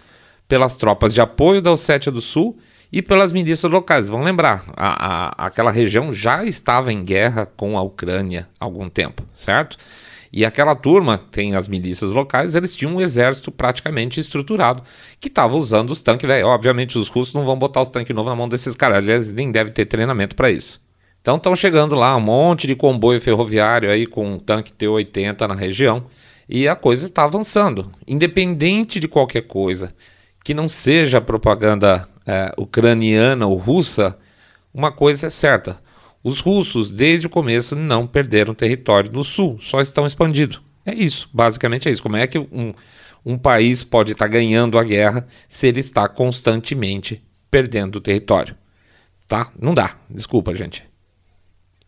pelas 0.49 0.75
tropas 0.75 1.13
de 1.13 1.21
apoio 1.21 1.61
da 1.61 1.71
Ossétia 1.71 2.11
do 2.11 2.19
Sul 2.19 2.57
e 2.91 3.03
pelas 3.03 3.31
milícias 3.31 3.71
locais. 3.71 4.07
Vão 4.07 4.23
lembrar, 4.23 4.65
a, 4.75 5.43
a, 5.43 5.45
aquela 5.45 5.69
região 5.71 6.11
já 6.11 6.43
estava 6.43 6.91
em 6.91 7.05
guerra 7.05 7.45
com 7.45 7.77
a 7.77 7.81
Ucrânia 7.83 8.49
há 8.59 8.65
algum 8.65 8.89
tempo, 8.89 9.23
certo? 9.33 9.77
E 10.33 10.43
aquela 10.43 10.75
turma, 10.75 11.19
tem 11.31 11.55
as 11.55 11.67
milícias 11.67 12.11
locais, 12.11 12.55
eles 12.55 12.75
tinham 12.75 12.95
um 12.95 13.01
exército 13.01 13.51
praticamente 13.51 14.19
estruturado 14.19 14.83
que 15.19 15.27
estava 15.27 15.55
usando 15.55 15.91
os 15.91 16.01
tanques 16.01 16.27
velho. 16.27 16.47
Obviamente 16.47 16.97
os 16.97 17.07
russos 17.07 17.33
não 17.33 17.45
vão 17.45 17.57
botar 17.57 17.81
os 17.81 17.89
tanques 17.89 18.15
novos 18.15 18.29
na 18.29 18.35
mão 18.35 18.49
desses 18.49 18.75
caras, 18.75 19.07
eles 19.07 19.31
nem 19.31 19.51
devem 19.51 19.71
ter 19.71 19.85
treinamento 19.85 20.35
para 20.35 20.51
isso. 20.51 20.81
Então 21.21 21.37
estão 21.37 21.55
chegando 21.55 21.95
lá 21.95 22.15
um 22.15 22.21
monte 22.21 22.65
de 22.65 22.75
comboio 22.75 23.21
ferroviário 23.21 23.89
aí 23.89 24.07
com 24.07 24.33
um 24.33 24.39
tanque 24.39 24.71
T-80 24.71 25.47
na 25.47 25.55
região 25.55 26.05
e 26.47 26.67
a 26.67 26.75
coisa 26.75 27.05
está 27.05 27.23
avançando. 27.23 27.91
Independente 28.07 28.99
de 28.99 29.07
qualquer 29.07 29.41
coisa, 29.41 29.93
que 30.43 30.53
não 30.53 30.67
seja 30.67 31.21
propaganda 31.21 32.07
é, 32.25 32.53
ucraniana 32.57 33.47
ou 33.47 33.57
russa, 33.57 34.17
uma 34.73 34.91
coisa 34.91 35.27
é 35.27 35.29
certa: 35.29 35.81
os 36.23 36.39
russos, 36.39 36.91
desde 36.91 37.27
o 37.27 37.29
começo, 37.29 37.75
não 37.75 38.05
perderam 38.05 38.53
território 38.53 39.11
no 39.11 39.23
sul, 39.23 39.57
só 39.61 39.81
estão 39.81 40.05
expandindo. 40.05 40.61
É 40.85 40.93
isso, 40.93 41.29
basicamente 41.33 41.87
é 41.87 41.91
isso. 41.91 42.03
Como 42.03 42.15
é 42.15 42.27
que 42.27 42.37
um, 42.37 42.73
um 43.25 43.37
país 43.37 43.83
pode 43.83 44.11
estar 44.11 44.27
ganhando 44.27 44.77
a 44.77 44.83
guerra 44.83 45.27
se 45.47 45.67
ele 45.67 45.79
está 45.79 46.07
constantemente 46.07 47.23
perdendo 47.49 48.01
território? 48.01 48.55
Tá? 49.27 49.51
Não 49.59 49.73
dá, 49.73 49.95
desculpa, 50.09 50.55
gente. 50.55 50.83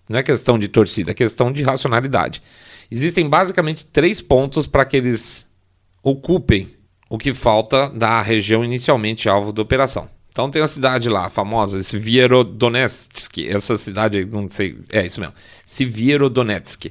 Não 0.08 0.20
é 0.20 0.24
questão 0.24 0.60
de 0.60 0.68
torcida, 0.68 1.12
é 1.12 1.14
questão 1.14 1.52
de 1.52 1.64
racionalidade. 1.64 2.42
Existem 2.90 3.28
basicamente 3.28 3.86
três 3.86 4.20
pontos 4.22 4.68
para 4.68 4.86
que 4.86 4.98
eles 4.98 5.48
ocupem 6.04 6.68
o 7.12 7.18
que 7.18 7.34
falta 7.34 7.90
da 7.90 8.22
região 8.22 8.64
inicialmente 8.64 9.28
alvo 9.28 9.52
da 9.52 9.62
operação. 9.62 10.08
Então 10.32 10.50
tem 10.50 10.62
a 10.62 10.68
cidade 10.68 11.10
lá, 11.10 11.30
famosa, 11.30 11.78
Svierodonetsk, 11.84 13.38
essa 13.50 13.78
cidade, 13.78 14.24
não 14.24 14.50
sei, 14.50 14.78
é 14.94 15.06
isso 15.06 15.20
mesmo, 15.20 15.36
Svierodonetsk. 15.66 16.86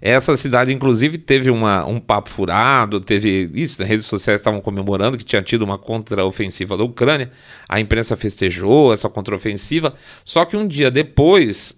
Essa 0.00 0.36
cidade, 0.38 0.72
inclusive, 0.72 1.18
teve 1.18 1.50
uma, 1.50 1.84
um 1.84 2.00
papo 2.00 2.30
furado, 2.30 2.98
teve 2.98 3.50
isso, 3.52 3.82
as 3.82 3.88
redes 3.88 4.06
sociais 4.06 4.40
estavam 4.40 4.60
comemorando 4.60 5.18
que 5.18 5.24
tinha 5.24 5.42
tido 5.42 5.62
uma 5.62 5.76
contraofensiva 5.76 6.74
da 6.74 6.84
Ucrânia, 6.84 7.30
a 7.68 7.78
imprensa 7.78 8.16
festejou 8.16 8.94
essa 8.94 9.10
contraofensiva, 9.10 9.92
só 10.24 10.46
que 10.46 10.56
um 10.56 10.66
dia 10.66 10.90
depois 10.90 11.77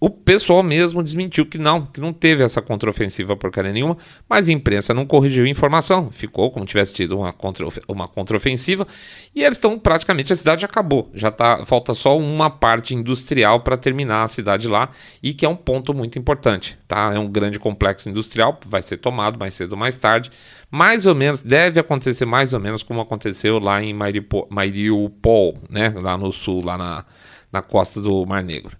o 0.00 0.08
pessoal 0.08 0.62
mesmo 0.62 1.02
desmentiu 1.02 1.44
que 1.44 1.58
não, 1.58 1.84
que 1.84 2.00
não 2.00 2.10
teve 2.10 2.42
essa 2.42 2.62
contraofensiva 2.62 3.36
porcaria 3.36 3.70
nenhuma, 3.70 3.98
mas 4.26 4.48
a 4.48 4.52
imprensa 4.52 4.94
não 4.94 5.04
corrigiu 5.04 5.44
a 5.44 5.48
informação, 5.48 6.10
ficou 6.10 6.50
como 6.50 6.64
tivesse 6.64 6.94
tido 6.94 7.18
uma, 7.18 7.34
contra, 7.34 7.66
uma 7.86 8.08
contraofensiva, 8.08 8.86
e 9.34 9.42
eles 9.44 9.58
estão 9.58 9.78
praticamente, 9.78 10.32
a 10.32 10.36
cidade 10.36 10.64
acabou, 10.64 11.10
já 11.12 11.30
tá, 11.30 11.66
falta 11.66 11.92
só 11.92 12.16
uma 12.16 12.48
parte 12.48 12.94
industrial 12.94 13.60
para 13.60 13.76
terminar 13.76 14.24
a 14.24 14.28
cidade 14.28 14.66
lá, 14.66 14.88
e 15.22 15.34
que 15.34 15.44
é 15.44 15.48
um 15.48 15.56
ponto 15.56 15.92
muito 15.92 16.18
importante, 16.18 16.78
tá? 16.88 17.12
É 17.14 17.18
um 17.18 17.28
grande 17.28 17.58
complexo 17.58 18.08
industrial, 18.08 18.58
vai 18.64 18.80
ser 18.80 18.96
tomado 18.96 19.38
mais 19.38 19.52
cedo 19.52 19.72
ou 19.72 19.78
mais 19.78 19.98
tarde, 19.98 20.30
mais 20.70 21.04
ou 21.04 21.14
menos, 21.14 21.42
deve 21.42 21.78
acontecer 21.78 22.24
mais 22.24 22.54
ou 22.54 22.60
menos 22.60 22.82
como 22.82 23.02
aconteceu 23.02 23.58
lá 23.58 23.82
em 23.82 23.92
Mariupol, 23.92 25.58
né? 25.68 25.92
Lá 26.00 26.16
no 26.16 26.32
sul, 26.32 26.64
lá 26.64 26.78
na, 26.78 27.04
na 27.52 27.60
costa 27.60 28.00
do 28.00 28.24
Mar 28.24 28.42
Negro. 28.42 28.76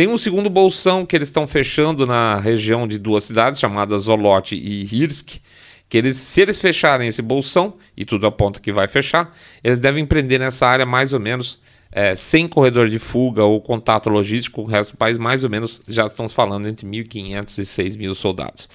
Tem 0.00 0.08
um 0.08 0.16
segundo 0.16 0.48
bolsão 0.48 1.04
que 1.04 1.14
eles 1.14 1.28
estão 1.28 1.46
fechando 1.46 2.06
na 2.06 2.40
região 2.40 2.88
de 2.88 2.96
duas 2.96 3.24
cidades, 3.24 3.60
chamadas 3.60 4.04
Zolote 4.04 4.56
e 4.56 4.82
Hirsk, 4.84 5.42
que 5.90 5.98
eles, 5.98 6.16
se 6.16 6.40
eles 6.40 6.58
fecharem 6.58 7.06
esse 7.06 7.20
bolsão, 7.20 7.74
e 7.94 8.06
tudo 8.06 8.26
aponta 8.26 8.60
que 8.60 8.72
vai 8.72 8.88
fechar, 8.88 9.36
eles 9.62 9.78
devem 9.78 10.06
prender 10.06 10.40
nessa 10.40 10.66
área 10.66 10.86
mais 10.86 11.12
ou 11.12 11.20
menos 11.20 11.60
é, 11.92 12.16
sem 12.16 12.48
corredor 12.48 12.88
de 12.88 12.98
fuga 12.98 13.44
ou 13.44 13.60
contato 13.60 14.08
logístico 14.08 14.62
com 14.62 14.66
o 14.66 14.70
resto 14.70 14.92
do 14.92 14.96
país, 14.96 15.18
mais 15.18 15.44
ou 15.44 15.50
menos 15.50 15.82
já 15.86 16.06
estamos 16.06 16.32
falando 16.32 16.66
entre 16.66 16.86
1.500 16.86 17.58
e 17.58 17.62
6.000 17.62 18.14
soldados. 18.14 18.70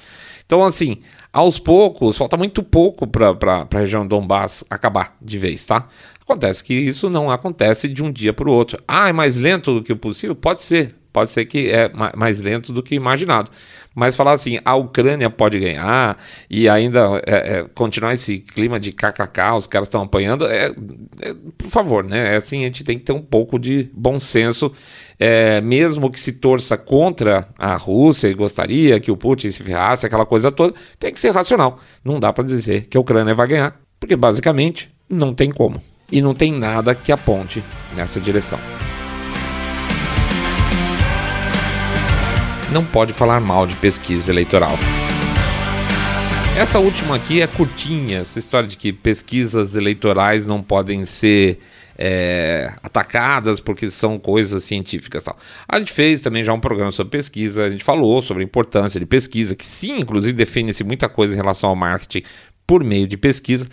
Então, 0.46 0.64
assim, 0.64 1.02
aos 1.34 1.58
poucos, 1.58 2.20
falta 2.20 2.38
muito 2.38 2.62
pouco 2.62 3.08
para 3.08 3.32
a 3.74 3.80
região 3.80 4.06
Donbass 4.06 4.64
acabar 4.70 5.18
de 5.20 5.40
vez, 5.40 5.66
tá? 5.66 5.88
Acontece 6.22 6.64
que 6.64 6.76
isso 6.76 7.10
não 7.10 7.32
acontece 7.32 7.88
de 7.88 8.04
um 8.04 8.12
dia 8.12 8.32
para 8.32 8.48
o 8.48 8.54
outro. 8.54 8.80
Ah, 8.88 9.10
é 9.10 9.12
mais 9.12 9.38
lento 9.38 9.74
do 9.74 9.82
que 9.82 9.92
o 9.92 9.98
possível? 9.98 10.36
Pode 10.36 10.62
ser, 10.62 10.96
pode 11.16 11.32
ser 11.32 11.46
que 11.46 11.70
é 11.70 11.90
mais 12.14 12.42
lento 12.42 12.74
do 12.74 12.84
que 12.84 12.94
imaginado. 12.94 13.50
Mas 13.96 14.18
falar 14.18 14.34
assim, 14.34 14.60
a 14.66 14.76
Ucrânia 14.76 15.30
pode 15.30 15.58
ganhar 15.58 16.18
e 16.50 16.68
ainda 16.68 17.22
é, 17.26 17.60
é, 17.60 17.66
continuar 17.74 18.14
esse 18.14 18.40
clima 18.40 18.78
de 18.78 18.92
kkk, 18.92 19.54
os 19.56 19.66
caras 19.66 19.88
estão 19.88 20.02
apanhando, 20.02 20.46
é, 20.46 20.76
é, 21.22 21.34
por 21.58 21.70
favor, 21.70 22.04
né? 22.04 22.34
É 22.34 22.36
assim, 22.36 22.64
a 22.64 22.66
gente 22.66 22.84
tem 22.84 23.00
que 23.00 23.06
ter 23.06 23.14
um 23.14 23.22
pouco 23.22 23.58
de 23.58 23.90
bom 23.94 24.20
senso, 24.20 24.70
é, 25.18 25.62
mesmo 25.62 26.12
que 26.12 26.20
se 26.20 26.34
torça 26.34 26.76
contra 26.78 27.48
a 27.58 27.78
Rússia 27.78 28.28
e 28.28 28.34
gostaria 28.34 29.00
que 29.00 29.10
o 29.10 29.16
Putin 29.16 29.50
se 29.52 29.64
ferrasse, 29.64 30.06
aquela 30.06 30.26
coisa 30.26 30.52
toda, 30.52 30.74
tem 31.00 31.14
que 31.14 31.22
ser 31.22 31.32
racional. 31.32 31.80
Não 32.04 32.20
dá 32.20 32.34
para 32.34 32.44
dizer 32.44 32.88
que 32.88 32.98
a 32.98 33.00
Ucrânia 33.00 33.34
vai 33.34 33.48
ganhar, 33.48 33.80
porque 34.02 34.18
basicamente 34.18 34.94
não 35.10 35.34
tem 35.34 35.50
como. 35.50 35.82
E 36.12 36.22
não 36.22 36.36
tem 36.36 36.52
nada 36.52 36.94
que 36.94 37.14
aponte 37.14 37.64
nessa 37.96 38.20
direção. 38.20 38.60
Não 42.76 42.84
pode 42.84 43.14
falar 43.14 43.40
mal 43.40 43.66
de 43.66 43.74
pesquisa 43.78 44.30
eleitoral. 44.30 44.74
Essa 46.58 46.78
última 46.78 47.16
aqui 47.16 47.42
é 47.42 47.48
curtinha, 47.48 48.18
essa 48.18 48.38
história 48.38 48.68
de 48.68 48.76
que 48.76 48.92
pesquisas 48.92 49.78
eleitorais 49.78 50.46
não 50.46 50.62
podem 50.62 51.06
ser 51.06 51.60
é, 51.98 52.74
atacadas 52.84 53.62
porque 53.62 53.90
são 53.90 54.20
coisas 54.20 54.62
científicas 54.66 55.24
tal. 55.24 55.38
A 55.66 55.80
gente 55.80 55.94
fez 55.94 56.20
também 56.20 56.44
já 56.44 56.52
um 56.52 56.60
programa 56.60 56.92
sobre 56.92 57.12
pesquisa, 57.12 57.64
a 57.64 57.72
gente 57.72 57.82
falou 57.82 58.22
sobre 58.22 58.44
a 58.44 58.46
importância 58.46 59.00
de 59.00 59.06
pesquisa, 59.06 59.56
que 59.56 59.66
sim, 59.66 60.00
inclusive 60.02 60.34
define-se 60.34 60.84
muita 60.84 61.08
coisa 61.08 61.34
em 61.34 61.38
relação 61.38 61.70
ao 61.70 61.78
marketing 61.78 62.24
por 62.68 62.84
meio 62.84 63.08
de 63.08 63.16
pesquisa. 63.16 63.70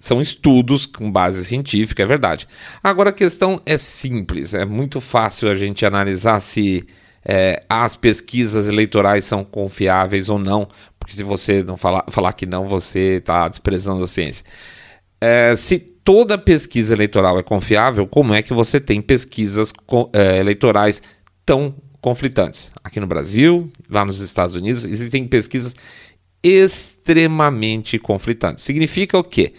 são 0.00 0.22
estudos 0.22 0.86
com 0.86 1.12
base 1.12 1.44
científica, 1.44 2.02
é 2.02 2.06
verdade. 2.06 2.48
Agora 2.82 3.10
a 3.10 3.12
questão 3.12 3.60
é 3.66 3.76
simples, 3.76 4.54
é 4.54 4.64
muito 4.64 5.02
fácil 5.02 5.50
a 5.50 5.54
gente 5.54 5.84
analisar 5.84 6.40
se 6.40 6.86
é, 7.24 7.62
as 7.68 7.96
pesquisas 7.96 8.68
eleitorais 8.68 9.24
são 9.24 9.44
confiáveis 9.44 10.28
ou 10.28 10.38
não, 10.38 10.68
porque 10.98 11.14
se 11.14 11.22
você 11.22 11.62
não 11.62 11.76
falar, 11.76 12.04
falar 12.08 12.32
que 12.32 12.46
não, 12.46 12.66
você 12.66 13.18
está 13.18 13.48
desprezando 13.48 14.02
a 14.02 14.06
ciência. 14.06 14.44
É, 15.20 15.54
se 15.54 15.78
toda 15.78 16.36
pesquisa 16.36 16.94
eleitoral 16.94 17.38
é 17.38 17.42
confiável, 17.42 18.06
como 18.06 18.34
é 18.34 18.42
que 18.42 18.52
você 18.52 18.80
tem 18.80 19.00
pesquisas 19.00 19.72
é, 20.12 20.38
eleitorais 20.38 21.02
tão 21.46 21.74
conflitantes? 22.00 22.72
Aqui 22.82 22.98
no 22.98 23.06
Brasil, 23.06 23.70
lá 23.88 24.04
nos 24.04 24.20
Estados 24.20 24.56
Unidos, 24.56 24.84
existem 24.84 25.26
pesquisas 25.26 25.74
extremamente 26.42 27.98
conflitantes. 27.98 28.64
Significa 28.64 29.16
o 29.16 29.22
quê? 29.22 29.52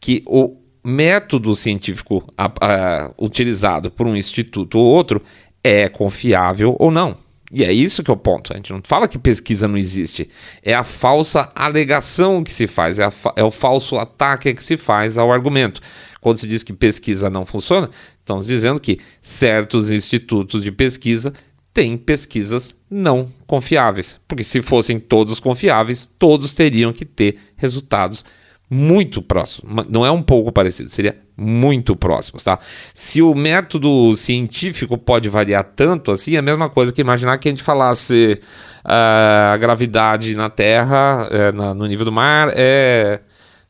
Que 0.00 0.22
o 0.26 0.58
método 0.84 1.56
científico 1.56 2.22
a, 2.38 2.52
a, 2.60 3.10
utilizado 3.18 3.90
por 3.90 4.06
um 4.06 4.14
instituto 4.14 4.78
ou 4.78 4.86
outro 4.86 5.20
é 5.66 5.88
confiável 5.88 6.76
ou 6.78 6.90
não. 6.90 7.16
E 7.52 7.62
é 7.62 7.72
isso 7.72 8.02
que 8.02 8.10
é 8.10 8.14
o 8.14 8.16
ponto. 8.16 8.52
A 8.52 8.56
gente 8.56 8.72
não 8.72 8.80
fala 8.84 9.06
que 9.06 9.18
pesquisa 9.18 9.68
não 9.68 9.78
existe. 9.78 10.28
É 10.62 10.74
a 10.74 10.82
falsa 10.82 11.48
alegação 11.54 12.42
que 12.42 12.52
se 12.52 12.66
faz, 12.66 12.98
é, 12.98 13.04
a, 13.04 13.12
é 13.36 13.44
o 13.44 13.50
falso 13.50 13.96
ataque 13.96 14.52
que 14.52 14.62
se 14.62 14.76
faz 14.76 15.16
ao 15.16 15.32
argumento. 15.32 15.80
Quando 16.20 16.38
se 16.38 16.48
diz 16.48 16.64
que 16.64 16.72
pesquisa 16.72 17.30
não 17.30 17.44
funciona, 17.44 17.88
estamos 18.18 18.46
dizendo 18.46 18.80
que 18.80 18.98
certos 19.22 19.92
institutos 19.92 20.62
de 20.62 20.72
pesquisa 20.72 21.32
têm 21.72 21.96
pesquisas 21.96 22.74
não 22.90 23.30
confiáveis. 23.46 24.18
Porque 24.26 24.42
se 24.42 24.60
fossem 24.60 24.98
todos 24.98 25.38
confiáveis, 25.38 26.10
todos 26.18 26.52
teriam 26.52 26.92
que 26.92 27.04
ter 27.04 27.38
resultados 27.56 28.24
muito 28.68 29.22
próximos. 29.22 29.86
Não 29.88 30.04
é 30.04 30.10
um 30.10 30.22
pouco 30.22 30.50
parecido, 30.50 30.88
seria 30.88 31.16
muito 31.36 31.94
próximos, 31.94 32.42
tá? 32.42 32.58
Se 32.94 33.22
o 33.22 33.34
método 33.34 34.16
científico 34.16 34.98
pode 34.98 35.28
variar 35.28 35.64
tanto 35.64 36.10
assim, 36.10 36.34
é 36.34 36.38
a 36.38 36.42
mesma 36.42 36.68
coisa 36.68 36.92
que 36.92 37.00
imaginar 37.00 37.38
que 37.38 37.48
a 37.48 37.52
gente 37.52 37.62
falasse 37.62 38.40
uh, 38.84 39.52
a 39.52 39.56
gravidade 39.56 40.34
na 40.34 40.50
Terra, 40.50 41.28
uh, 41.28 41.56
na, 41.56 41.74
no 41.74 41.86
nível 41.86 42.04
do 42.04 42.12
mar, 42.12 42.52
é 42.54 43.20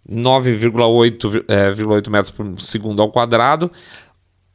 9,8 0.08 1.44
é, 1.48 2.10
metros 2.10 2.30
por 2.30 2.60
segundo 2.60 3.02
ao 3.02 3.10
quadrado, 3.10 3.70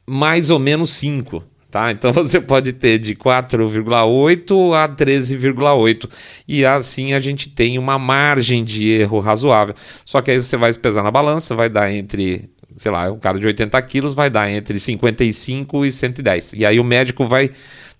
mais 0.06 0.50
ou 0.50 0.58
menos 0.58 0.90
5. 0.90 1.51
Tá? 1.72 1.90
Então 1.90 2.12
você 2.12 2.38
pode 2.38 2.74
ter 2.74 2.98
de 2.98 3.14
4,8 3.14 4.74
a 4.74 4.86
13,8 4.86 6.06
e 6.46 6.66
assim 6.66 7.14
a 7.14 7.18
gente 7.18 7.48
tem 7.48 7.78
uma 7.78 7.98
margem 7.98 8.62
de 8.62 8.90
erro 8.90 9.20
razoável. 9.20 9.74
Só 10.04 10.20
que 10.20 10.30
aí 10.30 10.42
você 10.42 10.54
vai 10.58 10.74
pesar 10.74 11.02
na 11.02 11.10
balança, 11.10 11.54
vai 11.54 11.70
dar 11.70 11.90
entre, 11.90 12.50
sei 12.76 12.92
lá, 12.92 13.10
um 13.10 13.14
cara 13.14 13.38
de 13.38 13.46
80 13.46 13.80
quilos 13.84 14.12
vai 14.12 14.28
dar 14.28 14.50
entre 14.50 14.78
55 14.78 15.86
e 15.86 15.90
110. 15.90 16.52
E 16.52 16.66
aí 16.66 16.78
o 16.78 16.84
médico 16.84 17.26
vai 17.26 17.50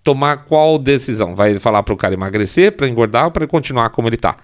tomar 0.04 0.44
qual 0.44 0.78
decisão? 0.78 1.34
Vai 1.34 1.58
falar 1.58 1.82
para 1.82 1.94
o 1.94 1.96
cara 1.96 2.12
emagrecer, 2.12 2.72
para 2.72 2.86
engordar 2.86 3.24
ou 3.24 3.30
para 3.30 3.46
continuar 3.46 3.88
como 3.88 4.06
ele 4.06 4.16
está? 4.16 4.36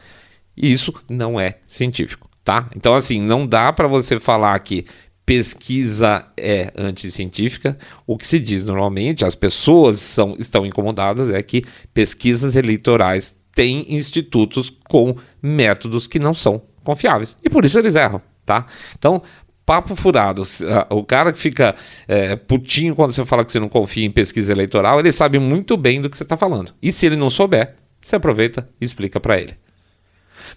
E 0.56 0.72
isso 0.72 0.90
não 1.06 1.38
é 1.38 1.58
científico, 1.66 2.26
tá? 2.42 2.66
Então 2.74 2.94
assim, 2.94 3.20
não 3.20 3.46
dá 3.46 3.74
para 3.74 3.88
você 3.88 4.18
falar 4.18 4.58
que 4.60 4.86
pesquisa 5.28 6.24
é 6.38 6.72
anticientífica. 6.74 7.76
O 8.06 8.16
que 8.16 8.26
se 8.26 8.40
diz 8.40 8.64
normalmente, 8.64 9.26
as 9.26 9.34
pessoas 9.34 9.98
são, 9.98 10.34
estão 10.38 10.64
incomodadas, 10.64 11.28
é 11.28 11.42
que 11.42 11.64
pesquisas 11.92 12.56
eleitorais 12.56 13.36
têm 13.54 13.84
institutos 13.94 14.72
com 14.88 15.14
métodos 15.42 16.06
que 16.06 16.18
não 16.18 16.32
são 16.32 16.62
confiáveis. 16.82 17.36
E 17.44 17.50
por 17.50 17.62
isso 17.66 17.78
eles 17.78 17.94
erram, 17.94 18.22
tá? 18.46 18.64
Então, 18.98 19.22
papo 19.66 19.94
furado. 19.94 20.40
O 20.88 21.04
cara 21.04 21.30
que 21.30 21.38
fica 21.38 21.74
é, 22.06 22.34
putinho 22.34 22.94
quando 22.94 23.12
você 23.12 23.22
fala 23.26 23.44
que 23.44 23.52
você 23.52 23.60
não 23.60 23.68
confia 23.68 24.06
em 24.06 24.10
pesquisa 24.10 24.50
eleitoral, 24.50 24.98
ele 24.98 25.12
sabe 25.12 25.38
muito 25.38 25.76
bem 25.76 26.00
do 26.00 26.08
que 26.08 26.16
você 26.16 26.22
está 26.22 26.38
falando. 26.38 26.72
E 26.80 26.90
se 26.90 27.04
ele 27.04 27.16
não 27.16 27.28
souber, 27.28 27.74
você 28.00 28.16
aproveita 28.16 28.66
e 28.80 28.84
explica 28.86 29.20
para 29.20 29.38
ele. 29.38 29.54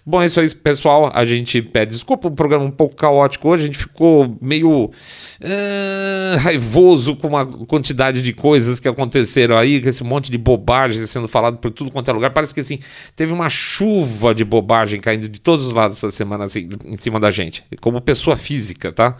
Bom, 0.04 0.20
é 0.20 0.26
isso 0.26 0.40
aí, 0.40 0.52
pessoal. 0.52 1.12
A 1.14 1.24
gente 1.24 1.62
pede 1.62 1.92
desculpa, 1.92 2.26
o 2.26 2.30
programa 2.32 2.64
um 2.64 2.70
pouco 2.72 2.96
caótico 2.96 3.48
hoje. 3.48 3.62
A 3.62 3.66
gente 3.66 3.78
ficou 3.78 4.36
meio 4.40 4.86
uh, 4.86 6.38
raivoso 6.40 7.14
com 7.14 7.36
a 7.36 7.46
quantidade 7.46 8.20
de 8.20 8.32
coisas 8.32 8.80
que 8.80 8.88
aconteceram 8.88 9.56
aí, 9.56 9.80
com 9.80 9.88
esse 9.88 10.02
monte 10.02 10.28
de 10.28 10.36
bobagem 10.36 11.06
sendo 11.06 11.28
falado 11.28 11.58
por 11.58 11.70
tudo 11.70 11.90
quanto 11.92 12.10
é 12.10 12.12
lugar. 12.12 12.30
Parece 12.30 12.52
que 12.52 12.60
assim, 12.60 12.80
teve 13.14 13.32
uma 13.32 13.48
chuva 13.48 14.34
de 14.34 14.44
bobagem 14.44 15.00
caindo 15.00 15.28
de 15.28 15.40
todos 15.40 15.66
os 15.66 15.72
lados 15.72 15.98
essa 15.98 16.10
semana 16.10 16.44
assim, 16.44 16.68
em 16.84 16.96
cima 16.96 17.20
da 17.20 17.30
gente, 17.30 17.62
como 17.80 18.00
pessoa 18.00 18.34
física, 18.34 18.90
tá? 18.90 19.16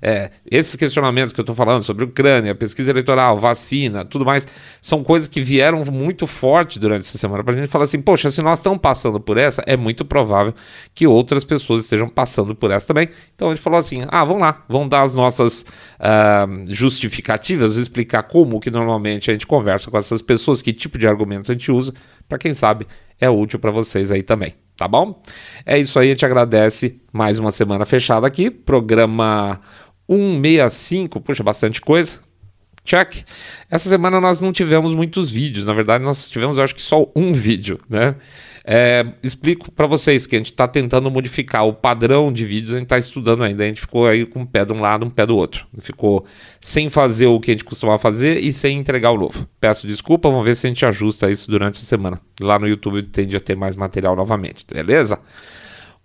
É, 0.00 0.30
esses 0.50 0.76
questionamentos 0.76 1.32
que 1.32 1.40
eu 1.40 1.42
estou 1.42 1.54
falando 1.54 1.82
sobre 1.82 2.04
Ucrânia, 2.04 2.54
pesquisa 2.54 2.90
eleitoral, 2.90 3.38
vacina, 3.38 4.04
tudo 4.04 4.24
mais, 4.24 4.46
são 4.80 5.02
coisas 5.02 5.28
que 5.28 5.40
vieram 5.40 5.84
muito 5.84 6.26
forte 6.26 6.78
durante 6.78 7.02
essa 7.02 7.18
semana 7.18 7.42
para 7.42 7.54
a 7.54 7.56
gente 7.56 7.68
falar 7.68 7.84
assim: 7.84 8.00
poxa, 8.00 8.30
se 8.30 8.42
nós 8.42 8.58
estamos 8.58 8.78
passando 8.78 9.20
por 9.20 9.36
essa, 9.36 9.62
é 9.66 9.76
muito 9.76 10.04
provável 10.04 10.54
que 10.94 11.06
outras 11.06 11.44
pessoas 11.44 11.84
estejam 11.84 12.08
passando 12.08 12.54
por 12.54 12.70
essa 12.70 12.86
também. 12.86 13.08
Então 13.34 13.48
a 13.48 13.54
gente 13.54 13.62
falou 13.62 13.78
assim: 13.78 14.04
ah, 14.08 14.24
vamos 14.24 14.42
lá, 14.42 14.64
vamos 14.68 14.88
dar 14.88 15.02
as 15.02 15.14
nossas 15.14 15.62
uh, 15.62 16.64
justificativas, 16.68 17.76
explicar 17.76 18.22
como 18.24 18.60
que 18.60 18.70
normalmente 18.70 19.30
a 19.30 19.32
gente 19.32 19.46
conversa 19.46 19.90
com 19.90 19.98
essas 19.98 20.22
pessoas, 20.22 20.62
que 20.62 20.72
tipo 20.72 20.98
de 20.98 21.06
argumento 21.06 21.50
a 21.50 21.54
gente 21.54 21.70
usa, 21.70 21.92
para 22.28 22.38
quem 22.38 22.54
sabe 22.54 22.86
é 23.20 23.28
útil 23.30 23.58
para 23.58 23.70
vocês 23.70 24.12
aí 24.12 24.22
também, 24.22 24.54
tá 24.76 24.86
bom? 24.86 25.20
É 25.64 25.78
isso 25.78 25.98
aí, 25.98 26.08
a 26.08 26.12
gente 26.12 26.26
agradece 26.26 27.00
mais 27.12 27.38
uma 27.38 27.50
semana 27.50 27.84
fechada 27.84 28.26
aqui, 28.26 28.50
programa 28.50 29.60
165, 30.08 31.20
puxa, 31.20 31.42
bastante 31.42 31.80
coisa. 31.80 32.18
Check. 32.86 33.24
Essa 33.68 33.88
semana 33.88 34.20
nós 34.20 34.40
não 34.40 34.52
tivemos 34.52 34.94
muitos 34.94 35.28
vídeos, 35.28 35.66
na 35.66 35.72
verdade 35.72 36.04
nós 36.04 36.30
tivemos, 36.30 36.56
acho 36.56 36.74
que 36.74 36.80
só 36.80 37.10
um 37.16 37.32
vídeo, 37.32 37.80
né? 37.90 38.14
É, 38.68 39.04
explico 39.22 39.70
para 39.70 39.86
vocês 39.86 40.26
que 40.26 40.34
a 40.34 40.38
gente 40.38 40.50
está 40.50 40.66
tentando 40.66 41.08
modificar 41.08 41.64
o 41.66 41.72
padrão 41.72 42.32
de 42.32 42.44
vídeos, 42.44 42.72
a 42.72 42.76
gente 42.76 42.86
está 42.86 42.98
estudando 42.98 43.44
ainda, 43.44 43.62
a 43.62 43.66
gente 43.66 43.80
ficou 43.80 44.06
aí 44.08 44.26
com 44.26 44.40
um 44.40 44.44
pé 44.44 44.64
de 44.64 44.72
um 44.72 44.80
lado, 44.80 45.06
um 45.06 45.10
pé 45.10 45.24
do 45.24 45.36
outro. 45.36 45.66
Ficou 45.78 46.24
sem 46.60 46.88
fazer 46.88 47.26
o 47.26 47.38
que 47.38 47.52
a 47.52 47.54
gente 47.54 47.64
costumava 47.64 47.98
fazer 47.98 48.38
e 48.38 48.52
sem 48.52 48.76
entregar 48.78 49.12
o 49.12 49.18
novo. 49.18 49.48
Peço 49.60 49.86
desculpa, 49.86 50.28
vamos 50.28 50.44
ver 50.44 50.56
se 50.56 50.66
a 50.66 50.70
gente 50.70 50.84
ajusta 50.84 51.30
isso 51.30 51.48
durante 51.48 51.76
a 51.76 51.84
semana. 51.84 52.20
Lá 52.40 52.58
no 52.58 52.66
YouTube 52.66 53.02
tende 53.04 53.36
a 53.36 53.40
ter 53.40 53.56
mais 53.56 53.76
material 53.76 54.16
novamente, 54.16 54.64
beleza? 54.68 55.20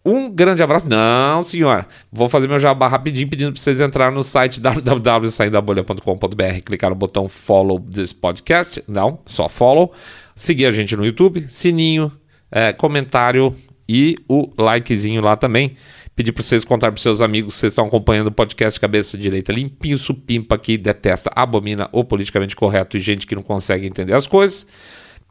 Um 0.03 0.29
grande 0.29 0.63
abraço. 0.63 0.89
Não, 0.89 1.43
senhora. 1.43 1.87
Vou 2.11 2.27
fazer 2.27 2.47
meu 2.47 2.59
jabá 2.59 2.87
rapidinho 2.87 3.29
pedindo 3.29 3.53
para 3.53 3.61
vocês 3.61 3.81
entrar 3.81 4.11
no 4.11 4.23
site 4.23 4.59
www.saindabolha.com.br, 4.63 6.61
clicar 6.65 6.89
no 6.89 6.95
botão 6.95 7.27
follow 7.27 7.79
this 7.79 8.11
podcast. 8.11 8.83
Não, 8.87 9.19
só 9.25 9.47
follow. 9.47 9.93
Seguir 10.35 10.65
a 10.65 10.71
gente 10.71 10.95
no 10.95 11.05
YouTube, 11.05 11.45
sininho, 11.47 12.11
é, 12.51 12.73
comentário 12.73 13.55
e 13.87 14.15
o 14.27 14.49
likezinho 14.57 15.21
lá 15.21 15.35
também. 15.35 15.75
Pedir 16.15 16.31
para 16.31 16.43
vocês 16.43 16.65
contar 16.65 16.91
para 16.91 17.01
seus 17.01 17.21
amigos 17.21 17.53
que 17.53 17.59
vocês 17.59 17.71
estão 17.71 17.85
acompanhando 17.85 18.27
o 18.27 18.31
podcast 18.31 18.79
Cabeça 18.79 19.17
Direita 19.17 19.53
Limpinho, 19.53 19.97
supimpa 19.97 20.57
que 20.57 20.77
detesta, 20.77 21.31
abomina 21.33 21.87
o 21.91 22.03
politicamente 22.03 22.55
correto 22.55 22.97
e 22.97 22.99
gente 22.99 23.25
que 23.25 23.35
não 23.35 23.41
consegue 23.41 23.87
entender 23.87 24.13
as 24.13 24.27
coisas. 24.27 24.67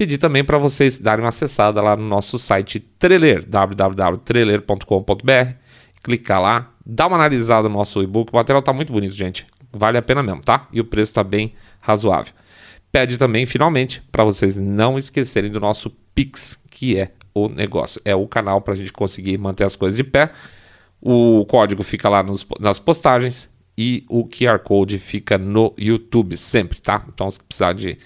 Pedir 0.01 0.16
também 0.16 0.42
para 0.42 0.57
vocês 0.57 0.96
darem 0.96 1.22
uma 1.22 1.28
acessada 1.28 1.82
lá 1.82 1.94
no 1.94 2.09
nosso 2.09 2.38
site 2.38 2.80
Treler, 2.80 3.44
www.treler.com.br. 3.46 5.53
Clicar 6.03 6.40
lá, 6.40 6.72
dá 6.86 7.07
uma 7.07 7.18
analisada 7.18 7.68
no 7.68 7.74
nosso 7.74 8.03
e-book. 8.03 8.32
O 8.32 8.36
material 8.36 8.61
está 8.61 8.72
muito 8.72 8.94
bonito, 8.94 9.12
gente. 9.12 9.46
Vale 9.70 9.98
a 9.98 10.03
pena 10.03 10.22
mesmo, 10.22 10.40
tá? 10.40 10.66
E 10.72 10.80
o 10.80 10.86
preço 10.86 11.11
está 11.11 11.22
bem 11.22 11.53
razoável. 11.82 12.32
Pede 12.90 13.18
também, 13.18 13.44
finalmente, 13.44 14.03
para 14.11 14.24
vocês 14.24 14.57
não 14.57 14.96
esquecerem 14.96 15.51
do 15.51 15.61
nosso 15.61 15.90
Pix, 16.14 16.59
que 16.70 16.98
é 16.98 17.11
o 17.34 17.51
negócio. 17.51 18.01
É 18.03 18.16
o 18.16 18.26
canal 18.26 18.62
para 18.62 18.72
a 18.72 18.76
gente 18.78 18.94
conseguir 18.94 19.36
manter 19.36 19.64
as 19.64 19.76
coisas 19.76 19.98
de 19.98 20.05
pé. 20.05 20.30
O 20.98 21.44
código 21.44 21.82
fica 21.82 22.09
lá 22.09 22.22
nos, 22.22 22.46
nas 22.59 22.78
postagens 22.78 23.51
e 23.76 24.03
o 24.09 24.26
QR 24.26 24.61
Code 24.61 24.98
fica 24.98 25.36
no 25.36 25.74
YouTube 25.76 26.38
sempre, 26.38 26.80
tá? 26.80 27.05
Então, 27.07 27.30
se 27.30 27.38
precisar 27.38 27.74
de 27.74 27.98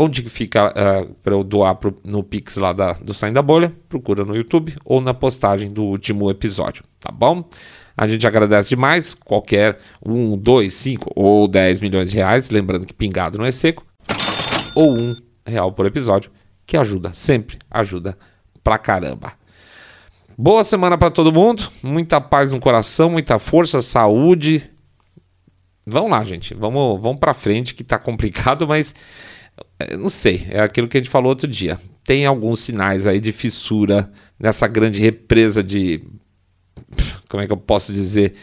Onde 0.00 0.22
fica 0.28 0.68
uh, 0.68 0.72
eh, 0.76 1.08
para 1.24 1.34
eu 1.34 1.42
doar 1.42 1.74
pro, 1.74 1.92
no 2.04 2.22
Pix 2.22 2.56
lá 2.56 2.72
da, 2.72 2.92
do 2.92 3.12
Saindo 3.12 3.34
da 3.34 3.42
Bolha? 3.42 3.74
Procura 3.88 4.24
no 4.24 4.36
YouTube 4.36 4.76
ou 4.84 5.00
na 5.00 5.12
postagem 5.12 5.68
do 5.68 5.82
último 5.82 6.30
episódio, 6.30 6.84
tá 7.00 7.10
bom? 7.10 7.42
A 7.96 8.06
gente 8.06 8.24
agradece 8.24 8.68
demais. 8.68 9.12
Qualquer 9.12 9.76
um, 10.06 10.38
dois, 10.38 10.74
cinco 10.74 11.10
ou 11.16 11.48
dez 11.48 11.80
milhões 11.80 12.12
de 12.12 12.16
reais. 12.16 12.48
Lembrando 12.48 12.86
que 12.86 12.94
pingado 12.94 13.38
não 13.38 13.44
é 13.44 13.50
seco. 13.50 13.84
Ou 14.76 14.96
um 14.96 15.16
real 15.44 15.72
por 15.72 15.84
episódio, 15.84 16.30
que 16.64 16.76
ajuda, 16.76 17.12
sempre 17.12 17.58
ajuda 17.68 18.16
pra 18.62 18.78
caramba. 18.78 19.32
Boa 20.38 20.62
semana 20.62 20.96
para 20.96 21.10
todo 21.10 21.32
mundo. 21.32 21.68
Muita 21.82 22.20
paz 22.20 22.52
no 22.52 22.60
coração, 22.60 23.10
muita 23.10 23.40
força, 23.40 23.80
saúde. 23.80 24.70
Vamos 25.84 26.12
lá, 26.12 26.22
gente. 26.22 26.54
Vamos, 26.54 27.00
vamos 27.00 27.18
para 27.18 27.34
frente 27.34 27.74
que 27.74 27.82
tá 27.82 27.98
complicado, 27.98 28.68
mas 28.68 28.94
é, 28.94 29.37
não 29.98 30.08
sei, 30.08 30.46
é 30.50 30.60
aquilo 30.60 30.88
que 30.88 30.96
a 30.96 31.00
gente 31.00 31.10
falou 31.10 31.30
outro 31.30 31.48
dia. 31.48 31.78
Tem 32.04 32.26
alguns 32.26 32.60
sinais 32.60 33.06
aí 33.06 33.20
de 33.20 33.32
fissura 33.32 34.10
nessa 34.38 34.66
grande 34.66 35.00
represa 35.00 35.62
de. 35.62 36.02
Como 37.28 37.42
é 37.42 37.46
que 37.46 37.52
eu 37.52 37.56
posso 37.56 37.92
dizer? 37.92 38.34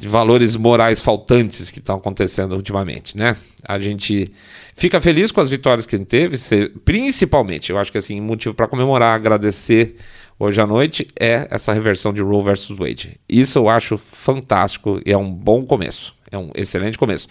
de 0.00 0.08
valores 0.08 0.54
morais 0.54 1.00
faltantes 1.00 1.70
que 1.70 1.78
estão 1.78 1.96
acontecendo 1.96 2.54
ultimamente, 2.54 3.16
né? 3.16 3.36
A 3.66 3.78
gente 3.78 4.30
fica 4.76 5.00
feliz 5.00 5.32
com 5.32 5.40
as 5.40 5.48
vitórias 5.48 5.86
que 5.86 5.96
ele 5.96 6.04
teve, 6.04 6.36
principalmente, 6.84 7.70
eu 7.70 7.78
acho 7.78 7.90
que 7.90 7.98
assim, 7.98 8.20
motivo 8.20 8.54
para 8.54 8.68
comemorar, 8.68 9.14
agradecer 9.14 9.96
hoje 10.38 10.60
à 10.60 10.66
noite 10.66 11.06
é 11.18 11.46
essa 11.50 11.72
reversão 11.72 12.12
de 12.12 12.20
Roe 12.20 12.42
versus 12.42 12.76
Wade. 12.76 13.18
Isso 13.28 13.58
eu 13.58 13.68
acho 13.68 13.96
fantástico 13.96 15.00
e 15.06 15.12
é 15.12 15.16
um 15.16 15.32
bom 15.32 15.64
começo, 15.64 16.14
é 16.30 16.36
um 16.36 16.50
excelente 16.54 16.98
começo. 16.98 17.28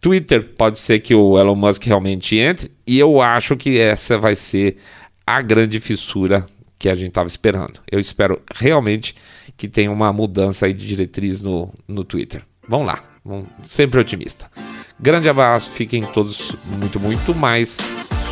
Twitter 0.00 0.42
pode 0.56 0.78
ser 0.78 1.00
que 1.00 1.14
o 1.14 1.38
Elon 1.38 1.54
Musk 1.54 1.84
realmente 1.84 2.36
entre 2.36 2.70
e 2.86 2.98
eu 2.98 3.20
acho 3.20 3.56
que 3.56 3.78
essa 3.78 4.16
vai 4.16 4.34
ser 4.34 4.78
a 5.26 5.42
grande 5.42 5.78
fissura 5.78 6.46
que 6.78 6.88
a 6.88 6.94
gente 6.94 7.08
estava 7.08 7.28
esperando. 7.28 7.80
Eu 7.90 8.00
espero 8.00 8.40
realmente 8.54 9.14
que 9.56 9.68
tenha 9.68 9.92
uma 9.92 10.10
mudança 10.12 10.64
aí 10.64 10.72
de 10.72 10.86
diretriz 10.86 11.42
no, 11.42 11.70
no 11.86 12.02
Twitter. 12.02 12.42
Vamos 12.66 12.86
lá, 12.86 13.04
vamos, 13.22 13.46
sempre 13.64 14.00
otimista. 14.00 14.50
Grande 14.98 15.28
abraço, 15.28 15.70
fiquem 15.70 16.02
todos 16.02 16.56
muito, 16.78 16.98
muito 16.98 17.34
mais 17.34 17.78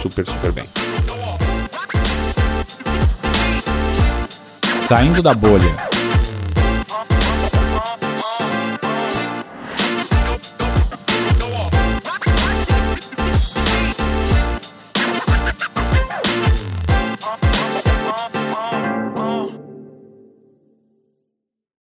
super, 0.01 0.25
super 0.25 0.53
bem. 0.53 0.65
Saindo 4.87 5.23
da 5.23 5.35
bolha. 5.35 5.98